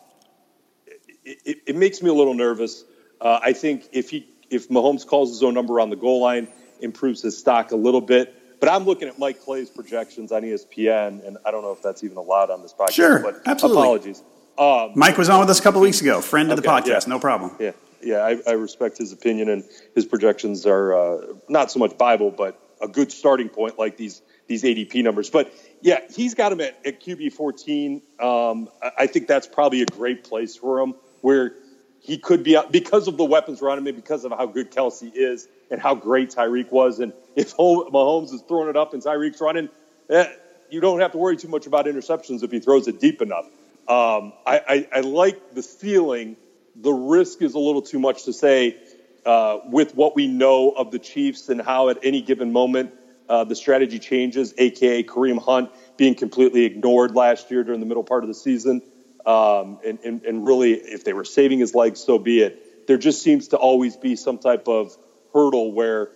it, 1.44 1.58
it, 1.66 1.76
makes 1.76 2.02
me 2.02 2.10
a 2.10 2.14
little 2.14 2.34
nervous. 2.34 2.84
Uh, 3.20 3.38
I 3.42 3.52
think 3.52 3.88
if 3.92 4.10
he 4.10 4.28
if 4.50 4.68
Mahomes 4.68 5.06
calls 5.06 5.30
his 5.30 5.42
own 5.42 5.54
number 5.54 5.80
on 5.80 5.90
the 5.90 5.96
goal 5.96 6.22
line, 6.22 6.48
improves 6.80 7.22
his 7.22 7.36
stock 7.36 7.72
a 7.72 7.76
little 7.76 8.00
bit. 8.00 8.34
But 8.60 8.70
I'm 8.70 8.84
looking 8.84 9.08
at 9.08 9.18
Mike 9.18 9.42
Clay's 9.42 9.70
projections 9.70 10.32
on 10.32 10.42
ESPN, 10.42 11.26
and 11.26 11.38
I 11.44 11.50
don't 11.50 11.62
know 11.62 11.72
if 11.72 11.82
that's 11.82 12.02
even 12.02 12.16
allowed 12.16 12.50
on 12.50 12.62
this 12.62 12.72
podcast. 12.72 12.92
Sure, 12.92 13.20
but 13.20 13.42
absolutely. 13.46 13.82
Apologies. 13.82 14.22
Um, 14.58 14.92
Mike 14.96 15.16
was 15.16 15.28
on 15.28 15.38
with 15.38 15.50
us 15.50 15.60
a 15.60 15.62
couple 15.62 15.80
weeks 15.80 16.00
ago, 16.00 16.20
friend 16.20 16.50
of 16.50 16.56
the 16.60 16.66
podcast, 16.66 17.06
yeah. 17.06 17.14
no 17.14 17.20
problem. 17.20 17.52
Yeah, 17.60 17.72
yeah, 18.02 18.24
I, 18.24 18.38
I, 18.44 18.52
respect 18.54 18.98
his 18.98 19.12
opinion, 19.12 19.48
and 19.48 19.62
his 19.94 20.04
projections 20.04 20.66
are 20.66 20.94
uh, 20.94 21.26
not 21.48 21.70
so 21.70 21.78
much 21.78 21.96
Bible, 21.96 22.32
but 22.32 22.60
a 22.82 22.88
good 22.88 23.12
starting 23.12 23.48
point, 23.48 23.78
like 23.78 23.96
these 23.96 24.20
these 24.48 24.64
ADP 24.64 25.04
numbers. 25.04 25.30
But 25.30 25.52
yeah, 25.80 26.00
he's 26.10 26.34
got 26.34 26.50
him 26.50 26.60
at, 26.60 26.84
at 26.84 27.00
QB 27.00 27.34
14. 27.34 28.02
Um, 28.18 28.68
I 28.98 29.06
think 29.06 29.28
that's 29.28 29.46
probably 29.46 29.82
a 29.82 29.86
great 29.86 30.24
place 30.24 30.56
for 30.56 30.80
him 30.80 30.94
where 31.20 31.54
he 32.00 32.18
could 32.18 32.42
be 32.42 32.58
because 32.70 33.08
of 33.08 33.16
the 33.16 33.24
weapons 33.24 33.60
around 33.60 33.86
him 33.86 33.94
because 33.94 34.24
of 34.24 34.32
how 34.32 34.46
good 34.46 34.70
Kelce 34.70 35.10
is 35.14 35.48
and 35.70 35.80
how 35.80 35.94
great 35.94 36.30
Tyreek 36.30 36.70
was. 36.70 37.00
And 37.00 37.12
if 37.36 37.56
Mahomes 37.56 38.32
is 38.32 38.42
throwing 38.42 38.68
it 38.68 38.76
up 38.76 38.94
and 38.94 39.02
Tyreek's 39.02 39.40
running, 39.40 39.68
eh, 40.08 40.26
you 40.70 40.80
don't 40.80 41.00
have 41.00 41.12
to 41.12 41.18
worry 41.18 41.36
too 41.36 41.48
much 41.48 41.66
about 41.66 41.86
interceptions 41.86 42.42
if 42.42 42.50
he 42.50 42.60
throws 42.60 42.88
it 42.88 43.00
deep 43.00 43.20
enough. 43.20 43.46
Um, 43.88 44.32
I, 44.46 44.60
I, 44.68 44.88
I, 44.96 45.00
like 45.00 45.54
the 45.54 45.62
ceiling. 45.62 46.36
The 46.76 46.92
risk 46.92 47.40
is 47.40 47.54
a 47.54 47.58
little 47.58 47.82
too 47.82 47.98
much 47.98 48.24
to 48.24 48.32
say 48.34 48.76
uh, 49.24 49.58
with 49.66 49.94
what 49.94 50.14
we 50.14 50.26
know 50.26 50.70
of 50.70 50.90
the 50.90 50.98
Chiefs 50.98 51.48
and 51.48 51.60
how 51.60 51.88
at 51.88 51.98
any 52.02 52.20
given 52.20 52.52
moment 52.52 52.92
uh, 53.28 53.44
the 53.44 53.54
strategy 53.54 53.98
changes, 53.98 54.54
aka 54.58 55.02
Kareem 55.02 55.42
Hunt 55.42 55.70
being 55.96 56.14
completely 56.14 56.64
ignored 56.64 57.14
last 57.14 57.50
year 57.50 57.64
during 57.64 57.80
the 57.80 57.86
middle 57.86 58.04
part 58.04 58.24
of 58.24 58.28
the 58.28 58.34
season. 58.34 58.82
Um, 59.26 59.78
and, 59.84 59.98
and, 60.04 60.22
and 60.24 60.46
really, 60.46 60.72
if 60.72 61.04
they 61.04 61.12
were 61.12 61.24
saving 61.24 61.58
his 61.58 61.74
legs, 61.74 62.00
so 62.00 62.18
be 62.18 62.40
it. 62.40 62.86
There 62.86 62.98
just 62.98 63.22
seems 63.22 63.48
to 63.48 63.56
always 63.56 63.96
be 63.96 64.16
some 64.16 64.38
type 64.38 64.68
of 64.68 64.96
hurdle 65.34 65.72
where 65.72 66.10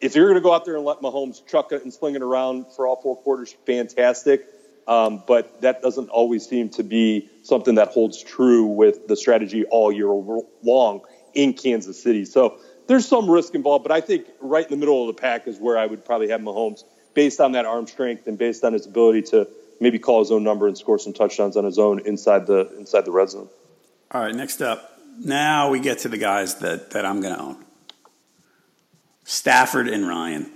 if 0.00 0.14
you're 0.14 0.26
going 0.26 0.36
to 0.36 0.42
go 0.42 0.54
out 0.54 0.64
there 0.64 0.76
and 0.76 0.84
let 0.84 1.00
Mahomes 1.00 1.44
chuck 1.46 1.72
it 1.72 1.82
and 1.82 1.92
sling 1.92 2.14
it 2.14 2.22
around 2.22 2.66
for 2.74 2.86
all 2.86 2.96
four 2.96 3.16
quarters, 3.16 3.54
fantastic. 3.66 4.46
Um, 4.86 5.24
but 5.26 5.62
that 5.62 5.82
doesn't 5.82 6.10
always 6.10 6.46
seem 6.48 6.68
to 6.70 6.84
be 6.84 7.28
something 7.42 7.74
that 7.74 7.88
holds 7.88 8.22
true 8.22 8.66
with 8.66 9.08
the 9.08 9.16
strategy 9.16 9.64
all 9.64 9.90
year 9.90 10.08
long 10.62 11.00
in 11.34 11.54
Kansas 11.54 12.00
City. 12.00 12.24
So 12.24 12.58
there's 12.86 13.06
some 13.06 13.28
risk 13.28 13.54
involved, 13.54 13.82
but 13.82 13.90
I 13.90 14.00
think 14.00 14.26
right 14.40 14.64
in 14.64 14.70
the 14.70 14.76
middle 14.76 15.08
of 15.08 15.14
the 15.14 15.20
pack 15.20 15.48
is 15.48 15.58
where 15.58 15.76
I 15.76 15.86
would 15.86 16.04
probably 16.04 16.28
have 16.28 16.40
Mahomes 16.40 16.84
based 17.14 17.40
on 17.40 17.52
that 17.52 17.66
arm 17.66 17.86
strength 17.88 18.28
and 18.28 18.38
based 18.38 18.62
on 18.62 18.74
his 18.74 18.86
ability 18.86 19.22
to 19.22 19.48
maybe 19.80 19.98
call 19.98 20.20
his 20.20 20.30
own 20.30 20.44
number 20.44 20.66
and 20.66 20.76
score 20.76 20.98
some 20.98 21.12
touchdowns 21.12 21.56
on 21.56 21.64
his 21.64 21.78
own 21.78 22.00
inside 22.06 22.46
the 22.46 22.74
inside 22.78 23.04
the 23.04 23.10
red 23.10 23.30
zone. 23.30 23.48
All 24.10 24.20
right, 24.20 24.34
next 24.34 24.60
up. 24.60 24.98
Now 25.18 25.70
we 25.70 25.80
get 25.80 26.00
to 26.00 26.08
the 26.08 26.18
guys 26.18 26.56
that, 26.56 26.90
that 26.90 27.06
I'm 27.06 27.20
going 27.20 27.34
to 27.34 27.40
own. 27.40 27.64
Stafford 29.24 29.88
and 29.88 30.06
Ryan 30.06 30.50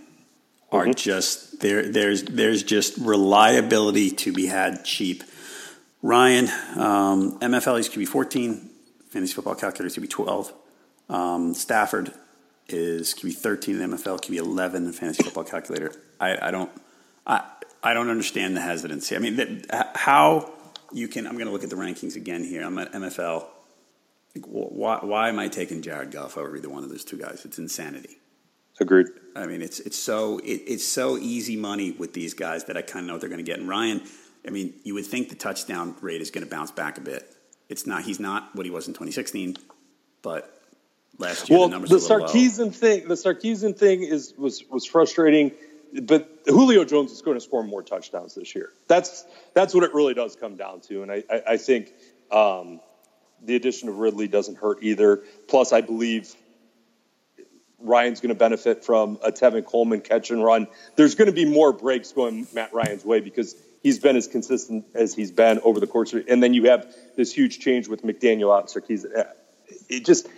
are 0.70 0.84
mm-hmm. 0.84 0.92
just 0.92 1.61
there. 1.61 1.90
There's 1.90 2.22
there's 2.24 2.62
just 2.62 2.97
reliability 2.99 4.11
to 4.12 4.32
be 4.32 4.47
had 4.47 4.84
cheap. 4.84 5.24
Ryan, 6.03 6.49
um, 6.76 7.38
MFL 7.40 7.76
he's 7.76 7.88
QB 7.90 8.09
14, 8.09 8.70
fantasy 9.11 9.34
football 9.34 9.55
calculator 9.55 9.86
is 9.86 9.97
QB 9.97 10.09
12. 10.09 10.53
Um, 11.11 11.53
Stafford 11.55 12.14
is 12.68 13.12
QB 13.14 13.34
13 13.34 13.80
in 13.80 13.90
MFL, 13.90 14.20
QB 14.20 14.36
11 14.36 14.86
in 14.86 14.92
fantasy 14.92 15.24
football 15.24 15.45
calculator. 15.45 15.92
I, 16.18 16.49
I 16.49 16.51
don't. 16.51 16.70
I, 17.26 17.42
I 17.83 17.95
don't 17.95 18.11
understand 18.11 18.57
the 18.57 18.61
hesitancy. 18.61 19.16
I 19.16 19.18
mean, 19.18 19.37
that, 19.37 19.93
how 19.95 20.53
you 20.93 21.09
can. 21.09 21.26
I'm 21.26 21.35
going 21.35 21.47
to 21.47 21.53
look 21.53 21.64
at 21.64 21.70
the 21.70 21.76
rankings 21.76 22.16
again 22.16 22.45
here. 22.45 22.62
I'm 22.62 22.78
at 22.78 22.93
MFL. 22.93 23.47
Why, 24.47 24.99
why 25.03 25.28
am 25.28 25.39
I 25.39 25.49
taking 25.49 25.83
Jared 25.83 26.12
Goff 26.12 26.37
over 26.37 26.57
either 26.57 26.68
one 26.68 26.85
of 26.85 26.91
those 26.91 27.05
two 27.05 27.16
guys? 27.16 27.45
It's 27.45 27.59
insanity. 27.59 28.18
Agreed. 28.81 29.09
I 29.37 29.47
mean, 29.47 29.61
it's 29.61 29.78
it's 29.81 29.99
so 29.99 30.39
it, 30.39 30.62
it's 30.66 30.85
so 30.85 31.18
easy 31.18 31.57
money 31.57 31.91
with 31.91 32.14
these 32.14 32.33
guys 32.33 32.64
that 32.64 32.76
I 32.76 32.83
kind 32.83 33.05
of 33.05 33.07
know 33.09 33.14
what 33.14 33.20
they're 33.20 33.28
going 33.28 33.45
to 33.45 33.51
get. 33.51 33.59
And 33.59 33.68
Ryan, 33.68 34.03
I 34.47 34.51
mean, 34.51 34.74
you 34.85 34.95
would 34.95 35.05
think 35.05 35.28
the 35.28 35.35
touchdown 35.35 35.95
rate 36.01 36.22
is 36.22 36.31
going 36.31 36.45
to 36.45 36.51
bounce 36.51 36.70
back 36.70 36.97
a 36.97 37.03
bit. 37.03 37.31
It's 37.68 37.87
not. 37.87 38.05
He's 38.05 38.18
not 38.18 38.55
what 38.55 38.64
he 38.64 38.70
was 38.70 38.89
in 38.89 38.95
2016, 38.95 39.57
but 40.22 40.61
last 41.18 41.51
year 41.51 41.59
well, 41.59 41.68
the 41.68 41.72
numbers 41.72 41.91
the 41.91 41.97
are 42.14 42.20
a 42.20 42.22
little 42.22 42.28
Sarkisian 42.28 42.59
low. 42.59 42.70
thing, 42.70 43.09
the 43.09 43.14
Sarkisian 43.14 43.76
thing 43.76 44.03
is 44.03 44.33
was 44.37 44.64
was 44.70 44.87
frustrating, 44.87 45.53
but 46.03 46.41
Julio 46.47 46.84
Jones 46.84 47.12
is 47.12 47.22
going 47.22 47.36
to 47.36 47.41
score 47.41 47.62
more 47.62 47.82
touchdowns 47.82 48.34
this 48.34 48.55
year. 48.55 48.70
That's 48.88 49.24
that's 49.55 49.74
what 49.74 49.84
it 49.84 49.95
really 49.95 50.14
does 50.14 50.36
come 50.36 50.57
down 50.57 50.80
to, 50.82 51.03
and 51.03 51.11
I 51.11 51.24
I, 51.30 51.43
I 51.49 51.57
think 51.57 51.93
um, 52.30 52.80
the 53.43 53.57
addition 53.57 53.88
of 53.88 53.99
Ridley 53.99 54.28
doesn't 54.28 54.59
hurt 54.59 54.82
either. 54.82 55.22
Plus, 55.49 55.72
I 55.72 55.80
believe 55.80 56.34
Ryan's 57.78 58.20
going 58.20 58.30
to 58.30 58.34
benefit 58.34 58.84
from 58.84 59.18
a 59.24 59.32
Tevin 59.32 59.64
Coleman 59.64 60.01
catch 60.01 60.30
and 60.30 60.45
run. 60.45 60.66
There's 60.97 61.14
going 61.14 61.26
to 61.26 61.32
be 61.32 61.47
more 61.47 61.72
breaks 61.72 62.12
going 62.12 62.47
Matt 62.53 62.72
Ryan's 62.74 63.05
way 63.05 63.20
because 63.20 63.57
he's 63.82 63.99
been 63.99 64.16
as 64.16 64.28
consistent 64.28 64.84
as 64.95 65.14
he's 65.14 65.30
been 65.30 65.61
over 65.61 65.80
the 65.80 65.86
course 65.86 66.12
of. 66.12 66.26
And 66.28 66.43
then 66.43 66.55
you 66.55 66.68
have 66.68 66.95
this 67.16 67.32
huge 67.32 67.59
change 67.59 67.88
with 67.88 68.03
McDaniel 68.03 68.55
out 68.55 68.74
and 68.74 68.84
Sarkisian. 68.84 69.26
It 69.88 70.05
just 70.05 70.28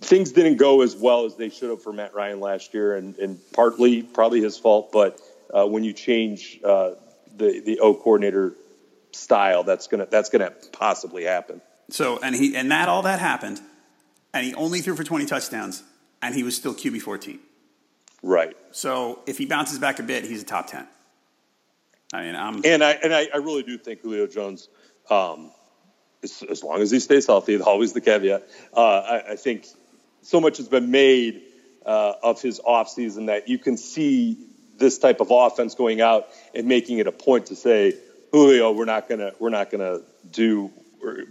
things 0.00 0.32
didn't 0.32 0.56
go 0.56 0.82
as 0.82 0.96
well 0.96 1.24
as 1.24 1.36
they 1.36 1.50
should 1.50 1.70
have 1.70 1.82
for 1.82 1.92
Matt 1.92 2.14
Ryan 2.14 2.40
last 2.40 2.74
year, 2.74 2.96
and, 2.96 3.16
and 3.18 3.38
partly 3.52 4.02
probably 4.02 4.40
his 4.40 4.58
fault. 4.58 4.92
But 4.92 5.20
uh, 5.52 5.66
when 5.66 5.84
you 5.84 5.92
change 5.92 6.60
uh, 6.64 6.92
the 7.36 7.60
the 7.60 7.80
O 7.80 7.94
coordinator 7.94 8.54
style, 9.12 9.64
that's 9.64 9.86
gonna 9.86 10.06
that's 10.06 10.30
gonna 10.30 10.52
possibly 10.72 11.24
happen. 11.24 11.60
So 11.90 12.18
and 12.22 12.34
he 12.34 12.56
and 12.56 12.70
that 12.70 12.88
all 12.88 13.02
that 13.02 13.18
happened, 13.18 13.60
and 14.32 14.44
he 14.44 14.54
only 14.54 14.80
threw 14.80 14.96
for 14.96 15.04
20 15.04 15.26
touchdowns, 15.26 15.82
and 16.22 16.34
he 16.34 16.42
was 16.42 16.56
still 16.56 16.74
QB 16.74 17.02
14. 17.02 17.38
Right. 18.22 18.56
So 18.72 19.20
if 19.26 19.36
he 19.38 19.46
bounces 19.46 19.78
back 19.78 19.98
a 19.98 20.02
bit, 20.02 20.24
he's 20.24 20.42
a 20.42 20.46
top 20.46 20.66
10. 20.66 20.86
I 22.12 22.22
mean, 22.22 22.36
I'm 22.36 22.62
And 22.64 22.82
I 22.82 22.92
and 22.92 23.14
I, 23.14 23.28
I 23.32 23.38
really 23.38 23.62
do 23.62 23.76
think 23.76 24.00
Julio 24.00 24.26
Jones, 24.26 24.68
um, 25.10 25.50
as, 26.24 26.42
as 26.50 26.64
long 26.64 26.82
as 26.82 26.90
he 26.90 26.98
stays 26.98 27.26
healthy, 27.26 27.60
always 27.60 27.92
the 27.92 28.00
caveat. 28.00 28.48
Uh, 28.76 28.80
I, 28.80 29.32
I 29.32 29.36
think 29.36 29.66
so 30.22 30.40
much 30.40 30.56
has 30.56 30.68
been 30.68 30.90
made 30.90 31.42
uh, 31.86 32.14
of 32.22 32.42
his 32.42 32.60
offseason 32.60 33.26
that 33.26 33.48
you 33.48 33.58
can 33.58 33.76
see 33.76 34.38
this 34.76 34.98
type 34.98 35.20
of 35.20 35.28
offense 35.30 35.74
going 35.74 36.00
out 36.00 36.28
and 36.54 36.66
making 36.66 36.98
it 36.98 37.06
a 37.06 37.12
point 37.12 37.46
to 37.46 37.56
say, 37.56 37.96
Julio, 38.32 38.72
we're 38.72 38.84
not 38.84 39.08
gonna 39.08 39.32
we're 39.38 39.50
not 39.50 39.70
gonna 39.70 40.00
do 40.32 40.72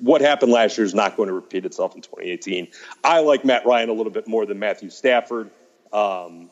what 0.02 0.22
happened 0.22 0.52
last 0.52 0.78
year 0.78 0.86
is 0.86 0.94
not 0.94 1.18
going 1.18 1.28
to 1.28 1.34
repeat 1.34 1.66
itself 1.66 1.96
in 1.96 2.02
2018. 2.02 2.68
I 3.04 3.20
like 3.20 3.44
Matt 3.44 3.66
Ryan 3.66 3.90
a 3.90 3.94
little 3.94 4.12
bit 4.12 4.28
more 4.28 4.46
than 4.46 4.60
Matthew 4.60 4.90
Stafford, 4.90 5.50
um, 5.92 6.50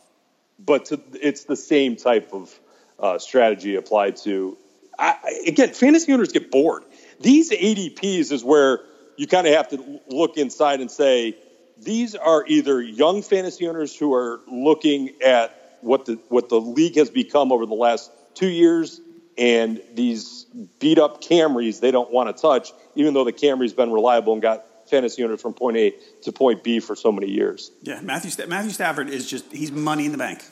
but 0.60 0.86
to, 0.86 1.00
it's 1.22 1.46
the 1.46 1.56
same 1.56 1.96
type 1.96 2.34
of 2.34 2.60
uh, 3.00 3.20
strategy 3.20 3.76
applied 3.76 4.18
to. 4.18 4.58
I, 4.98 5.42
again, 5.48 5.74
fantasy 5.74 6.14
owners 6.14 6.32
get 6.32 6.52
bored. 6.52 6.84
These 7.22 7.51
ADPs 7.51 8.32
is 8.32 8.43
where 8.43 8.82
you 9.17 9.28
kind 9.28 9.47
of 9.47 9.53
have 9.53 9.69
to 9.69 9.99
look 10.07 10.38
inside 10.38 10.82
and 10.82 10.89
say 10.89 11.38
these 11.78 12.15
are 12.15 12.45
either 12.47 12.82
young 12.82 13.22
fantasy 13.22 13.67
owners 13.67 13.95
who 13.95 14.13
are 14.13 14.41
looking 14.47 15.11
at 15.24 15.78
what 15.82 16.05
the 16.05 16.19
what 16.30 16.49
the 16.49 16.59
league 16.59 16.95
has 16.95 17.09
become 17.09 17.51
over 17.51 17.65
the 17.65 17.74
last 17.74 18.11
two 18.36 18.49
years, 18.49 19.01
and 19.38 19.82
these 19.93 20.45
beat 20.80 20.99
up 20.99 21.24
Camrys 21.24 21.80
they 21.80 21.91
don't 21.91 22.11
want 22.11 22.36
to 22.36 22.39
touch, 22.39 22.72
even 22.95 23.13
though 23.13 23.24
the 23.24 23.34
Camry's 23.34 23.74
been 23.74 23.91
reliable 23.91 24.34
and 24.34 24.41
got 24.41 24.65
fantasy 24.89 25.24
owners 25.24 25.41
from 25.41 25.53
point 25.53 25.78
A 25.78 25.93
to 26.24 26.32
point 26.32 26.63
B 26.63 26.80
for 26.80 26.95
so 26.95 27.11
many 27.11 27.30
years. 27.30 27.72
yeah. 27.82 28.01
Matthew 28.01 28.45
Matthew 28.47 28.72
Stafford 28.72 29.09
is 29.09 29.28
just 29.30 29.51
he's 29.51 29.72
money 29.72 30.05
in 30.05 30.11
the 30.11 30.17
bank. 30.17 30.43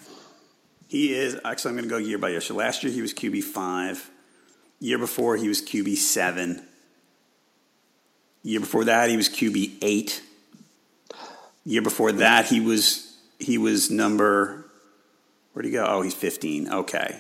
He 0.88 1.14
is 1.14 1.40
actually. 1.46 1.70
I'm 1.70 1.78
going 1.78 1.90
to 1.90 1.90
go 1.90 1.98
year 1.98 2.18
by 2.18 2.30
year. 2.30 2.42
So 2.42 2.56
last 2.56 2.84
year 2.84 2.92
he 2.92 3.02
was 3.02 3.14
QB 3.14 3.44
five. 3.44 4.10
Year 4.80 4.98
before 4.98 5.36
he 5.36 5.48
was 5.48 5.62
QB 5.62 5.98
seven. 5.98 6.66
Year 8.44 8.60
before 8.60 8.86
that 8.86 9.10
he 9.10 9.18
was 9.18 9.28
QB 9.28 9.76
eight. 9.82 10.22
Year 11.66 11.82
before 11.82 12.12
that 12.14 12.46
he 12.46 12.62
was 12.62 13.18
he 13.40 13.58
was 13.58 13.92
number. 13.92 14.66
Where'd 15.54 15.66
he 15.66 15.72
go? 15.72 15.86
Oh, 15.86 16.02
he's 16.02 16.14
15. 16.14 16.72
Okay. 16.72 17.20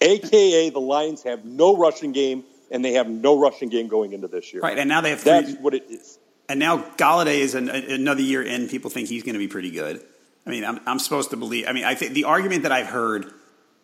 AKA 0.00 0.70
the 0.70 0.80
Lions 0.80 1.22
have 1.22 1.44
no 1.44 1.76
rushing 1.76 2.12
game 2.12 2.44
and 2.70 2.84
they 2.84 2.92
have 2.94 3.08
no 3.08 3.38
rushing 3.38 3.68
game 3.68 3.88
going 3.88 4.12
into 4.12 4.28
this 4.28 4.52
year. 4.52 4.62
Right, 4.62 4.78
and 4.78 4.88
now 4.88 5.00
they 5.00 5.10
have 5.10 5.20
three. 5.20 5.32
That's 5.32 5.54
what 5.54 5.74
it 5.74 5.84
is. 5.90 6.18
And 6.48 6.58
now 6.58 6.78
Golladay 6.78 7.38
is 7.38 7.54
an, 7.54 7.68
another 7.68 8.22
year 8.22 8.42
in. 8.42 8.68
People 8.68 8.90
think 8.90 9.08
he's 9.08 9.22
going 9.22 9.34
to 9.34 9.38
be 9.38 9.48
pretty 9.48 9.70
good. 9.70 10.02
I 10.46 10.50
mean, 10.50 10.64
I'm, 10.64 10.80
I'm 10.86 10.98
supposed 10.98 11.30
to 11.30 11.36
believe. 11.36 11.66
I 11.68 11.72
mean, 11.72 11.84
I 11.84 11.94
think 11.94 12.12
the 12.12 12.24
argument 12.24 12.62
that 12.62 12.72
I've 12.72 12.86
heard 12.86 13.32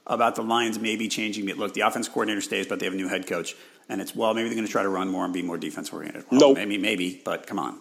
about 0.07 0.37
the 0.37 0.43
Lions 0.43 0.79
maybe 0.79 1.09
changing 1.09 1.49
it. 1.49 1.59
Look, 1.59 1.75
the 1.75 1.81
offense 1.83 2.09
coordinator 2.09 2.41
stays, 2.41 2.67
but 2.67 2.79
they 2.79 2.87
have 2.87 2.95
a 2.95 2.97
new 2.97 3.09
head 3.09 3.27
coach, 3.27 3.55
and 3.89 4.01
it's 4.01 4.15
well, 4.15 4.35
maybe 4.35 4.49
they're 4.49 4.57
going 4.57 4.67
to 4.67 4.73
try 4.73 4.83
to 4.83 4.89
run 4.89 5.09
more 5.09 5.25
and 5.25 5.33
be 5.35 5.43
more 5.43 5.59
defense 5.59 5.91
oriented. 5.93 6.25
Well, 6.31 6.41
Nope. 6.41 6.57
maybe, 6.57 6.79
maybe, 6.79 7.21
but 7.25 7.47
come 7.47 7.59
on, 7.59 7.81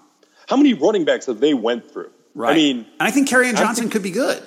How 0.50 0.58
many 0.58 0.74
running 0.74 1.06
backs 1.06 1.26
have 1.28 1.40
they 1.40 1.54
went 1.54 1.90
through? 1.92 2.12
right? 2.34 2.52
I 2.52 2.56
mean, 2.56 2.78
and 3.00 3.08
I 3.08 3.12
think 3.12 3.30
Kerryon 3.30 3.56
Johnson 3.56 3.84
think- 3.84 3.94
could 3.94 4.04
be 4.04 4.12
good, 4.12 4.42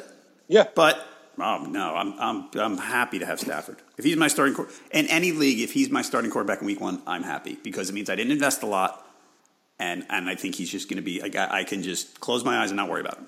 yeah. 0.49 0.65
but 0.75 1.05
oh 1.39 1.65
no, 1.69 1.95
I'm 1.95 2.15
I'm 2.19 2.49
I'm 2.55 2.77
happy 2.79 3.19
to 3.21 3.27
have 3.27 3.39
Stafford. 3.41 3.77
If 3.97 4.05
he's 4.05 4.17
my 4.17 4.29
starting 4.29 4.55
quar- 4.55 4.69
in 4.93 5.07
any 5.07 5.33
league, 5.33 5.61
if 5.61 5.73
he's 5.73 5.89
my 5.91 6.03
starting 6.03 6.31
quarterback 6.31 6.61
in 6.61 6.67
week 6.67 6.81
one, 6.81 7.01
I'm 7.07 7.23
happy 7.23 7.57
because 7.63 7.89
it 7.91 7.93
means 7.95 8.11
I 8.11 8.17
didn't 8.17 8.33
invest 8.33 8.63
a 8.63 8.67
lot, 8.67 9.07
and 9.79 10.05
and 10.11 10.29
I 10.29 10.35
think 10.35 10.55
he's 10.57 10.71
just 10.71 10.89
going 10.89 10.97
to 10.99 11.03
be. 11.03 11.21
Like, 11.21 11.37
I, 11.37 11.61
I 11.61 11.65
can 11.65 11.83
just 11.83 12.19
close 12.21 12.45
my 12.45 12.59
eyes 12.59 12.71
and 12.71 12.77
not 12.77 12.89
worry 12.91 13.01
about 13.01 13.19
him. 13.19 13.27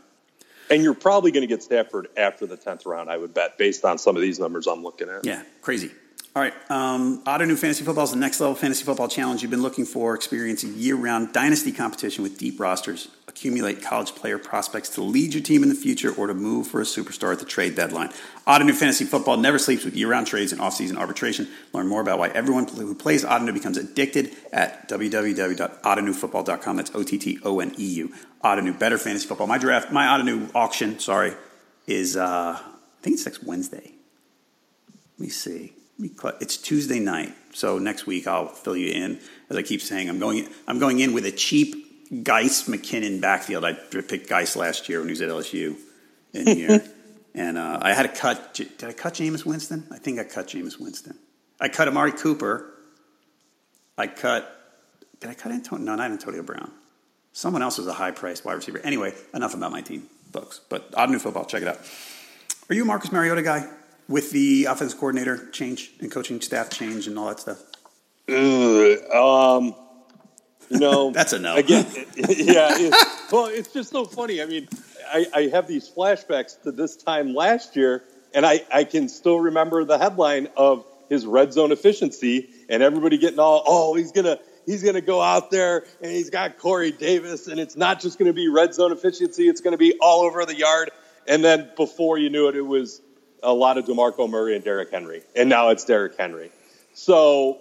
And 0.70 0.82
you're 0.82 0.94
probably 0.94 1.32
going 1.32 1.42
to 1.42 1.48
get 1.48 1.62
Stafford 1.62 2.08
after 2.16 2.46
the 2.46 2.56
10th 2.56 2.86
round, 2.86 3.10
I 3.10 3.16
would 3.16 3.34
bet, 3.34 3.58
based 3.58 3.84
on 3.84 3.98
some 3.98 4.16
of 4.16 4.22
these 4.22 4.38
numbers 4.38 4.66
I'm 4.66 4.82
looking 4.82 5.08
at. 5.08 5.24
Yeah, 5.24 5.42
crazy. 5.62 5.90
All 6.36 6.40
right, 6.40 6.54
um, 6.70 7.24
Ottoneu 7.24 7.58
Fantasy 7.58 7.82
Football 7.82 8.04
is 8.04 8.12
the 8.12 8.16
next 8.16 8.38
level 8.38 8.54
fantasy 8.54 8.84
football 8.84 9.08
challenge 9.08 9.42
you've 9.42 9.50
been 9.50 9.62
looking 9.62 9.84
for. 9.84 10.14
Experience 10.14 10.62
year-round 10.62 11.32
dynasty 11.32 11.72
competition 11.72 12.22
with 12.22 12.38
deep 12.38 12.60
rosters. 12.60 13.08
Accumulate 13.26 13.82
college 13.82 14.14
player 14.14 14.38
prospects 14.38 14.90
to 14.90 15.02
lead 15.02 15.34
your 15.34 15.42
team 15.42 15.64
in 15.64 15.68
the 15.68 15.74
future 15.74 16.14
or 16.14 16.28
to 16.28 16.34
move 16.34 16.68
for 16.68 16.80
a 16.80 16.84
superstar 16.84 17.32
at 17.32 17.40
the 17.40 17.44
trade 17.44 17.74
deadline. 17.74 18.10
Ottoneu 18.46 18.74
Fantasy 18.74 19.04
Football 19.06 19.38
never 19.38 19.58
sleeps 19.58 19.84
with 19.84 19.96
year-round 19.96 20.28
trades 20.28 20.52
and 20.52 20.60
off-season 20.60 20.96
arbitration. 20.96 21.48
Learn 21.72 21.88
more 21.88 22.00
about 22.00 22.20
why 22.20 22.28
everyone 22.28 22.68
who 22.68 22.94
plays 22.94 23.24
New 23.24 23.52
becomes 23.52 23.76
addicted 23.76 24.30
at 24.52 24.88
www.ottoneufootball.com. 24.88 26.76
That's 26.76 26.94
O-T-T-O-N-E-U. 26.94 28.14
Ottoneu, 28.44 28.78
better 28.78 28.98
fantasy 28.98 29.26
football. 29.26 29.48
My 29.48 29.58
draft, 29.58 29.90
my 29.90 30.06
Ottoneu 30.06 30.48
auction, 30.54 31.00
sorry, 31.00 31.32
is 31.88 32.16
uh, 32.16 32.56
I 32.56 33.02
think 33.02 33.14
it's 33.14 33.26
next 33.26 33.42
Wednesday. 33.42 33.94
Let 35.18 35.26
me 35.26 35.28
see. 35.28 35.72
It's 36.40 36.56
Tuesday 36.56 36.98
night, 36.98 37.34
so 37.52 37.78
next 37.78 38.06
week 38.06 38.26
I'll 38.26 38.48
fill 38.48 38.76
you 38.76 38.92
in. 38.92 39.20
As 39.50 39.56
I 39.56 39.62
keep 39.62 39.82
saying, 39.82 40.08
I'm 40.08 40.18
going. 40.18 40.48
I'm 40.66 40.78
going 40.78 41.00
in 41.00 41.12
with 41.12 41.26
a 41.26 41.32
cheap 41.32 42.24
Guice 42.24 42.68
McKinnon 42.68 43.20
backfield. 43.20 43.64
I 43.64 43.74
picked 43.74 44.28
Guice 44.28 44.56
last 44.56 44.88
year 44.88 45.00
when 45.00 45.08
he 45.08 45.12
was 45.12 45.20
at 45.20 45.28
LSU 45.28 45.76
in 46.32 46.46
here, 46.46 46.82
and 47.34 47.58
uh, 47.58 47.80
I 47.82 47.92
had 47.92 48.02
to 48.02 48.20
cut. 48.20 48.54
Did 48.54 48.82
I 48.82 48.92
cut 48.92 49.14
Jameis 49.14 49.44
Winston? 49.44 49.86
I 49.90 49.98
think 49.98 50.18
I 50.18 50.24
cut 50.24 50.46
Jameis 50.46 50.80
Winston. 50.80 51.18
I 51.60 51.68
cut 51.68 51.86
Amari 51.86 52.12
Cooper. 52.12 52.72
I 53.98 54.06
cut. 54.06 54.56
Did 55.20 55.28
I 55.28 55.34
cut 55.34 55.52
Antonio? 55.52 55.84
No, 55.84 55.96
not 55.96 56.10
Antonio 56.10 56.42
Brown. 56.42 56.72
Someone 57.32 57.62
else 57.62 57.76
was 57.76 57.86
a 57.86 57.92
high 57.92 58.10
priced 58.10 58.46
wide 58.46 58.54
receiver. 58.54 58.78
Anyway, 58.78 59.12
enough 59.34 59.52
about 59.52 59.70
my 59.70 59.82
team, 59.82 60.08
folks. 60.32 60.60
But 60.68 60.92
Ottoneu 60.92 61.20
football. 61.20 61.44
Check 61.44 61.60
it 61.60 61.68
out. 61.68 61.78
Are 62.70 62.74
you 62.74 62.82
a 62.82 62.86
Marcus 62.86 63.12
Mariota 63.12 63.42
guy 63.42 63.68
with 64.10 64.32
the 64.32 64.66
offensive 64.66 64.98
coordinator 64.98 65.48
change 65.50 65.92
and 66.00 66.10
coaching 66.10 66.40
staff 66.42 66.68
change 66.68 67.06
and 67.06 67.18
all 67.18 67.28
that 67.28 67.40
stuff? 67.40 67.62
Ugh, 68.28 69.14
um, 69.14 69.74
you 70.68 70.78
know, 70.78 71.10
That's 71.14 71.32
a 71.32 71.38
no. 71.38 71.56
Again, 71.56 71.86
yeah. 72.16 72.90
Well, 73.32 73.46
it's 73.46 73.72
just 73.72 73.90
so 73.90 74.04
funny. 74.04 74.42
I 74.42 74.46
mean, 74.46 74.68
I, 75.10 75.26
I 75.34 75.42
have 75.48 75.66
these 75.66 75.88
flashbacks 75.88 76.60
to 76.64 76.72
this 76.72 76.96
time 76.96 77.34
last 77.34 77.76
year, 77.76 78.02
and 78.34 78.44
I, 78.44 78.64
I 78.72 78.84
can 78.84 79.08
still 79.08 79.40
remember 79.40 79.84
the 79.84 79.96
headline 79.96 80.48
of 80.56 80.84
his 81.08 81.24
red 81.24 81.52
zone 81.52 81.72
efficiency, 81.72 82.50
and 82.68 82.82
everybody 82.82 83.16
getting 83.16 83.38
all, 83.38 83.62
oh, 83.66 83.94
he's 83.94 84.12
gonna 84.12 84.38
he's 84.66 84.82
gonna 84.82 85.00
go 85.00 85.20
out 85.20 85.50
there 85.50 85.84
and 86.02 86.10
he's 86.10 86.30
got 86.30 86.58
Corey 86.58 86.92
Davis, 86.92 87.46
and 87.46 87.60
it's 87.60 87.76
not 87.76 88.00
just 88.00 88.18
gonna 88.18 88.32
be 88.32 88.48
red 88.48 88.74
zone 88.74 88.92
efficiency; 88.92 89.48
it's 89.48 89.60
gonna 89.60 89.78
be 89.78 89.94
all 90.00 90.22
over 90.22 90.44
the 90.44 90.56
yard. 90.56 90.90
And 91.28 91.44
then 91.44 91.70
before 91.76 92.18
you 92.18 92.30
knew 92.30 92.48
it, 92.48 92.56
it 92.56 92.62
was 92.62 93.02
a 93.42 93.52
lot 93.52 93.78
of 93.78 93.86
Demarco 93.86 94.28
Murray 94.28 94.54
and 94.54 94.64
Derrick 94.64 94.90
Henry, 94.90 95.22
and 95.34 95.48
now 95.48 95.70
it's 95.70 95.84
Derrick 95.84 96.16
Henry. 96.18 96.50
So 96.94 97.58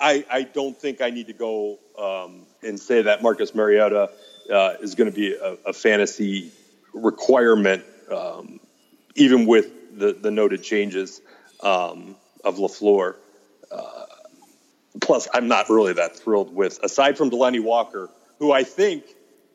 I, 0.00 0.24
I 0.30 0.42
don't 0.42 0.76
think 0.76 1.00
I 1.00 1.10
need 1.10 1.26
to 1.26 1.32
go 1.32 1.78
um, 1.98 2.46
and 2.62 2.78
say 2.78 3.02
that 3.02 3.22
Marcus 3.22 3.54
Mariota 3.54 4.10
uh, 4.50 4.74
is 4.80 4.94
going 4.94 5.10
to 5.10 5.16
be 5.16 5.34
a, 5.34 5.56
a 5.66 5.72
fantasy 5.72 6.50
requirement, 6.94 7.84
um, 8.10 8.60
even 9.14 9.46
with 9.46 9.98
the, 9.98 10.12
the 10.12 10.30
noted 10.30 10.62
changes 10.62 11.20
um, 11.62 12.16
of 12.44 12.56
LaFleur. 12.56 13.16
Uh, 13.70 14.06
plus, 15.00 15.28
I'm 15.32 15.48
not 15.48 15.68
really 15.68 15.92
that 15.94 16.16
thrilled 16.16 16.54
with, 16.54 16.82
aside 16.82 17.18
from 17.18 17.30
Delanie 17.30 17.62
Walker, 17.62 18.08
who 18.38 18.52
I 18.52 18.64
think 18.64 19.04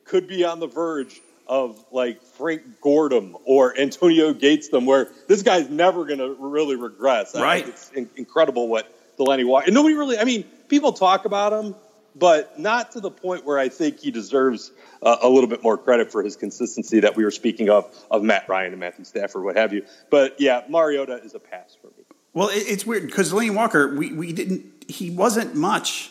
could 0.04 0.28
be 0.28 0.44
on 0.44 0.60
the 0.60 0.68
verge 0.68 1.20
of 1.46 1.84
like 1.92 2.22
Frank 2.22 2.80
Gordon 2.80 3.34
or 3.44 3.78
Antonio 3.78 4.32
Gateston, 4.32 4.84
where 4.86 5.08
this 5.28 5.42
guy's 5.42 5.68
never 5.68 6.04
going 6.04 6.18
to 6.18 6.34
really 6.38 6.76
regress. 6.76 7.34
I 7.34 7.42
Right. 7.42 7.64
think 7.64 7.74
it's 7.74 7.90
in- 7.92 8.10
incredible 8.16 8.68
what 8.68 8.92
Delanie 9.18 9.46
Walker. 9.46 9.66
And 9.66 9.74
nobody 9.74 9.94
really, 9.94 10.18
I 10.18 10.24
mean, 10.24 10.44
people 10.68 10.92
talk 10.92 11.24
about 11.24 11.52
him, 11.52 11.74
but 12.14 12.58
not 12.58 12.92
to 12.92 13.00
the 13.00 13.10
point 13.10 13.44
where 13.44 13.58
I 13.58 13.68
think 13.68 14.00
he 14.00 14.10
deserves 14.10 14.72
uh, 15.02 15.16
a 15.22 15.28
little 15.28 15.48
bit 15.48 15.62
more 15.62 15.76
credit 15.78 16.10
for 16.10 16.22
his 16.22 16.34
consistency 16.36 17.00
that 17.00 17.14
we 17.16 17.24
were 17.24 17.30
speaking 17.30 17.68
of, 17.70 17.94
of 18.10 18.22
Matt 18.22 18.48
Ryan 18.48 18.72
and 18.72 18.80
Matthew 18.80 19.04
Stafford, 19.04 19.44
what 19.44 19.56
have 19.56 19.72
you. 19.72 19.84
But 20.10 20.40
yeah, 20.40 20.62
Mariota 20.68 21.22
is 21.22 21.34
a 21.34 21.38
pass 21.38 21.76
for 21.80 21.88
me. 21.88 22.04
Well, 22.32 22.48
it, 22.48 22.64
it's 22.66 22.84
weird 22.84 23.06
because 23.06 23.32
Delanie 23.32 23.54
Walker, 23.54 23.94
we, 23.94 24.12
we 24.12 24.32
didn't, 24.32 24.84
he 24.88 25.10
wasn't 25.10 25.54
much 25.54 26.10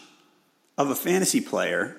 of 0.77 0.89
a 0.89 0.95
fantasy 0.95 1.41
player 1.41 1.97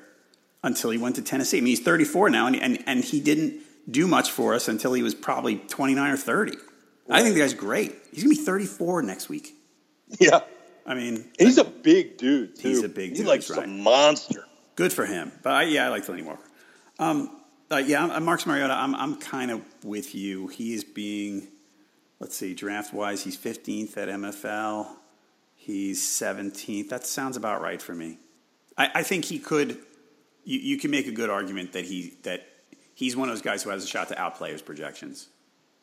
until 0.62 0.90
he 0.90 0.98
went 0.98 1.16
to 1.16 1.22
Tennessee. 1.22 1.59
I 1.59 1.61
mean, 1.61 1.68
he's 1.68 1.80
34 1.80 2.30
now, 2.30 2.46
and, 2.46 2.57
and, 2.57 2.82
and 2.86 3.04
he 3.04 3.20
didn't 3.20 3.61
do 3.90 4.07
much 4.07 4.30
for 4.30 4.54
us 4.54 4.68
until 4.68 4.92
he 4.92 5.02
was 5.02 5.14
probably 5.14 5.57
29 5.57 6.11
or 6.11 6.16
30. 6.16 6.57
I 7.09 7.22
think 7.22 7.34
the 7.34 7.40
guy's 7.40 7.54
great. 7.54 7.94
He's 8.12 8.24
going 8.24 8.34
to 8.34 8.40
be 8.40 8.46
34 8.46 9.02
next 9.02 9.28
week. 9.28 9.54
Yeah. 10.18 10.40
I 10.84 10.94
mean, 10.94 11.24
he's 11.38 11.59
a 11.59 11.64
big 11.64 12.16
dude, 12.16 12.57
too. 12.57 12.68
He's 12.68 12.82
a 12.82 12.88
big 12.88 13.11
dude. 13.11 13.18
He's 13.18 13.26
like 13.26 13.48
right. 13.50 13.64
a 13.64 13.68
monster. 13.68 14.44
Good 14.76 14.92
for 14.92 15.04
him. 15.04 15.32
But 15.42 15.52
I, 15.52 15.62
yeah, 15.64 15.86
I 15.86 15.88
like 15.88 16.09
Lenny 16.09 16.22
Walker. 16.22 16.44
Um, 16.98 17.40
uh, 17.70 17.78
yeah, 17.78 18.04
I'm, 18.04 18.24
Marcus 18.24 18.46
Mariota, 18.46 18.72
I'm, 18.72 18.94
I'm 18.94 19.16
kind 19.16 19.50
of 19.50 19.62
with 19.84 20.14
you. 20.14 20.46
He 20.46 20.74
is 20.74 20.84
being, 20.84 21.48
let's 22.20 22.36
see, 22.36 22.54
draft 22.54 22.94
wise, 22.94 23.24
he's 23.24 23.36
15th 23.36 23.96
at 23.96 24.09
MFL. 24.09 24.88
He's 25.57 26.00
17th. 26.00 26.88
That 26.90 27.04
sounds 27.04 27.36
about 27.36 27.61
right 27.61 27.82
for 27.82 27.92
me. 27.94 28.18
I, 28.78 28.90
I 28.96 29.02
think 29.02 29.24
he 29.24 29.40
could. 29.40 29.78
You, 30.47 30.59
you 30.59 30.78
can 30.78 30.90
make 30.90 31.07
a 31.07 31.12
good 31.12 31.28
argument 31.28 31.72
that 31.72 31.84
he 31.84 32.14
that 32.22 32.47
he's 32.94 33.14
one 33.14 33.28
of 33.28 33.34
those 33.34 33.42
guys 33.42 33.62
who 33.62 33.70
has 33.70 33.84
a 33.84 33.86
shot 33.86 34.09
to 34.09 34.18
outplay 34.18 34.53
his 34.53 34.62
projections 34.62 35.28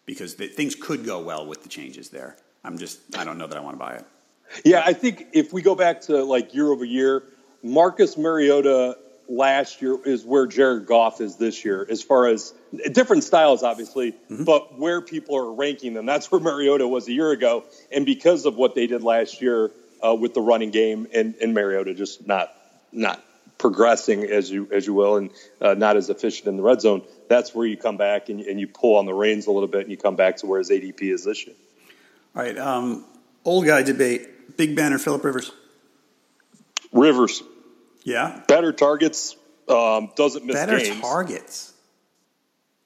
because 0.06 0.36
the, 0.36 0.48
things 0.48 0.74
could 0.74 1.06
go 1.06 1.22
well 1.22 1.46
with 1.46 1.62
the 1.62 1.70
changes 1.70 2.10
there. 2.10 2.36
I'm 2.64 2.78
just 2.78 3.00
I 3.16 3.24
don't 3.24 3.38
know 3.38 3.48
that 3.48 3.58
I 3.58 3.62
want 3.62 3.76
to 3.76 3.80
buy 3.80 3.94
it. 3.96 4.06
Yeah, 4.66 4.84
I 4.86 4.94
think 4.94 5.28
if 5.34 5.54
we 5.54 5.62
go 5.62 5.76
back 5.76 6.02
to 6.02 6.24
like 6.24 6.54
year 6.54 6.70
over 6.72 6.86
year, 6.86 7.24
Marcus 7.62 8.18
Mariota 8.18 8.98
last 9.28 9.82
year 9.82 9.98
is 10.06 10.26
where 10.26 10.48
Jared 10.48 10.86
Goff 10.86 11.22
is 11.22 11.38
this 11.38 11.64
year, 11.64 11.86
as 11.90 12.02
far 12.02 12.28
as 12.28 12.54
different 12.92 13.24
styles, 13.24 13.64
obviously, 13.64 14.12
mm-hmm. 14.12 14.44
but 14.44 14.78
where 14.78 15.02
people 15.02 15.36
are 15.38 15.54
ranking 15.54 15.94
them. 15.94 16.06
That's 16.06 16.32
where 16.32 16.42
Mariota 16.42 16.88
was 16.88 17.08
a 17.08 17.14
year 17.14 17.32
ago, 17.32 17.64
and 17.92 18.06
because 18.06 18.46
of 18.46 18.56
what 18.56 18.76
they 18.76 18.88
did 18.88 19.04
last 19.04 19.42
year 19.42 19.72
uh, 20.06 20.16
with 20.16 20.34
the 20.34 20.42
running 20.42 20.72
game, 20.72 21.08
and, 21.14 21.36
and 21.42 21.54
Mariota 21.54 21.94
just 21.94 22.28
not 22.28 22.54
not 22.92 23.24
progressing 23.64 24.26
as 24.26 24.52
you 24.52 24.68
as 24.74 24.86
you 24.86 24.94
will, 24.94 25.16
and 25.16 25.32
uh, 25.62 25.74
not 25.74 25.96
as 25.96 26.10
efficient 26.10 26.50
in 26.50 26.58
the 26.58 26.62
red 26.62 26.82
zone. 26.82 27.02
That's 27.30 27.56
where 27.56 27.66
you 27.66 27.78
come 27.78 27.96
back 27.96 28.28
and, 28.28 28.42
and 28.42 28.60
you 28.60 28.68
pull 28.68 28.98
on 28.98 29.06
the 29.06 29.14
reins 29.14 29.48
a 29.48 29.52
little 29.52 29.70
bit, 29.70 29.84
and 29.84 29.90
you 29.90 29.96
come 29.96 30.18
back 30.18 30.38
to 30.38 30.48
where 30.48 30.60
his 30.60 30.70
ADP 30.70 31.02
is 31.02 31.24
this 31.24 31.48
year. 31.48 31.56
All 32.36 32.44
right, 32.44 32.58
um, 32.58 33.06
old 33.46 33.66
guy 33.66 33.82
debate: 33.82 34.58
Big 34.58 34.76
Ben 34.76 34.92
or 34.92 35.00
Philip 35.00 35.24
Rivers? 35.24 35.54
Rivers. 36.92 37.42
Yeah. 38.04 38.42
Better 38.50 38.74
targets. 38.74 39.38
Um, 39.70 40.12
doesn't 40.18 40.46
miss 40.46 40.58
Better 40.58 40.78
games. 40.78 41.00
targets. 41.00 41.74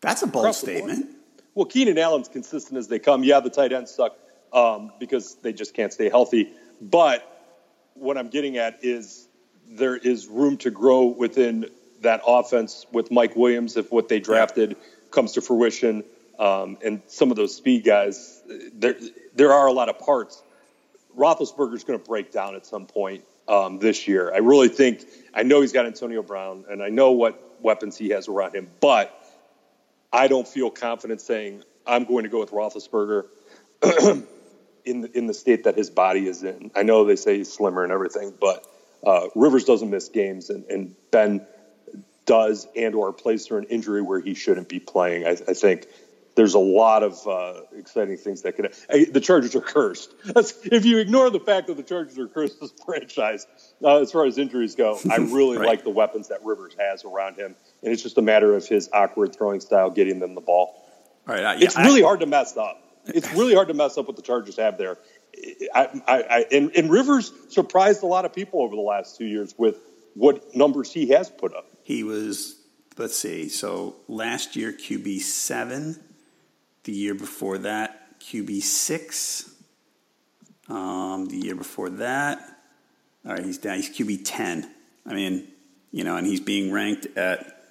That's 0.01 0.21
a 0.21 0.27
bold 0.27 0.45
Across 0.45 0.59
statement. 0.59 1.15
Well, 1.55 1.65
Keenan 1.65 1.97
Allen's 1.97 2.27
consistent 2.27 2.77
as 2.77 2.87
they 2.87 2.99
come. 2.99 3.23
Yeah, 3.23 3.39
the 3.39 3.49
tight 3.49 3.73
ends 3.73 3.89
suck 3.89 4.15
um, 4.53 4.91
because 4.99 5.37
they 5.41 5.53
just 5.53 5.73
can't 5.73 5.91
stay 5.91 6.07
healthy. 6.07 6.53
But 6.79 7.23
what 7.95 8.15
I'm 8.15 8.27
getting 8.29 8.57
at 8.57 8.83
is 8.83 9.26
there 9.69 9.95
is 9.95 10.27
room 10.27 10.57
to 10.57 10.71
grow 10.71 11.05
within 11.05 11.65
that 12.01 12.21
offense 12.25 12.85
with 12.91 13.11
Mike 13.11 13.35
Williams 13.35 13.77
if 13.77 13.91
what 13.91 14.07
they 14.07 14.19
drafted 14.19 14.77
comes 15.11 15.33
to 15.33 15.41
fruition. 15.41 16.03
Um, 16.39 16.77
and 16.83 17.01
some 17.07 17.31
of 17.31 17.37
those 17.37 17.55
speed 17.55 17.83
guys, 17.83 18.41
there 18.73 18.95
there 19.35 19.53
are 19.53 19.67
a 19.67 19.71
lot 19.71 19.89
of 19.89 19.99
parts. 19.99 20.43
Roethlisberger's 21.17 21.83
going 21.83 21.99
to 21.99 22.05
break 22.05 22.31
down 22.31 22.55
at 22.55 22.65
some 22.65 22.85
point 22.85 23.23
um, 23.47 23.79
this 23.79 24.07
year. 24.07 24.31
I 24.33 24.37
really 24.37 24.69
think 24.69 25.03
I 25.33 25.43
know 25.43 25.61
he's 25.61 25.71
got 25.71 25.87
Antonio 25.87 26.21
Brown, 26.21 26.65
and 26.69 26.83
I 26.83 26.89
know 26.89 27.11
what 27.11 27.41
weapons 27.61 27.97
he 27.97 28.09
has 28.09 28.27
around 28.27 28.53
him, 28.53 28.69
but 28.79 29.13
I 30.13 30.27
don't 30.27 30.47
feel 30.47 30.69
confident 30.69 31.21
saying 31.21 31.63
I'm 31.85 32.03
going 32.03 32.23
to 32.23 32.29
go 32.29 32.39
with 32.39 32.51
Roethlisberger 32.51 33.25
in 34.85 35.01
the, 35.01 35.17
in 35.17 35.27
the 35.27 35.33
state 35.33 35.63
that 35.63 35.75
his 35.75 35.89
body 35.89 36.27
is 36.27 36.43
in. 36.43 36.71
I 36.75 36.83
know 36.83 37.05
they 37.05 37.15
say 37.15 37.37
he's 37.37 37.51
slimmer 37.51 37.83
and 37.83 37.91
everything, 37.91 38.33
but 38.39 38.65
uh, 39.05 39.27
Rivers 39.35 39.65
doesn't 39.65 39.89
miss 39.89 40.09
games, 40.09 40.49
and, 40.49 40.65
and 40.65 40.95
Ben 41.11 41.45
does 42.25 42.67
and 42.75 42.93
or 42.93 43.13
plays 43.13 43.47
through 43.47 43.59
an 43.59 43.63
injury 43.65 44.01
where 44.01 44.19
he 44.19 44.33
shouldn't 44.33 44.69
be 44.69 44.79
playing. 44.79 45.25
I, 45.25 45.31
I 45.31 45.53
think 45.53 45.87
there's 46.35 46.53
a 46.53 46.59
lot 46.59 47.01
of 47.01 47.27
uh, 47.27 47.61
exciting 47.75 48.15
things 48.17 48.43
that 48.43 48.55
could. 48.55 48.73
the 49.11 49.19
Chargers 49.19 49.55
are 49.55 49.61
cursed. 49.61 50.13
That's, 50.23 50.53
if 50.65 50.85
you 50.85 50.99
ignore 50.99 51.31
the 51.31 51.39
fact 51.39 51.65
that 51.67 51.77
the 51.77 51.83
Chargers 51.83 52.17
are 52.19 52.27
cursed 52.27 52.61
as 52.61 52.71
franchise, 52.85 53.47
uh, 53.83 54.01
as 54.01 54.11
far 54.11 54.25
as 54.25 54.37
injuries 54.37 54.75
go, 54.75 54.99
I 55.09 55.15
really 55.17 55.57
right. 55.57 55.65
like 55.65 55.83
the 55.83 55.89
weapons 55.89 56.27
that 56.27 56.45
Rivers 56.45 56.75
has 56.77 57.03
around 57.03 57.37
him, 57.37 57.55
and 57.81 57.91
it's 57.91 58.03
just 58.03 58.19
a 58.19 58.21
matter 58.21 58.55
of 58.55 58.67
his 58.67 58.87
awkward 58.93 59.35
throwing 59.35 59.61
style 59.61 59.89
getting 59.89 60.19
them 60.19 60.35
the 60.35 60.41
ball. 60.41 60.83
All 61.27 61.33
right, 61.33 61.59
yeah, 61.59 61.65
it's 61.65 61.77
really 61.77 62.03
I, 62.03 62.05
hard 62.05 62.19
to 62.19 62.27
mess 62.27 62.55
up. 62.55 62.83
It's 63.07 63.31
really 63.33 63.55
hard 63.55 63.69
to 63.69 63.73
mess 63.73 63.97
up 63.97 64.07
what 64.07 64.15
the 64.15 64.21
Chargers 64.21 64.57
have 64.57 64.77
there. 64.77 64.97
I, 65.73 66.01
I, 66.07 66.45
and, 66.51 66.71
and 66.75 66.89
Rivers 66.89 67.31
surprised 67.49 68.03
a 68.03 68.07
lot 68.07 68.25
of 68.25 68.33
people 68.33 68.61
over 68.61 68.75
the 68.75 68.81
last 68.81 69.17
two 69.17 69.25
years 69.25 69.53
with 69.57 69.79
what 70.13 70.55
numbers 70.55 70.91
he 70.91 71.09
has 71.09 71.29
put 71.29 71.55
up. 71.55 71.67
He 71.83 72.03
was, 72.03 72.59
let's 72.97 73.15
see, 73.15 73.49
so 73.49 73.95
last 74.07 74.55
year 74.55 74.71
QB 74.73 75.19
seven 75.21 75.99
the 76.87 76.93
year 76.93 77.13
before 77.13 77.59
that, 77.59 78.19
QB 78.19 78.61
six. 78.61 79.53
Um, 80.69 81.27
the 81.27 81.37
year 81.37 81.55
before 81.55 81.89
that, 81.91 82.39
all 83.25 83.33
right, 83.33 83.43
he's 83.43 83.57
down. 83.57 83.77
He's 83.77 83.89
QB 83.89 84.21
ten. 84.25 84.69
I 85.05 85.13
mean, 85.13 85.47
you 85.91 86.03
know, 86.03 86.17
and 86.17 86.27
he's 86.27 86.41
being 86.41 86.73
ranked 86.73 87.07
at, 87.17 87.63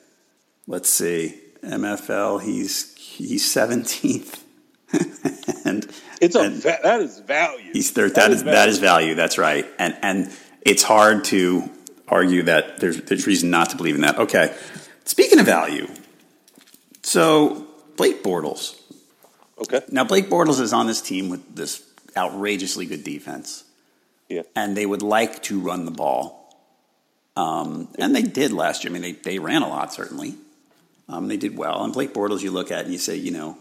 let's 0.67 0.89
see, 0.89 1.39
MFL. 1.63 2.43
He's 2.43 2.95
he's 2.97 3.51
seventeenth. 3.51 4.45
and 5.67 5.87
it's 6.21 6.37
a 6.37 6.41
and 6.41 6.63
that 6.63 7.01
is 7.01 7.19
value. 7.21 7.73
He's 7.73 7.91
third. 7.91 8.15
That, 8.15 8.29
that 8.29 8.31
is, 8.31 8.39
is 8.39 8.45
that 8.45 8.69
is 8.69 8.79
value. 8.79 9.15
That's 9.15 9.39
right. 9.39 9.67
And 9.79 9.97
and 10.03 10.33
it's 10.63 10.83
hard 10.83 11.25
to 11.25 11.71
argue 12.09 12.45
that 12.45 12.79
there's 12.79 13.01
there's 13.03 13.27
reason 13.27 13.51
not 13.51 13.71
to 13.71 13.77
believe 13.77 13.95
in 13.95 14.03
that. 14.03 14.19
Okay. 14.19 14.55
Speaking 15.05 15.39
of 15.39 15.47
value, 15.47 15.89
so 17.03 17.67
Blake 17.97 18.23
Bortles 18.23 18.81
Okay. 19.59 19.81
Now 19.91 20.05
Blake 20.05 20.29
Bortles 20.29 20.61
is 20.61 20.73
on 20.73 20.87
this 20.87 21.01
team 21.01 21.29
with 21.29 21.55
this 21.55 21.83
outrageously 22.17 22.87
good 22.87 23.05
defense. 23.05 23.65
Yeah. 24.29 24.43
And 24.55 24.77
they 24.77 24.87
would 24.87 25.03
like 25.03 25.43
to 25.45 25.61
run 25.61 25.85
the 25.85 25.91
ball. 25.91 26.43
Um, 27.37 27.89
and 27.99 28.15
they 28.15 28.23
did 28.23 28.53
last 28.53 28.85
year. 28.85 28.91
I 28.91 28.93
mean, 28.93 29.03
they, 29.03 29.13
they 29.13 29.39
ran 29.39 29.63
a 29.63 29.69
lot, 29.69 29.93
certainly. 29.93 30.35
Um, 31.09 31.29
they 31.29 31.37
did 31.37 31.57
well. 31.57 31.85
And 31.85 31.93
Blake 31.93 32.13
Bortles, 32.13 32.43
you 32.43 32.51
look 32.51 32.71
at 32.71 32.85
and 32.85 32.93
you 32.93 32.99
say, 32.99 33.17
you 33.17 33.31
know, 33.31 33.57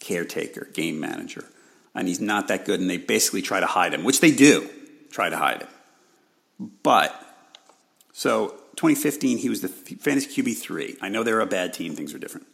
caretaker, 0.00 0.68
game 0.72 1.00
manager. 1.00 1.44
And 1.94 2.06
he's 2.06 2.20
not 2.20 2.48
that 2.48 2.64
good. 2.64 2.80
And 2.80 2.88
they 2.88 2.98
basically 2.98 3.42
try 3.42 3.60
to 3.60 3.66
hide 3.66 3.94
him, 3.94 4.04
which 4.04 4.20
they 4.20 4.30
do 4.30 4.68
try 5.10 5.28
to 5.28 5.36
hide 5.36 5.62
him. 5.62 5.68
But, 6.82 7.14
so 8.12 8.48
2015, 8.76 9.38
he 9.38 9.48
was 9.48 9.60
the 9.60 9.68
fantasy 9.68 10.42
QB3. 10.42 10.98
I 11.00 11.08
know 11.08 11.22
they're 11.22 11.40
a 11.40 11.46
bad 11.46 11.72
team, 11.72 11.94
things 11.94 12.14
are 12.14 12.18
different. 12.18 12.46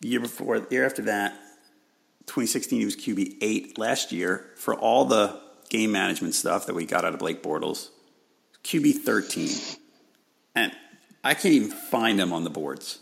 Year 0.00 0.20
before, 0.20 0.60
the 0.60 0.74
year 0.74 0.86
after 0.86 1.02
that, 1.02 1.32
2016, 2.26 2.78
he 2.78 2.84
was 2.84 2.96
QB 2.96 3.36
eight. 3.40 3.78
Last 3.78 4.12
year, 4.12 4.50
for 4.56 4.74
all 4.74 5.04
the 5.04 5.40
game 5.68 5.92
management 5.92 6.34
stuff 6.34 6.66
that 6.66 6.74
we 6.74 6.86
got 6.86 7.04
out 7.04 7.12
of 7.12 7.18
Blake 7.18 7.42
Bortles, 7.42 7.90
QB 8.64 8.98
13. 8.98 9.50
And 10.54 10.72
I 11.24 11.34
can't 11.34 11.54
even 11.54 11.70
find 11.70 12.20
him 12.20 12.32
on 12.32 12.44
the 12.44 12.50
boards, 12.50 12.98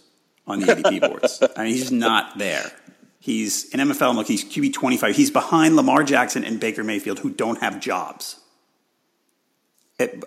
on 0.47 0.61
the 0.61 0.67
ADP 0.67 1.01
boards. 1.01 1.43
I 1.57 1.65
mean, 1.65 1.73
he's 1.73 1.93
not 1.93 2.39
there. 2.39 2.71
He's 3.29 3.69
in 3.75 3.81
MFL. 3.81 4.15
Look, 4.15 4.27
he's 4.27 4.43
QB 4.43 4.73
25. 4.73 5.15
He's 5.15 5.31
behind 5.31 5.77
Lamar 5.77 6.03
Jackson 6.03 6.45
and 6.45 6.59
Baker 6.59 6.83
Mayfield, 6.83 7.19
who 7.19 7.29
don't 7.29 7.61
have 7.61 7.79
jobs. 7.79 8.41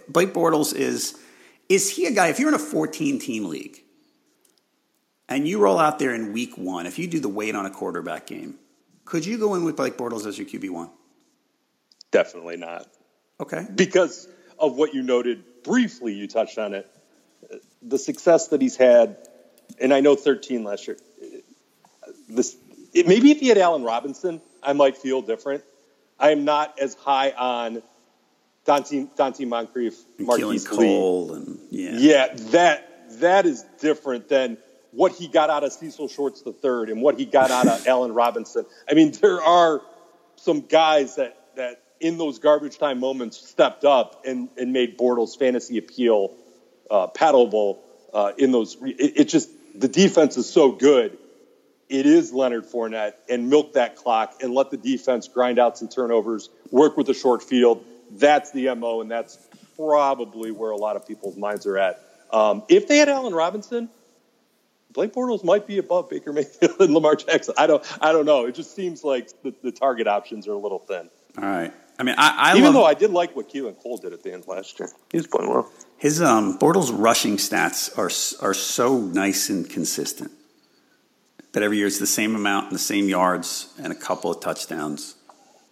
Blake 0.08 0.36
Bortles 0.36 0.76
is 0.76 1.20
is 1.68 1.90
he 1.90 2.06
a 2.06 2.12
guy? 2.12 2.28
If 2.28 2.38
you're 2.38 2.50
in 2.50 2.54
a 2.54 2.60
14 2.60 3.18
team 3.18 3.46
league 3.46 3.82
and 5.28 5.48
you 5.48 5.58
roll 5.58 5.80
out 5.80 5.98
there 5.98 6.14
in 6.14 6.32
week 6.32 6.60
one, 6.60 6.86
if 6.86 7.00
you 7.00 7.08
do 7.08 7.20
the 7.20 7.28
weight 7.28 7.56
on 7.56 7.66
a 7.66 7.72
quarterback 7.72 8.28
game, 8.28 8.60
could 9.04 9.26
you 9.26 9.40
go 9.40 9.56
in 9.56 9.64
with 9.64 9.78
Blake 9.78 9.98
Bortles 9.98 10.28
as 10.28 10.38
your 10.38 10.46
QB1? 10.46 10.92
Definitely 12.12 12.58
not. 12.58 12.86
Okay. 13.40 13.66
Because 13.74 14.28
of 14.60 14.76
what 14.76 14.94
you 14.94 15.02
noted 15.02 15.64
briefly, 15.64 16.14
you 16.14 16.28
touched 16.28 16.60
on 16.60 16.76
it. 16.76 16.88
The 17.82 17.98
success 17.98 18.50
that 18.50 18.62
he's 18.62 18.76
had, 18.76 19.28
and 19.80 19.92
I 19.92 20.02
know 20.02 20.16
13 20.16 20.64
last 20.64 20.88
year. 20.88 20.98
This 22.30 22.56
it, 22.94 23.08
maybe 23.08 23.32
if 23.32 23.40
he 23.40 23.48
had 23.48 23.58
Allen 23.58 23.84
Robinson, 23.84 24.42
I 24.62 24.74
might 24.74 24.98
feel 24.98 25.22
different. 25.22 25.64
I 26.20 26.32
am 26.32 26.46
not 26.46 26.80
as 26.80 26.94
high 26.94 27.32
on 27.32 27.82
Donte, 28.66 29.16
Donte 29.16 29.48
Moncrief, 29.48 29.96
Marquise 30.20 30.68
Cole, 30.68 31.34
and 31.34 31.60
yeah, 31.72 31.92
yeah, 31.96 32.34
that 32.52 33.20
that 33.20 33.46
is 33.46 33.66
different 33.80 34.30
than 34.30 34.58
what 34.92 35.14
he 35.14 35.28
got 35.28 35.50
out 35.50 35.64
of 35.64 35.74
Cecil 35.74 36.08
Shorts 36.10 36.42
the 36.42 36.54
third 36.54 36.90
and 36.90 37.02
what 37.02 37.18
he 37.18 37.26
got 37.26 37.50
out 37.50 37.68
of 37.68 37.88
Allen 37.88 38.14
Robinson. 38.14 38.66
I 38.90 38.94
mean, 38.94 39.12
there 39.14 39.42
are 39.42 39.82
some 40.36 40.62
guys 40.62 41.16
that 41.16 41.38
that 41.56 41.82
in 42.00 42.18
those 42.18 42.40
garbage 42.40 42.78
time 42.78 43.00
moments 43.00 43.38
stepped 43.38 43.86
up 43.86 44.24
and, 44.26 44.50
and 44.58 44.74
made 44.74 44.98
Bortles' 44.98 45.38
fantasy 45.38 45.78
appeal 45.78 46.34
uh, 46.90 47.08
paddleable 47.08 47.78
uh, 48.14 48.34
in 48.38 48.52
those. 48.52 48.76
It, 48.82 49.20
it, 49.20 49.24
just 49.26 49.50
the 49.76 49.88
defense 49.88 50.38
is 50.38 50.50
so 50.50 50.72
good. 50.72 51.18
It 51.92 52.06
is 52.06 52.32
Leonard 52.32 52.64
Fournette 52.64 53.16
and 53.30 53.50
milk 53.50 53.74
that 53.74 53.98
clock 53.98 54.36
and 54.42 54.54
let 54.54 54.72
the 54.72 54.78
defense 54.78 55.28
grind 55.28 55.60
out 55.60 55.78
some 55.78 55.90
turnovers, 55.90 56.50
work 56.72 56.96
with 56.96 57.06
the 57.06 57.14
short 57.14 57.44
field. 57.44 57.84
That's 58.12 58.52
the 58.52 58.74
mo, 58.76 59.02
and 59.02 59.12
that's 59.12 59.38
probably 59.76 60.52
where 60.52 60.72
a 60.72 60.78
lot 60.78 60.96
of 60.96 61.06
people's 61.06 61.36
minds 61.36 61.66
are 61.66 61.78
at. 61.78 62.00
Um, 62.32 62.64
if 62.70 62.88
they 62.88 62.96
had 62.96 63.10
Allen 63.10 63.34
Robinson, 63.34 63.90
Blake 64.94 65.12
Bortles 65.12 65.44
might 65.44 65.68
be 65.68 65.80
above 65.80 66.10
Baker 66.10 66.32
Mayfield 66.32 66.80
and 66.80 66.94
Lamar 66.94 67.18
Jackson. 67.18 67.56
I 67.58 67.68
don't, 67.68 67.84
I 68.02 68.14
don't 68.14 68.26
know. 68.26 68.46
It 68.46 68.56
just 68.56 68.74
seems 68.74 69.04
like 69.04 69.30
the, 69.44 69.54
the 69.62 69.74
target 69.74 70.08
options 70.08 70.48
are 70.48 70.54
a 70.54 70.58
little 70.58 70.80
thin. 70.80 71.10
All 71.38 71.44
right. 71.44 71.74
I 72.00 72.04
mean, 72.04 72.16
I, 72.18 72.36
I 72.38 72.52
even 72.52 72.64
love, 72.64 72.74
though 72.74 72.86
I 72.86 72.94
did 72.94 73.12
like 73.12 73.36
what 73.36 73.50
Keelan 73.50 73.78
Cole 73.84 73.98
did 73.98 74.14
at 74.14 74.24
the 74.24 74.32
end 74.32 74.48
last 74.48 74.80
year, 74.80 74.90
he 75.12 75.18
was 75.18 75.28
playing 75.28 75.50
well. 75.50 75.70
His 75.98 76.22
um, 76.22 76.58
Bortles 76.58 76.90
rushing 76.94 77.36
stats 77.36 77.96
are 77.98 78.46
are 78.48 78.54
so 78.54 78.98
nice 78.98 79.50
and 79.50 79.70
consistent 79.70 80.32
that 81.54 81.64
every 81.64 81.78
year 81.78 81.88
it's 81.88 82.00
the 82.00 82.08
same 82.08 82.36
amount 82.36 82.68
and 82.68 82.76
the 82.76 82.80
same 82.80 83.10
yards 83.10 83.74
and 83.82 83.92
a 83.92 83.96
couple 83.96 84.32
of 84.32 84.40
touchdowns, 84.42 85.16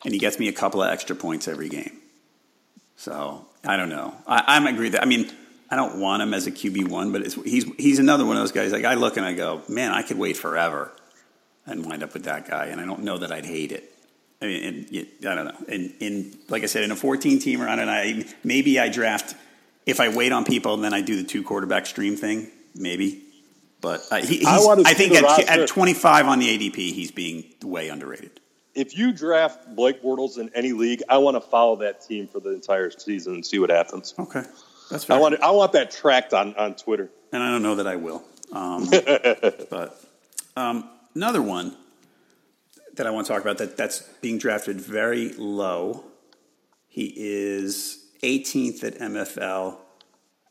and 0.04 0.14
he 0.14 0.20
gets 0.20 0.40
me 0.40 0.48
a 0.48 0.54
couple 0.54 0.82
of 0.82 0.92
extra 0.92 1.16
points 1.16 1.48
every 1.48 1.70
game. 1.70 2.00
So 2.96 3.46
I 3.66 3.78
don't 3.78 3.90
know. 3.90 4.14
I, 4.28 4.44
I'm 4.48 4.68
agree 4.68 4.90
that 4.90 5.02
I 5.02 5.06
mean 5.06 5.32
I 5.72 5.76
don't 5.76 6.00
want 6.00 6.22
him 6.22 6.34
as 6.34 6.48
a 6.48 6.52
QB 6.52 6.90
one, 6.90 7.12
but 7.12 7.26
he's 7.34 7.64
he's 7.76 8.00
another 8.00 8.26
one 8.26 8.36
of 8.36 8.42
those 8.42 8.52
guys. 8.52 8.72
Like 8.72 8.86
I 8.86 8.96
look 8.96 9.18
and 9.18 9.26
I 9.26 9.34
go, 9.34 9.62
man, 9.70 9.92
I 9.92 10.02
could 10.02 10.18
wait 10.18 10.36
forever 10.36 10.92
and 11.66 11.86
wind 11.86 12.04
up 12.04 12.14
with 12.14 12.24
that 12.24 12.50
guy, 12.50 12.68
and 12.68 12.82
I 12.82 12.86
don't 12.86 13.04
know 13.04 13.18
that 13.18 13.32
I'd 13.32 13.46
hate 13.46 13.72
it. 13.72 13.94
I 14.42 14.46
mean, 14.46 14.88
and, 14.92 15.28
I 15.28 15.36
don't 15.36 15.46
know. 15.46 15.66
In, 15.68 15.94
in 16.00 16.38
like 16.50 16.64
I 16.64 16.66
said, 16.66 16.84
in 16.84 16.92
a 16.92 16.96
14 16.96 17.40
teamer, 17.40 17.68
I 17.68 17.76
don't 17.76 17.86
know. 17.86 18.24
Maybe 18.44 18.80
I 18.80 18.90
draft 18.90 19.36
if 19.86 20.00
I 20.00 20.10
wait 20.10 20.32
on 20.32 20.46
people 20.46 20.74
and 20.74 20.84
then 20.84 20.94
I 20.94 21.02
do 21.02 21.16
the 21.16 21.28
two 21.28 21.44
quarterback 21.44 21.86
stream 21.86 22.16
thing. 22.16 22.50
Maybe, 22.76 23.24
but 23.82 24.04
uh, 24.12 24.18
he, 24.18 24.46
I, 24.46 24.58
I 24.86 24.94
think 24.94 25.14
at, 25.14 25.48
at 25.48 25.68
25 25.68 26.28
on 26.28 26.40
the 26.40 26.58
ADP, 26.58 26.76
he's 26.76 27.12
being 27.12 27.46
way 27.64 27.90
underrated. 27.90 28.40
If 28.76 28.98
you 28.98 29.12
draft 29.12 29.76
Blake 29.76 30.04
Bortles 30.04 30.38
in 30.38 30.52
any 30.54 30.74
league, 30.74 31.02
I 31.10 31.18
want 31.18 31.36
to 31.36 31.42
follow 31.42 31.78
that 31.78 32.02
team 32.02 32.28
for 32.28 32.40
the 32.40 32.52
entire 32.52 32.92
season 32.92 33.36
and 33.36 33.46
see 33.46 33.60
what 33.60 33.70
happens. 33.70 34.14
Okay, 34.18 34.44
that's 34.92 35.06
fair. 35.06 35.18
I 35.18 35.20
want 35.20 35.42
I 35.42 35.52
want 35.52 35.74
that 35.74 35.92
tracked 35.92 36.34
on 36.34 36.56
on 36.56 36.76
Twitter. 36.76 37.10
And 37.32 37.44
I 37.44 37.52
don't 37.52 37.62
know 37.62 37.76
that 37.76 37.88
I 37.88 37.96
will. 37.96 38.24
Um, 38.52 38.90
but 39.70 40.04
um, 40.56 40.90
another 41.16 41.42
one 41.42 41.76
that 42.96 43.06
I 43.08 43.12
want 43.12 43.28
to 43.28 43.34
talk 43.34 43.42
about 43.42 43.60
that 43.60 43.78
that's 43.78 44.02
being 44.22 44.38
drafted 44.38 44.82
very 44.82 45.34
low. 45.34 46.04
He 46.88 47.14
is 47.16 48.06
18th 48.24 48.84
at 48.84 48.96
MFL 48.96 49.78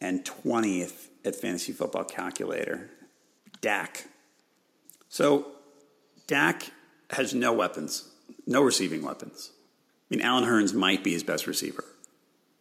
and 0.01 0.24
20th 0.24 1.09
at 1.24 1.37
Fantasy 1.37 1.72
Football 1.72 2.05
Calculator. 2.05 2.91
Dak. 3.61 4.07
So 5.09 5.47
Dak 6.27 6.71
has 7.11 7.35
no 7.35 7.53
weapons, 7.53 8.09
no 8.47 8.63
receiving 8.63 9.03
weapons. 9.03 9.51
I 10.11 10.15
mean, 10.15 10.25
Allen 10.25 10.45
Hurns 10.45 10.75
might 10.75 11.05
be 11.05 11.13
his 11.13 11.23
best 11.23 11.47
receiver, 11.47 11.85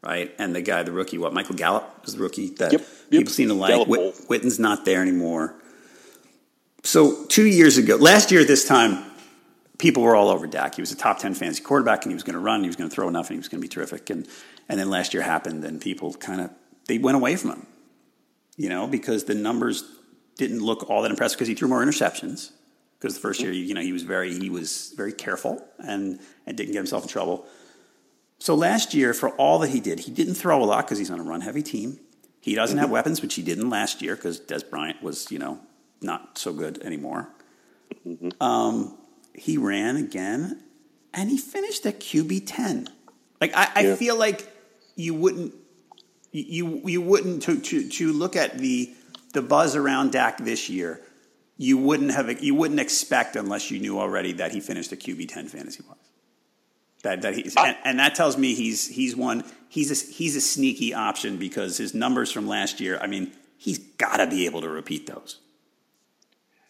right? 0.01 0.33
And 0.37 0.55
the 0.55 0.61
guy, 0.61 0.83
the 0.83 0.91
rookie, 0.91 1.17
what 1.17 1.33
Michael 1.33 1.55
Gallup 1.55 2.03
is 2.05 2.15
the 2.15 2.21
rookie 2.21 2.49
that 2.55 2.71
yep, 2.71 2.81
yep. 2.81 2.89
people 3.09 3.33
seem 3.33 3.49
to 3.49 3.53
like. 3.53 3.87
Whit, 3.87 4.15
Witten's 4.29 4.59
not 4.59 4.85
there 4.85 5.01
anymore. 5.01 5.55
So 6.83 7.25
two 7.25 7.45
years 7.45 7.77
ago, 7.77 7.95
last 7.95 8.31
year 8.31 8.41
at 8.41 8.47
this 8.47 8.65
time, 8.65 9.03
people 9.77 10.03
were 10.03 10.15
all 10.15 10.29
over 10.29 10.47
Dak. 10.47 10.75
He 10.75 10.81
was 10.81 10.91
a 10.91 10.95
top 10.95 11.19
10 11.19 11.33
fantasy 11.33 11.61
quarterback 11.61 12.03
and 12.03 12.11
he 12.11 12.15
was 12.15 12.23
going 12.23 12.33
to 12.33 12.39
run, 12.39 12.61
he 12.61 12.67
was 12.67 12.75
going 12.75 12.89
to 12.89 12.93
throw 12.93 13.07
enough, 13.07 13.27
and 13.27 13.35
he 13.35 13.37
was 13.37 13.47
going 13.47 13.61
to 13.61 13.65
be 13.65 13.69
terrific. 13.69 14.09
And, 14.09 14.27
and 14.69 14.79
then 14.79 14.89
last 14.89 15.13
year 15.13 15.23
happened 15.23 15.63
and 15.63 15.79
people 15.81 16.13
kind 16.13 16.41
of, 16.41 16.51
they 16.87 16.97
went 16.97 17.17
away 17.17 17.35
from 17.35 17.51
him, 17.51 17.67
you 18.55 18.69
know, 18.69 18.87
because 18.87 19.25
the 19.25 19.35
numbers 19.35 19.83
didn't 20.37 20.61
look 20.61 20.89
all 20.89 21.01
that 21.01 21.11
impressive 21.11 21.37
because 21.37 21.47
he 21.47 21.55
threw 21.55 21.67
more 21.67 21.83
interceptions. 21.83 22.51
Because 22.99 23.13
the 23.13 23.19
first 23.19 23.41
year, 23.41 23.51
you 23.51 23.73
know, 23.73 23.81
he 23.81 23.93
was 23.93 24.03
very, 24.03 24.33
he 24.33 24.49
was 24.49 24.93
very 24.97 25.13
careful 25.13 25.63
and, 25.77 26.19
and 26.47 26.57
didn't 26.57 26.71
get 26.71 26.79
himself 26.79 27.03
in 27.03 27.09
trouble. 27.09 27.45
So 28.39 28.55
last 28.55 28.93
year, 28.93 29.13
for 29.13 29.29
all 29.31 29.59
that 29.59 29.69
he 29.69 29.79
did, 29.79 29.99
he 30.01 30.11
didn't 30.11 30.35
throw 30.35 30.63
a 30.63 30.65
lot 30.65 30.85
because 30.85 30.97
he's 30.97 31.11
on 31.11 31.19
a 31.19 31.23
run 31.23 31.41
heavy 31.41 31.61
team. 31.61 31.99
He 32.41 32.55
doesn't 32.55 32.77
have 32.77 32.85
mm-hmm. 32.85 32.93
weapons, 32.93 33.21
which 33.21 33.35
he 33.35 33.41
didn't 33.41 33.69
last 33.69 34.01
year 34.01 34.15
because 34.15 34.39
Dez 34.39 34.67
Bryant 34.67 35.03
was, 35.03 35.31
you 35.31 35.37
know, 35.37 35.59
not 36.01 36.37
so 36.37 36.53
good 36.53 36.81
anymore. 36.81 37.29
Mm-hmm. 38.05 38.41
Um, 38.41 38.97
he 39.33 39.57
ran 39.57 39.97
again 39.97 40.63
and 41.13 41.29
he 41.29 41.37
finished 41.37 41.85
at 41.85 41.99
QB 41.99 42.43
10. 42.45 42.89
Like, 43.41 43.55
I, 43.55 43.69
I 43.75 43.81
yeah. 43.81 43.95
feel 43.95 44.15
like 44.15 44.51
you 44.95 45.13
wouldn't. 45.13 45.53
You 46.33 46.81
you 46.85 47.01
wouldn't 47.01 47.43
to, 47.43 47.57
to, 47.57 47.89
to 47.89 48.13
look 48.13 48.35
at 48.35 48.59
the 48.59 48.93
the 49.33 49.41
buzz 49.41 49.75
around 49.75 50.11
Dak 50.11 50.37
this 50.37 50.69
year. 50.69 51.01
You 51.57 51.77
wouldn't 51.77 52.11
have 52.11 52.41
you 52.43 52.55
wouldn't 52.55 52.79
expect 52.79 53.35
unless 53.35 53.71
you 53.71 53.79
knew 53.79 53.99
already 53.99 54.33
that 54.33 54.51
he 54.51 54.59
finished 54.59 54.91
a 54.91 54.95
QB 54.95 55.29
ten 55.29 55.47
fantasy 55.47 55.83
wise. 55.87 55.97
That 57.03 57.21
that 57.21 57.35
he's 57.35 57.55
and, 57.55 57.77
and, 57.83 57.99
that 57.99 58.15
tells 58.15 58.37
me 58.37 58.53
he's 58.53 58.87
he's 58.87 59.15
one 59.15 59.43
he's 59.69 59.91
a, 59.91 60.11
he's 60.11 60.35
a 60.35 60.41
sneaky 60.41 60.93
option 60.93 61.37
because 61.37 61.77
his 61.77 61.93
numbers 61.93 62.31
from 62.31 62.47
last 62.47 62.79
year. 62.79 62.99
I 62.99 63.07
mean, 63.07 63.31
he's 63.57 63.79
got 63.79 64.17
to 64.17 64.27
be 64.27 64.45
able 64.45 64.61
to 64.61 64.69
repeat 64.69 65.07
those. 65.07 65.39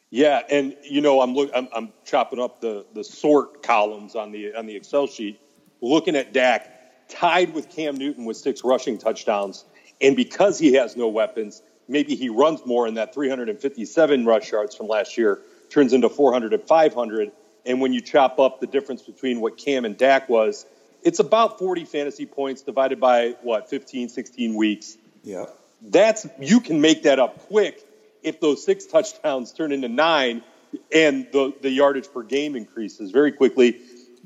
Yeah, 0.09 0.41
and 0.49 0.75
you 0.83 1.01
know, 1.01 1.21
I'm 1.21 1.33
look, 1.33 1.51
I'm, 1.53 1.67
I'm 1.73 1.93
chopping 2.05 2.39
up 2.39 2.61
the 2.61 2.85
the 2.93 3.03
sort 3.03 3.61
columns 3.61 4.15
on 4.15 4.31
the 4.31 4.53
on 4.55 4.65
the 4.65 4.75
Excel 4.75 5.07
sheet, 5.07 5.39
looking 5.81 6.15
at 6.15 6.33
Dak 6.33 7.09
tied 7.09 7.53
with 7.53 7.69
Cam 7.69 7.97
Newton 7.97 8.25
with 8.25 8.37
six 8.37 8.63
rushing 8.63 8.97
touchdowns, 8.97 9.65
and 10.01 10.15
because 10.15 10.57
he 10.59 10.73
has 10.73 10.95
no 10.95 11.09
weapons, 11.09 11.61
maybe 11.87 12.15
he 12.15 12.29
runs 12.29 12.65
more, 12.65 12.87
and 12.87 12.97
that 12.97 13.13
357 13.13 14.25
rush 14.25 14.51
yards 14.51 14.75
from 14.75 14.87
last 14.87 15.17
year 15.17 15.39
turns 15.69 15.93
into 15.93 16.09
400 16.09 16.53
and 16.53 16.63
500. 16.63 17.31
And 17.65 17.81
when 17.81 17.93
you 17.93 18.01
chop 18.01 18.39
up 18.39 18.59
the 18.59 18.67
difference 18.67 19.01
between 19.01 19.41
what 19.41 19.57
Cam 19.57 19.85
and 19.85 19.97
Dak 19.97 20.29
was, 20.29 20.65
it's 21.03 21.19
about 21.19 21.59
40 21.59 21.85
fantasy 21.85 22.25
points 22.25 22.61
divided 22.61 22.99
by 22.99 23.35
what 23.41 23.69
15, 23.69 24.09
16 24.09 24.55
weeks. 24.55 24.97
Yeah, 25.23 25.45
that's 25.81 26.25
you 26.39 26.59
can 26.59 26.81
make 26.81 27.03
that 27.03 27.19
up 27.19 27.47
quick 27.47 27.83
if 28.23 28.39
those 28.39 28.63
six 28.63 28.85
touchdowns 28.93 29.51
turn 29.53 29.71
into 29.71 29.89
nine 29.89 30.43
and 30.93 31.27
the, 31.31 31.53
the 31.61 31.69
yardage 31.69 32.11
per 32.11 32.23
game 32.23 32.55
increases 32.55 33.11
very 33.11 33.31
quickly, 33.31 33.79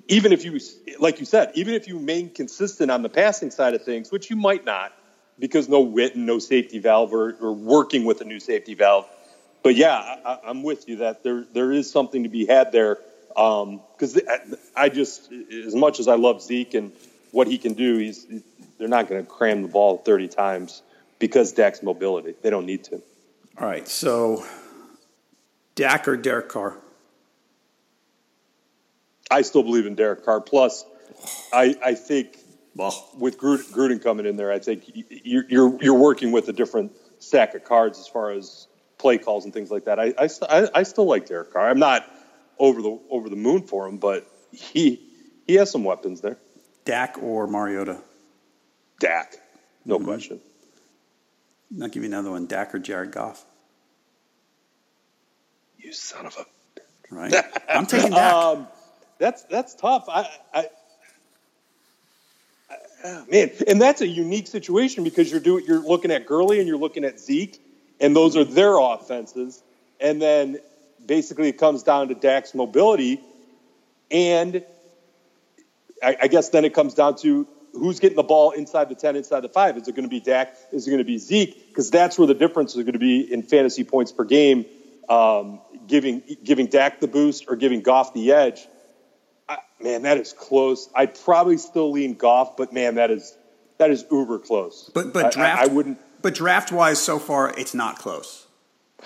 even 0.07 0.31
if 0.31 0.43
you, 0.43 0.59
like 0.99 1.19
you 1.19 1.25
said, 1.25 1.51
even 1.55 1.73
if 1.73 1.87
you 1.87 1.97
remain 1.97 2.29
consistent 2.29 2.89
on 2.91 3.01
the 3.01 3.09
passing 3.09 3.51
side 3.51 3.73
of 3.73 3.83
things, 3.83 4.11
which 4.11 4.29
you 4.29 4.35
might 4.35 4.65
not 4.65 4.91
because 5.41 5.67
no 5.67 5.81
wit 5.81 6.15
and 6.15 6.25
no 6.25 6.39
safety 6.39 6.79
valve 6.79 7.13
or, 7.13 7.35
or 7.41 7.51
working 7.51 8.05
with 8.05 8.21
a 8.21 8.23
new 8.23 8.39
safety 8.39 8.75
valve. 8.75 9.05
But 9.63 9.75
yeah, 9.75 10.15
I, 10.25 10.39
am 10.45 10.63
with 10.63 10.87
you 10.87 10.97
that 10.97 11.23
there 11.23 11.45
there 11.51 11.71
is 11.73 11.91
something 11.91 12.23
to 12.23 12.29
be 12.29 12.45
had 12.45 12.71
there 12.71 12.99
because 13.27 14.15
um, 14.15 14.55
I 14.75 14.89
just 14.89 15.31
as 15.31 15.75
much 15.75 15.99
as 15.99 16.07
I 16.07 16.15
love 16.15 16.41
Zeke 16.41 16.75
and 16.75 16.93
what 17.31 17.47
he 17.47 17.57
can 17.57 17.73
do, 17.73 17.97
he's 17.97 18.25
they're 18.77 18.87
not 18.87 19.09
going 19.09 19.23
to 19.23 19.29
cram 19.29 19.61
the 19.61 19.67
ball 19.67 19.97
30 19.97 20.27
times 20.29 20.81
because 21.19 21.51
Dak's 21.51 21.83
mobility. 21.83 22.33
They 22.41 22.49
don't 22.49 22.65
need 22.65 22.85
to. 22.85 23.01
All 23.59 23.67
right, 23.67 23.87
so 23.87 24.43
Dak 25.75 26.07
or 26.07 26.17
Derek 26.17 26.49
Carr? 26.49 26.77
I 29.29 29.43
still 29.43 29.63
believe 29.63 29.85
in 29.85 29.95
Derek 29.95 30.25
Carr. 30.25 30.41
Plus, 30.41 30.83
I, 31.53 31.75
I 31.83 31.93
think 31.93 32.37
well, 32.75 33.09
with 33.17 33.37
Gruden, 33.37 33.69
Gruden, 33.71 34.01
coming 34.01 34.25
in 34.25 34.37
there, 34.37 34.51
I 34.51 34.59
think 34.59 34.83
you're, 35.23 35.45
you're, 35.49 35.77
you're 35.81 35.99
working 35.99 36.31
with 36.31 36.47
a 36.47 36.53
different 36.53 36.93
stack 37.19 37.53
of 37.53 37.63
cards 37.63 37.99
as 37.99 38.07
far 38.07 38.31
as 38.31 38.67
play 38.97 39.17
calls 39.17 39.45
and 39.45 39.53
things 39.53 39.71
like 39.71 39.85
that. 39.85 39.99
I, 39.99 40.13
I, 40.17 40.69
I 40.73 40.83
still 40.83 41.05
like 41.05 41.25
Derek 41.25 41.51
Carr. 41.51 41.69
I'm 41.69 41.79
not 41.79 42.09
over 42.59 42.81
the 42.81 42.99
over 43.09 43.27
the 43.27 43.35
moon 43.35 43.63
for 43.63 43.87
him, 43.87 43.97
but 43.97 44.25
he 44.51 45.01
he 45.47 45.55
has 45.55 45.69
some 45.71 45.83
weapons 45.83 46.21
there. 46.21 46.37
Dak 46.85 47.17
or 47.21 47.47
Mariota? 47.47 48.01
Dak, 48.99 49.35
no 49.83 49.97
mm-hmm. 49.97 50.05
question. 50.05 50.39
I'll 51.81 51.87
give 51.87 52.03
you 52.03 52.09
another 52.09 52.31
one. 52.31 52.45
Dak 52.45 52.73
or 52.75 52.79
Jared 52.79 53.11
Goff? 53.11 53.43
You 55.77 55.91
son 55.93 56.25
of 56.25 56.37
a. 56.37 56.45
Right. 57.13 57.33
I'm 57.67 57.85
taking 57.85 58.11
Dak. 58.11 58.33
Um, 58.33 58.67
that's 59.17 59.43
that's 59.43 59.75
tough. 59.75 60.05
I, 60.07 60.29
I, 60.53 60.67
Ah, 63.03 63.23
man, 63.31 63.51
and 63.67 63.81
that's 63.81 64.01
a 64.01 64.07
unique 64.07 64.47
situation 64.47 65.03
because 65.03 65.31
you're 65.31 65.39
doing 65.39 65.65
you're 65.67 65.79
looking 65.81 66.11
at 66.11 66.25
Gurley 66.25 66.59
and 66.59 66.67
you're 66.67 66.77
looking 66.77 67.03
at 67.03 67.19
Zeke, 67.19 67.59
and 67.99 68.15
those 68.15 68.37
are 68.37 68.43
their 68.43 68.77
offenses, 68.77 69.63
and 69.99 70.21
then 70.21 70.59
basically 71.05 71.49
it 71.49 71.57
comes 71.57 71.83
down 71.83 72.09
to 72.09 72.15
Dak's 72.15 72.53
mobility, 72.53 73.21
and 74.09 74.63
I, 76.03 76.17
I 76.23 76.27
guess 76.27 76.49
then 76.49 76.65
it 76.65 76.73
comes 76.73 76.93
down 76.93 77.15
to 77.17 77.47
who's 77.73 77.99
getting 77.99 78.17
the 78.17 78.23
ball 78.23 78.51
inside 78.51 78.89
the 78.89 78.95
10, 78.95 79.15
inside 79.15 79.41
the 79.41 79.49
5? 79.49 79.77
Is 79.77 79.87
it 79.87 79.95
going 79.95 80.03
to 80.03 80.09
be 80.09 80.19
Dak? 80.19 80.55
Is 80.71 80.87
it 80.87 80.89
going 80.89 80.99
to 80.99 81.05
be 81.05 81.17
Zeke? 81.17 81.67
Because 81.67 81.89
that's 81.89 82.17
where 82.17 82.27
the 82.27 82.33
difference 82.33 82.75
is 82.75 82.83
going 82.83 82.93
to 82.93 82.99
be 82.99 83.21
in 83.31 83.43
fantasy 83.43 83.83
points 83.83 84.11
per 84.11 84.23
game, 84.23 84.65
um, 85.09 85.61
giving, 85.87 86.21
giving 86.43 86.67
Dak 86.67 86.99
the 86.99 87.07
boost 87.07 87.45
or 87.47 87.55
giving 87.55 87.81
Goff 87.81 88.13
the 88.13 88.31
edge. 88.33 88.67
Man, 89.83 90.03
that 90.03 90.17
is 90.17 90.33
close. 90.33 90.89
I'd 90.95 91.19
probably 91.23 91.57
still 91.57 91.91
lean 91.91 92.15
Goff, 92.15 92.57
but 92.57 92.73
man, 92.73 92.95
that 92.95 93.11
is 93.11 93.35
that 93.77 93.91
is 93.91 94.05
uber 94.11 94.39
close. 94.39 94.89
But 94.93 95.13
but 95.13 95.31
draft, 95.31 95.61
I, 95.61 95.65
I 95.65 95.67
wouldn't. 95.67 95.99
But 96.21 96.35
draft 96.35 96.71
wise, 96.71 97.01
so 97.01 97.17
far, 97.19 97.57
it's 97.57 97.73
not 97.73 97.97
close. 97.97 98.47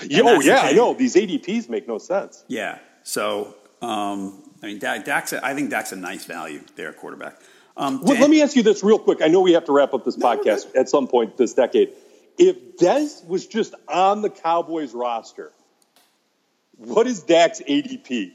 Yeah, 0.06 0.22
oh 0.26 0.42
yeah, 0.42 0.60
I 0.62 0.74
know 0.74 0.94
these 0.94 1.16
ADPs 1.16 1.70
make 1.70 1.88
no 1.88 1.98
sense. 1.98 2.44
Yeah, 2.48 2.80
so 3.04 3.56
um, 3.82 4.44
I 4.62 4.68
mean, 4.68 4.80
Dak's. 4.80 5.34
I 5.34 5.54
think 5.54 5.70
Dak's 5.70 5.92
a 5.92 5.96
nice 5.96 6.26
value 6.26 6.62
there, 6.76 6.92
quarterback. 6.92 7.40
Um, 7.78 8.02
well, 8.02 8.20
let 8.20 8.30
me 8.30 8.42
ask 8.42 8.56
you 8.56 8.64
this 8.64 8.84
real 8.84 9.00
quick. 9.00 9.22
I 9.22 9.28
know 9.28 9.42
we 9.42 9.54
have 9.54 9.66
to 9.66 9.74
wrap 9.74 9.94
up 9.94 10.06
this 10.06 10.18
no, 10.18 10.26
podcast 10.26 10.76
at 10.76 10.90
some 10.90 11.08
point 11.08 11.38
this 11.38 11.54
decade. 11.54 11.92
If 12.38 12.78
Dez 12.78 13.26
was 13.28 13.48
just 13.48 13.76
on 13.88 14.22
the 14.22 14.30
Cowboys 14.30 14.94
roster, 14.94 15.52
what 16.78 17.08
is 17.08 17.24
Dak's 17.24 17.62
ADP? 17.62 18.32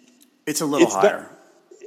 It's 0.46 0.60
a 0.60 0.66
little 0.66 0.86
it's 0.86 0.94
higher. 0.94 1.30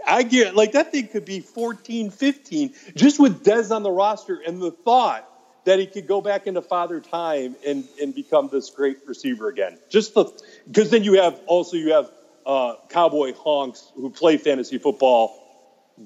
I 0.07 0.23
get 0.23 0.55
like 0.55 0.73
that 0.73 0.91
thing 0.91 1.07
could 1.07 1.25
be 1.25 1.39
14, 1.39 2.09
15, 2.09 2.73
just 2.95 3.19
with 3.19 3.43
Dez 3.43 3.73
on 3.73 3.83
the 3.83 3.91
roster 3.91 4.41
and 4.45 4.61
the 4.61 4.71
thought 4.71 5.29
that 5.65 5.79
he 5.79 5.85
could 5.85 6.07
go 6.07 6.21
back 6.21 6.45
into 6.47 6.61
father 6.61 6.99
time 6.99 7.55
and, 7.65 7.85
and 8.01 8.13
become 8.13 8.49
this 8.51 8.69
great 8.69 8.97
receiver 9.07 9.47
again. 9.47 9.79
Just 9.89 10.13
the 10.13 10.25
because 10.67 10.89
then 10.89 11.03
you 11.03 11.21
have 11.21 11.39
also 11.45 11.77
you 11.77 11.93
have 11.93 12.11
uh, 12.45 12.75
cowboy 12.89 13.33
honks 13.33 13.91
who 13.95 14.09
play 14.09 14.37
fantasy 14.37 14.77
football 14.77 15.39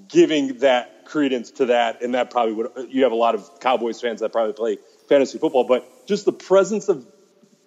giving 0.08 0.60
that 0.60 1.06
credence 1.06 1.52
to 1.52 1.68
that, 1.68 2.02
and 2.02 2.14
that 2.14 2.30
probably 2.30 2.54
would 2.54 2.72
you 2.90 3.04
have 3.04 3.12
a 3.12 3.16
lot 3.16 3.36
of 3.36 3.60
Cowboys 3.60 4.02
fans 4.02 4.20
that 4.20 4.32
probably 4.32 4.54
play 4.54 4.78
fantasy 5.08 5.38
football, 5.38 5.64
but 5.64 6.06
just 6.06 6.26
the 6.26 6.34
presence 6.34 6.90
of 6.90 7.06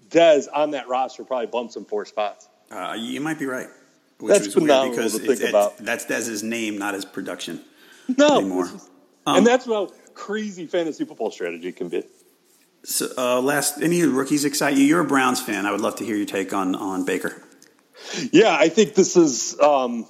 Dez 0.08 0.46
on 0.52 0.72
that 0.72 0.88
roster 0.88 1.24
probably 1.24 1.46
bumps 1.46 1.76
him 1.76 1.84
four 1.84 2.04
spots. 2.04 2.48
Uh, 2.70 2.94
you 2.98 3.20
might 3.20 3.38
be 3.38 3.46
right. 3.46 3.68
Which 4.20 4.34
that's 4.34 4.54
phenomenal 4.54 4.90
because 4.90 5.18
to 5.18 5.36
think 5.36 5.48
about. 5.48 5.78
That's 5.78 6.04
Dez's 6.04 6.42
name, 6.42 6.78
not 6.78 6.94
his 6.94 7.04
production. 7.04 7.60
No, 8.16 8.38
anymore. 8.38 8.70
Um, 9.26 9.38
and 9.38 9.46
that's 9.46 9.66
how 9.66 9.90
crazy 10.14 10.66
fantasy 10.66 11.04
football 11.04 11.30
strategy 11.30 11.72
can 11.72 11.88
be. 11.88 12.04
So, 12.82 13.08
uh, 13.16 13.40
last, 13.40 13.80
any 13.80 14.02
rookies 14.02 14.44
excite 14.44 14.76
you? 14.76 14.84
You're 14.84 15.00
a 15.00 15.04
Browns 15.04 15.40
fan. 15.40 15.66
I 15.66 15.72
would 15.72 15.80
love 15.80 15.96
to 15.96 16.04
hear 16.04 16.16
your 16.16 16.26
take 16.26 16.52
on 16.52 16.74
on 16.74 17.04
Baker. 17.04 17.42
Yeah, 18.32 18.56
I 18.58 18.68
think 18.68 18.94
this 18.94 19.16
is 19.16 19.58
um, 19.60 20.06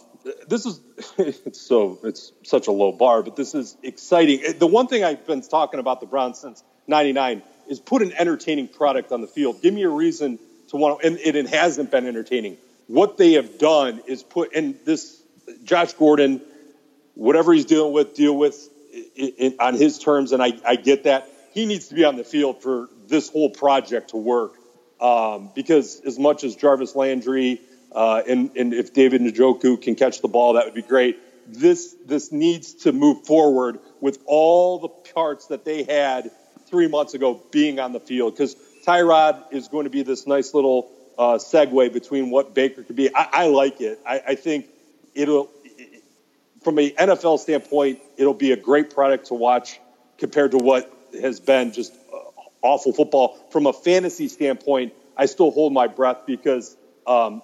this 0.48 0.66
is 0.66 0.80
it's 1.18 1.60
so 1.60 1.98
it's 2.04 2.32
such 2.44 2.68
a 2.68 2.72
low 2.72 2.92
bar, 2.92 3.22
but 3.22 3.36
this 3.36 3.54
is 3.54 3.76
exciting. 3.82 4.42
The 4.58 4.66
one 4.66 4.86
thing 4.86 5.04
I've 5.04 5.26
been 5.26 5.42
talking 5.42 5.80
about 5.80 6.00
the 6.00 6.06
Browns 6.06 6.38
since 6.38 6.62
'99 6.86 7.42
is 7.68 7.80
put 7.80 8.02
an 8.02 8.12
entertaining 8.12 8.68
product 8.68 9.12
on 9.12 9.20
the 9.20 9.26
field. 9.26 9.62
Give 9.62 9.74
me 9.74 9.82
a 9.82 9.88
reason 9.88 10.38
to 10.68 10.76
want, 10.76 11.00
to, 11.00 11.06
and 11.06 11.18
it 11.18 11.48
hasn't 11.48 11.90
been 11.90 12.06
entertaining. 12.06 12.58
What 12.90 13.16
they 13.16 13.34
have 13.34 13.56
done 13.56 14.02
is 14.08 14.24
put 14.24 14.52
in 14.52 14.76
this 14.84 15.22
Josh 15.62 15.92
Gordon, 15.92 16.40
whatever 17.14 17.52
he's 17.52 17.64
dealing 17.64 17.92
with, 17.92 18.16
deal 18.16 18.36
with 18.36 18.68
it, 18.90 19.34
it, 19.38 19.60
on 19.60 19.74
his 19.74 20.00
terms, 20.00 20.32
and 20.32 20.42
I, 20.42 20.54
I 20.66 20.74
get 20.74 21.04
that 21.04 21.28
he 21.52 21.66
needs 21.66 21.86
to 21.90 21.94
be 21.94 22.04
on 22.04 22.16
the 22.16 22.24
field 22.24 22.62
for 22.64 22.88
this 23.06 23.28
whole 23.30 23.48
project 23.48 24.10
to 24.10 24.16
work. 24.16 24.54
Um, 25.00 25.52
because 25.54 26.00
as 26.04 26.18
much 26.18 26.42
as 26.42 26.56
Jarvis 26.56 26.96
Landry 26.96 27.60
uh, 27.92 28.22
and, 28.28 28.56
and 28.56 28.74
if 28.74 28.92
David 28.92 29.20
Njoku 29.20 29.80
can 29.80 29.94
catch 29.94 30.20
the 30.20 30.26
ball, 30.26 30.54
that 30.54 30.64
would 30.64 30.74
be 30.74 30.82
great. 30.82 31.16
This 31.46 31.94
this 32.06 32.32
needs 32.32 32.74
to 32.82 32.92
move 32.92 33.24
forward 33.24 33.78
with 34.00 34.18
all 34.26 34.80
the 34.80 34.88
parts 34.88 35.46
that 35.46 35.64
they 35.64 35.84
had 35.84 36.32
three 36.66 36.88
months 36.88 37.14
ago 37.14 37.40
being 37.52 37.78
on 37.78 37.92
the 37.92 38.00
field 38.00 38.34
because 38.34 38.56
Tyrod 38.84 39.52
is 39.52 39.68
going 39.68 39.84
to 39.84 39.90
be 39.90 40.02
this 40.02 40.26
nice 40.26 40.54
little 40.54 40.90
uh, 41.20 41.36
segue 41.36 41.92
between 41.92 42.30
what 42.30 42.54
Baker 42.54 42.82
could 42.82 42.96
be. 42.96 43.14
I, 43.14 43.28
I 43.30 43.46
like 43.48 43.82
it. 43.82 44.00
I, 44.06 44.22
I, 44.28 44.34
think 44.36 44.68
it'll, 45.14 45.50
from 46.62 46.78
an 46.78 46.88
NFL 46.98 47.38
standpoint, 47.40 48.00
it'll 48.16 48.32
be 48.32 48.52
a 48.52 48.56
great 48.56 48.94
product 48.94 49.26
to 49.26 49.34
watch 49.34 49.78
compared 50.16 50.52
to 50.52 50.56
what 50.56 50.90
has 51.20 51.38
been 51.38 51.72
just 51.74 51.92
uh, 52.10 52.16
awful 52.62 52.94
football. 52.94 53.38
From 53.50 53.66
a 53.66 53.72
fantasy 53.74 54.28
standpoint, 54.28 54.94
I 55.14 55.26
still 55.26 55.50
hold 55.50 55.74
my 55.74 55.88
breath 55.88 56.24
because 56.26 56.74
um, 57.06 57.42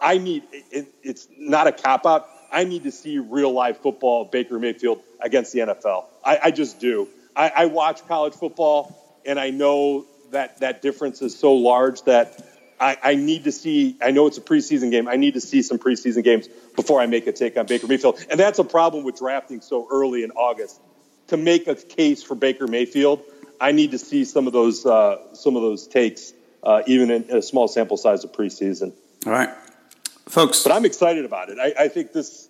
I 0.00 0.16
need 0.16 0.44
it, 0.50 0.88
it's 1.02 1.28
not 1.36 1.66
a 1.66 1.72
cop 1.72 2.06
out. 2.06 2.26
I 2.50 2.64
need 2.64 2.84
to 2.84 2.90
see 2.90 3.18
real 3.18 3.52
live 3.52 3.76
football 3.76 4.24
Baker 4.24 4.58
Mayfield 4.58 5.02
against 5.20 5.52
the 5.52 5.58
NFL. 5.58 6.06
I, 6.24 6.38
I 6.44 6.50
just 6.50 6.80
do. 6.80 7.08
I, 7.36 7.52
I 7.54 7.66
watch 7.66 8.08
college 8.08 8.32
football 8.32 9.20
and 9.26 9.38
I 9.38 9.50
know 9.50 10.06
that 10.30 10.60
that 10.60 10.80
difference 10.80 11.20
is 11.20 11.38
so 11.38 11.52
large 11.52 12.02
that 12.04 12.42
I, 12.80 12.96
I, 13.02 13.14
need 13.14 13.44
to 13.44 13.52
see. 13.52 13.96
I 14.00 14.10
know 14.10 14.26
it's 14.26 14.38
a 14.38 14.42
preseason 14.42 14.90
game. 14.90 15.08
I 15.08 15.16
need 15.16 15.34
to 15.34 15.40
see 15.40 15.62
some 15.62 15.78
preseason 15.78 16.22
games 16.22 16.48
before 16.76 17.00
I 17.00 17.06
make 17.06 17.26
a 17.26 17.32
take 17.32 17.56
on 17.56 17.66
Baker 17.66 17.86
Mayfield, 17.86 18.24
and 18.30 18.38
that's 18.38 18.58
a 18.58 18.64
problem 18.64 19.04
with 19.04 19.18
drafting 19.18 19.60
so 19.60 19.88
early 19.90 20.22
in 20.22 20.30
August. 20.32 20.80
To 21.28 21.36
make 21.36 21.66
a 21.66 21.74
case 21.74 22.22
for 22.22 22.34
Baker 22.34 22.66
Mayfield, 22.66 23.22
I 23.60 23.72
need 23.72 23.90
to 23.90 23.98
see 23.98 24.24
some 24.24 24.46
of 24.46 24.52
those 24.52 24.86
uh, 24.86 25.34
some 25.34 25.56
of 25.56 25.62
those 25.62 25.86
takes, 25.86 26.32
uh, 26.62 26.82
even 26.86 27.10
in 27.10 27.36
a 27.36 27.42
small 27.42 27.68
sample 27.68 27.96
size 27.96 28.24
of 28.24 28.32
preseason. 28.32 28.92
All 29.26 29.32
right, 29.32 29.50
folks. 30.26 30.62
But 30.62 30.72
I'm 30.72 30.84
excited 30.84 31.24
about 31.24 31.50
it. 31.50 31.58
I, 31.58 31.84
I 31.84 31.88
think 31.88 32.12
this. 32.12 32.48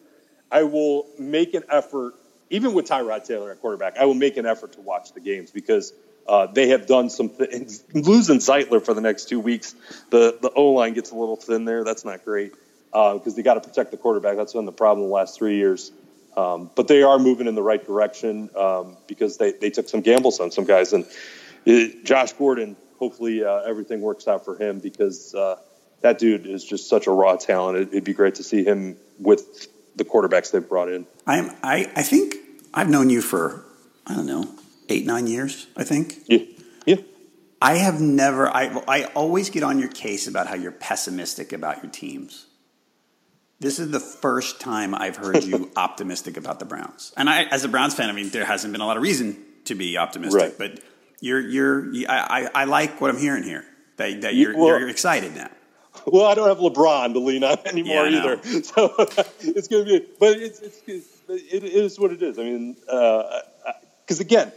I 0.50 0.62
will 0.62 1.06
make 1.18 1.52
an 1.52 1.64
effort, 1.68 2.14
even 2.48 2.72
with 2.72 2.88
Tyrod 2.88 3.26
Taylor 3.26 3.50
at 3.50 3.60
quarterback. 3.60 3.98
I 3.98 4.06
will 4.06 4.14
make 4.14 4.36
an 4.38 4.46
effort 4.46 4.72
to 4.74 4.80
watch 4.80 5.12
the 5.12 5.20
games 5.20 5.50
because 5.50 5.92
uh, 6.28 6.46
they 6.46 6.68
have 6.68 6.86
done 6.86 7.10
some 7.10 7.28
things. 7.30 7.82
Losing 7.94 8.38
Zeitler 8.38 8.84
for 8.84 8.94
the 8.94 9.00
next 9.00 9.28
two 9.28 9.40
weeks, 9.40 9.74
the 10.10 10.38
the 10.40 10.50
O 10.50 10.70
line 10.70 10.92
gets 10.92 11.10
a 11.10 11.16
little 11.16 11.36
thin 11.36 11.64
there. 11.64 11.84
That's 11.84 12.04
not 12.04 12.24
great 12.24 12.52
because 12.90 13.32
uh, 13.32 13.36
they 13.36 13.42
got 13.42 13.54
to 13.54 13.60
protect 13.60 13.90
the 13.90 13.96
quarterback. 13.96 14.36
That's 14.36 14.52
been 14.52 14.64
the 14.64 14.72
problem 14.72 15.08
the 15.08 15.12
last 15.12 15.38
three 15.38 15.56
years. 15.56 15.92
Um, 16.36 16.70
but 16.74 16.86
they 16.86 17.02
are 17.02 17.18
moving 17.18 17.46
in 17.48 17.54
the 17.54 17.62
right 17.62 17.84
direction 17.84 18.48
um, 18.56 18.96
because 19.08 19.38
they, 19.38 19.52
they 19.52 19.70
took 19.70 19.88
some 19.88 20.02
gambles 20.02 20.38
on 20.38 20.52
some 20.52 20.64
guys. 20.64 20.92
And 20.92 21.04
it, 21.64 22.04
Josh 22.04 22.32
Gordon, 22.32 22.76
hopefully 22.98 23.42
uh, 23.42 23.62
everything 23.62 24.00
works 24.00 24.28
out 24.28 24.44
for 24.44 24.56
him 24.56 24.78
because 24.78 25.34
uh, 25.34 25.56
that 26.02 26.18
dude 26.18 26.46
is 26.46 26.64
just 26.64 26.88
such 26.88 27.08
a 27.08 27.10
raw 27.10 27.36
talent. 27.36 27.78
It, 27.78 27.92
would 27.92 28.04
be 28.04 28.14
great 28.14 28.36
to 28.36 28.44
see 28.44 28.62
him 28.64 28.96
with 29.18 29.66
the 29.96 30.04
quarterbacks 30.04 30.52
they've 30.52 30.66
brought 30.66 30.90
in. 30.90 31.06
I'm, 31.26 31.50
I, 31.62 31.90
I 31.96 32.02
think 32.02 32.36
I've 32.72 32.88
known 32.88 33.10
you 33.10 33.20
for, 33.20 33.64
I 34.06 34.14
don't 34.14 34.26
know, 34.26 34.48
eight, 34.88 35.06
nine 35.06 35.26
years, 35.26 35.66
I 35.76 35.84
think. 35.84 36.16
Yeah. 36.26 36.38
Yeah. 36.86 36.96
I 37.60 37.74
have 37.74 38.00
never, 38.00 38.48
I, 38.48 38.82
I 38.86 39.04
always 39.14 39.50
get 39.50 39.62
on 39.62 39.78
your 39.78 39.88
case 39.88 40.26
about 40.26 40.46
how 40.46 40.54
you're 40.54 40.72
pessimistic 40.72 41.52
about 41.52 41.82
your 41.82 41.90
teams. 41.90 42.46
This 43.60 43.80
is 43.80 43.90
the 43.90 44.00
first 44.00 44.60
time 44.60 44.94
I've 44.94 45.16
heard 45.16 45.42
you 45.42 45.70
optimistic 45.76 46.36
about 46.36 46.60
the 46.60 46.64
Browns. 46.64 47.12
And 47.16 47.28
I, 47.28 47.44
as 47.44 47.64
a 47.64 47.68
Browns 47.68 47.94
fan, 47.94 48.08
I 48.08 48.12
mean, 48.12 48.28
there 48.28 48.44
hasn't 48.44 48.72
been 48.72 48.80
a 48.80 48.86
lot 48.86 48.96
of 48.96 49.02
reason 49.02 49.36
to 49.64 49.74
be 49.74 49.98
optimistic, 49.98 50.40
right. 50.40 50.54
but 50.58 50.80
you're, 51.20 51.40
you're, 51.40 51.92
I, 52.08 52.48
I, 52.54 52.64
like 52.64 53.00
what 53.00 53.10
I'm 53.10 53.18
hearing 53.18 53.42
here 53.42 53.64
that, 53.96 54.20
that 54.20 54.34
you're, 54.36 54.56
well, 54.56 54.78
you're 54.78 54.88
excited 54.88 55.34
now. 55.34 55.50
Well, 56.06 56.26
I 56.26 56.34
don't 56.34 56.48
have 56.48 56.58
LeBron 56.58 57.12
to 57.14 57.18
lean 57.18 57.42
on 57.42 57.58
anymore 57.66 58.06
yeah, 58.06 58.20
either, 58.20 58.42
so 58.62 58.94
it's 59.40 59.66
going 59.66 59.84
to 59.84 59.98
be. 59.98 60.06
But 60.20 60.36
it's, 60.38 60.60
it's 60.86 61.08
it 61.28 61.64
is 61.64 61.98
what 61.98 62.12
it 62.12 62.22
is. 62.22 62.38
I 62.38 62.42
mean, 62.42 62.74
because 62.74 64.20
uh, 64.20 64.20
again, 64.20 64.52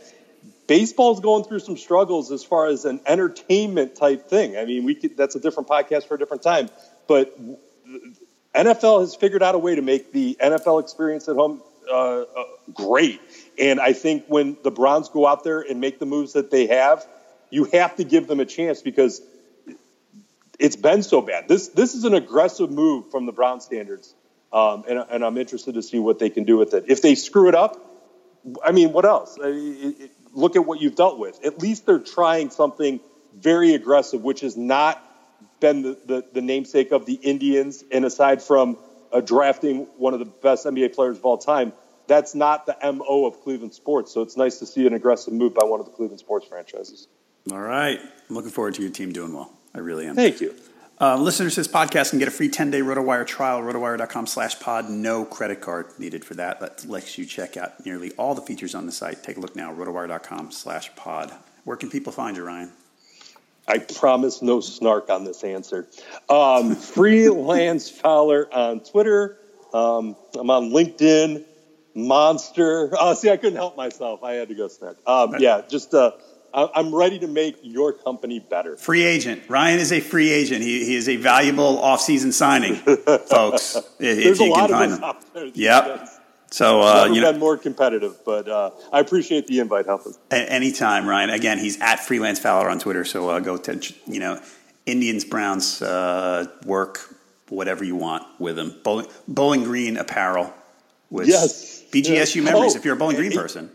baseball's 0.68 1.20
going 1.20 1.44
through 1.44 1.60
some 1.60 1.78
struggles 1.78 2.32
as 2.32 2.44
far 2.44 2.68
as 2.68 2.86
an 2.86 3.02
entertainment 3.06 3.96
type 3.96 4.28
thing. 4.28 4.58
I 4.58 4.66
mean, 4.66 4.84
we 4.84 4.96
could, 4.96 5.18
that's 5.18 5.36
a 5.36 5.40
different 5.40 5.70
podcast 5.70 6.08
for 6.08 6.16
a 6.16 6.20
different 6.20 6.44
time. 6.44 6.70
But 7.08 7.38
NFL 8.56 9.02
has 9.02 9.16
figured 9.16 9.44
out 9.44 9.56
a 9.56 9.60
way 9.60 9.76
to 9.76 9.82
make 9.82 10.12
the 10.12 10.38
NFL 10.42 10.82
experience 10.82 11.28
at 11.28 11.36
home 11.36 11.62
uh, 11.90 12.22
uh, 12.22 12.26
great. 12.74 13.20
And 13.60 13.80
I 13.80 13.94
think 13.94 14.26
when 14.28 14.58
the 14.64 14.72
Browns 14.72 15.10
go 15.10 15.28
out 15.28 15.44
there 15.44 15.62
and 15.62 15.80
make 15.82 16.00
the 16.00 16.06
moves 16.06 16.34
that 16.34 16.52
they 16.52 16.68
have, 16.68 17.06
you 17.50 17.66
have 17.66 17.96
to 17.98 18.04
give 18.04 18.28
them 18.28 18.40
a 18.40 18.46
chance 18.46 18.82
because 18.82 19.22
it's 20.60 20.76
been 20.76 21.04
so 21.04 21.22
bad. 21.22 21.48
This 21.48 21.70
this 21.70 21.96
is 21.96 22.06
an 22.06 22.14
aggressive 22.14 22.72
move 22.72 23.12
from 23.12 23.26
the 23.26 23.32
Brown 23.32 23.62
standards, 23.62 24.14
um, 24.54 24.84
and, 24.88 25.04
and, 25.10 25.26
I'm 25.26 25.38
interested 25.38 25.74
to 25.74 25.82
see 25.82 25.98
what 25.98 26.20
they 26.20 26.30
can 26.30 26.44
do 26.44 26.56
with 26.56 26.74
it. 26.74 26.86
If 26.88 27.02
they 27.02 27.16
screw 27.16 27.50
it 27.50 27.56
up, 27.56 27.78
I 28.64 28.72
mean, 28.72 28.94
what 28.94 29.06
else? 29.06 29.38
I 29.42 29.48
it, 29.48 30.02
it, 30.02 30.12
look 30.34 30.56
at 30.56 30.66
what 30.66 30.82
you've 30.82 30.96
dealt 30.96 31.20
with. 31.20 31.44
At 31.46 31.60
least 31.60 31.86
they're 31.86 32.00
trying 32.00 32.50
something 32.50 33.00
very 33.38 33.74
aggressive, 33.74 34.24
which 34.24 34.42
has 34.42 34.58
not 34.58 35.02
been 35.60 35.82
the, 35.82 35.98
the, 36.06 36.26
the 36.34 36.42
namesake 36.42 36.92
of 36.92 37.06
the 37.06 37.14
Indians. 37.14 37.84
And 37.92 38.06
aside 38.06 38.42
from 38.42 38.78
uh, 39.12 39.22
drafting 39.22 39.88
one 39.98 40.14
of 40.14 40.20
the 40.20 40.26
best 40.26 40.66
NBA 40.66 40.96
players 40.96 41.18
of 41.18 41.26
all 41.26 41.38
time, 41.38 41.74
that's 42.08 42.36
not 42.36 42.66
the 42.66 42.76
MO 42.92 43.26
of 43.26 43.42
Cleveland 43.42 43.74
sports. 43.74 44.12
So 44.12 44.22
it's 44.22 44.36
nice 44.36 44.60
to 44.60 44.66
see 44.66 44.86
an 44.88 44.94
aggressive 44.94 45.34
move 45.34 45.54
by 45.54 45.64
one 45.64 45.80
of 45.80 45.86
the 45.86 45.92
Cleveland 45.92 46.20
sports 46.20 46.48
franchises. 46.48 47.08
All 47.52 47.60
right. 47.60 48.00
I'm 48.30 48.36
looking 48.36 48.52
forward 48.52 48.76
to 48.76 48.82
your 48.82 48.92
team 48.92 49.12
doing 49.12 49.34
well. 49.34 49.52
I 49.74 49.80
really 49.80 50.06
am. 50.06 50.16
Thank 50.16 50.42
you. 50.42 50.56
Uh, 51.02 51.18
listeners 51.18 51.56
to 51.56 51.62
this 51.62 51.68
podcast 51.68 52.12
can 52.12 52.20
get 52.20 52.28
a 52.28 52.32
free 52.32 52.48
10-day 52.48 52.80
RotoWire 52.82 53.26
trial, 53.26 53.60
rotowire.com 53.64 54.28
slash 54.28 54.60
pod. 54.60 54.88
No 54.88 55.26
credit 55.26 55.60
card 55.60 55.88
needed 55.98 56.24
for 56.24 56.36
that. 56.36 56.60
That 56.60 56.86
lets 56.86 57.18
you 57.18 57.26
check 57.26 57.58
out 57.58 57.84
nearly 57.84 58.12
all 58.20 58.36
the 58.36 58.42
features 58.44 58.76
on 58.76 58.86
the 58.86 58.92
site. 58.92 59.24
Take 59.24 59.38
a 59.38 59.40
look 59.40 59.56
now, 59.56 59.74
rotowire.com 59.74 60.52
slash 60.52 60.96
pod. 60.96 61.34
Where 61.64 61.76
can 61.76 61.90
people 61.90 62.14
find 62.14 62.38
you, 62.38 62.44
Ryan? 62.44 62.72
I 63.68 63.80
promise 63.80 64.44
no 64.44 64.60
snark 64.60 65.10
on 65.10 65.24
this 65.24 65.44
answer. 65.44 65.88
Um, 66.30 66.76
freelance 66.76 67.90
Fowler 67.90 68.48
on 68.54 68.82
Twitter. 68.82 69.40
Um, 69.74 70.16
I'm 70.36 70.52
on 70.52 70.70
LinkedIn. 70.70 71.46
Monster. 71.96 72.92
Oh, 72.94 73.16
see, 73.16 73.32
I 73.32 73.38
couldn't 73.38 73.58
help 73.58 73.76
myself. 73.76 74.24
I 74.24 74.34
had 74.34 74.50
to 74.50 74.56
go 74.56 74.68
snark. 74.68 75.00
Um, 75.08 75.34
yeah, 75.40 75.62
just 75.68 75.96
uh, 75.96 76.12
I'm 76.54 76.94
ready 76.94 77.20
to 77.20 77.28
make 77.28 77.58
your 77.62 77.94
company 77.94 78.40
better. 78.40 78.78
Free 78.78 79.04
agent. 79.04 79.44
Ryan 79.48 79.80
is 79.80 79.92
a 79.92 80.00
free 80.00 80.32
agent. 80.32 80.62
He, 80.62 80.86
he 80.86 80.96
is 80.96 81.08
a 81.08 81.16
valuable 81.16 81.78
offseason 81.78 82.34
signing, 82.34 82.76
folks. 82.76 83.78
There's 84.00 84.40
a 84.40 84.46
lot 84.46 84.72
of 84.72 85.04
us 85.04 85.26
there. 85.34 85.46
Yep. 85.54 86.10
So 86.52 86.82
uh, 86.82 87.06
you 87.06 87.22
know, 87.22 87.32
been 87.32 87.40
more 87.40 87.58
competitive, 87.58 88.18
but 88.26 88.50
uh, 88.50 88.72
I 88.92 89.00
appreciate 89.00 89.48
the 89.48 89.60
invite, 89.60 89.86
Huffman. 89.86 90.16
Anytime, 90.32 91.08
Ryan. 91.08 91.30
Again, 91.30 91.60
he's 91.60 91.80
at 91.80 92.02
Freelance 92.02 92.40
Fowler 92.40 92.70
on 92.70 92.78
Twitter. 92.78 93.06
So 93.06 93.30
uh, 93.30 93.40
go 93.40 93.56
to 93.56 93.94
you 94.06 94.20
know 94.20 94.42
Indians 94.86 95.24
Browns 95.24 95.82
uh, 95.82 96.48
work 96.66 97.00
whatever 97.48 97.86
you 97.86 97.96
want 97.96 98.28
with 98.38 98.60
him. 98.60 98.76
Bowling, 98.84 99.08
Bowling 99.28 99.64
Green 99.64 99.96
apparel. 99.98 100.54
With 101.10 101.28
yes. 101.28 101.84
BGSU 101.92 102.06
yes. 102.06 102.36
memories. 102.38 102.74
Oh, 102.74 102.78
if 102.78 102.86
you're 102.86 102.96
a 102.96 102.98
Bowling 102.98 103.18
Green 103.18 103.34
person. 103.34 103.70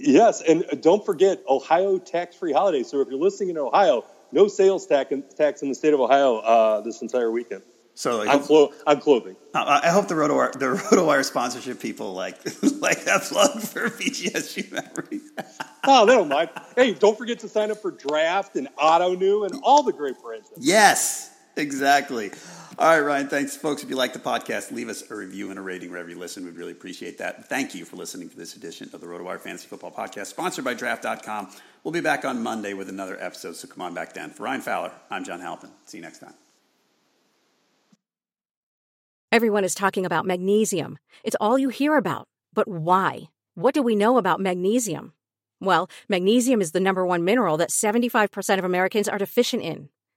Yes, 0.00 0.42
and 0.42 0.64
don't 0.80 1.04
forget 1.04 1.42
Ohio 1.48 1.98
tax-free 1.98 2.52
holiday. 2.52 2.82
So 2.82 3.00
if 3.00 3.08
you're 3.08 3.20
listening 3.20 3.50
in 3.50 3.58
Ohio, 3.58 4.04
no 4.32 4.48
sales 4.48 4.86
tax 4.86 5.12
in, 5.12 5.22
tax 5.36 5.62
in 5.62 5.68
the 5.68 5.74
state 5.74 5.92
of 5.92 6.00
Ohio 6.00 6.36
uh, 6.38 6.80
this 6.80 7.02
entire 7.02 7.30
weekend. 7.30 7.62
So 7.94 8.18
like, 8.18 8.28
I'm, 8.28 8.40
clo- 8.42 8.72
I'm 8.86 8.98
clothing. 9.00 9.36
Uh, 9.52 9.80
I 9.82 9.90
hope 9.90 10.08
the 10.08 10.14
RotoWire, 10.14 10.52
the 10.52 10.66
RotoWire 10.76 11.24
sponsorship 11.24 11.80
people 11.80 12.14
like 12.14 12.36
like 12.80 13.04
that 13.04 13.22
plug 13.24 13.60
for 13.60 13.90
BGSU 13.90 14.72
memories. 14.72 15.30
oh, 15.84 16.06
they 16.06 16.14
don't 16.14 16.28
mind. 16.28 16.48
Hey, 16.76 16.94
don't 16.94 17.18
forget 17.18 17.40
to 17.40 17.48
sign 17.48 17.70
up 17.70 17.78
for 17.82 17.90
Draft 17.90 18.56
and 18.56 18.68
Ottoneu 18.76 19.44
and 19.50 19.60
all 19.62 19.82
the 19.82 19.92
great 19.92 20.14
brands. 20.22 20.50
Yes, 20.56 21.30
exactly. 21.56 22.30
All 22.78 22.88
right, 22.88 23.00
Ryan, 23.00 23.28
thanks. 23.28 23.56
Folks, 23.56 23.82
if 23.82 23.90
you 23.90 23.96
like 23.96 24.12
the 24.12 24.18
podcast, 24.20 24.70
leave 24.70 24.88
us 24.88 25.10
a 25.10 25.14
review 25.14 25.50
and 25.50 25.58
a 25.58 25.62
rating 25.62 25.90
wherever 25.90 26.08
you 26.08 26.18
listen. 26.18 26.44
We'd 26.44 26.56
really 26.56 26.72
appreciate 26.72 27.18
that. 27.18 27.48
Thank 27.48 27.74
you 27.74 27.84
for 27.84 27.96
listening 27.96 28.30
to 28.30 28.36
this 28.36 28.56
edition 28.56 28.88
of 28.92 29.00
the 29.00 29.06
RotoWire 29.06 29.40
Fantasy 29.40 29.66
Football 29.66 29.90
Podcast, 29.90 30.26
sponsored 30.26 30.64
by 30.64 30.74
Draft.com. 30.74 31.50
We'll 31.82 31.92
be 31.92 32.00
back 32.00 32.24
on 32.24 32.42
Monday 32.42 32.72
with 32.72 32.88
another 32.88 33.18
episode, 33.20 33.56
so 33.56 33.68
come 33.68 33.82
on 33.82 33.92
back 33.92 34.14
then. 34.14 34.30
For 34.30 34.44
Ryan 34.44 34.60
Fowler, 34.60 34.92
I'm 35.10 35.24
John 35.24 35.40
Halpin. 35.40 35.70
See 35.84 35.98
you 35.98 36.02
next 36.02 36.20
time. 36.20 36.34
Everyone 39.32 39.64
is 39.64 39.74
talking 39.74 40.06
about 40.06 40.24
magnesium. 40.24 40.98
It's 41.22 41.36
all 41.40 41.58
you 41.58 41.68
hear 41.68 41.96
about. 41.96 42.28
But 42.54 42.66
why? 42.66 43.30
What 43.54 43.74
do 43.74 43.82
we 43.82 43.94
know 43.94 44.16
about 44.16 44.40
magnesium? 44.40 45.12
Well, 45.60 45.90
magnesium 46.08 46.60
is 46.60 46.72
the 46.72 46.80
number 46.80 47.04
one 47.04 47.24
mineral 47.24 47.56
that 47.58 47.70
75% 47.70 48.58
of 48.58 48.64
Americans 48.64 49.08
are 49.08 49.18
deficient 49.18 49.62
in. 49.62 49.88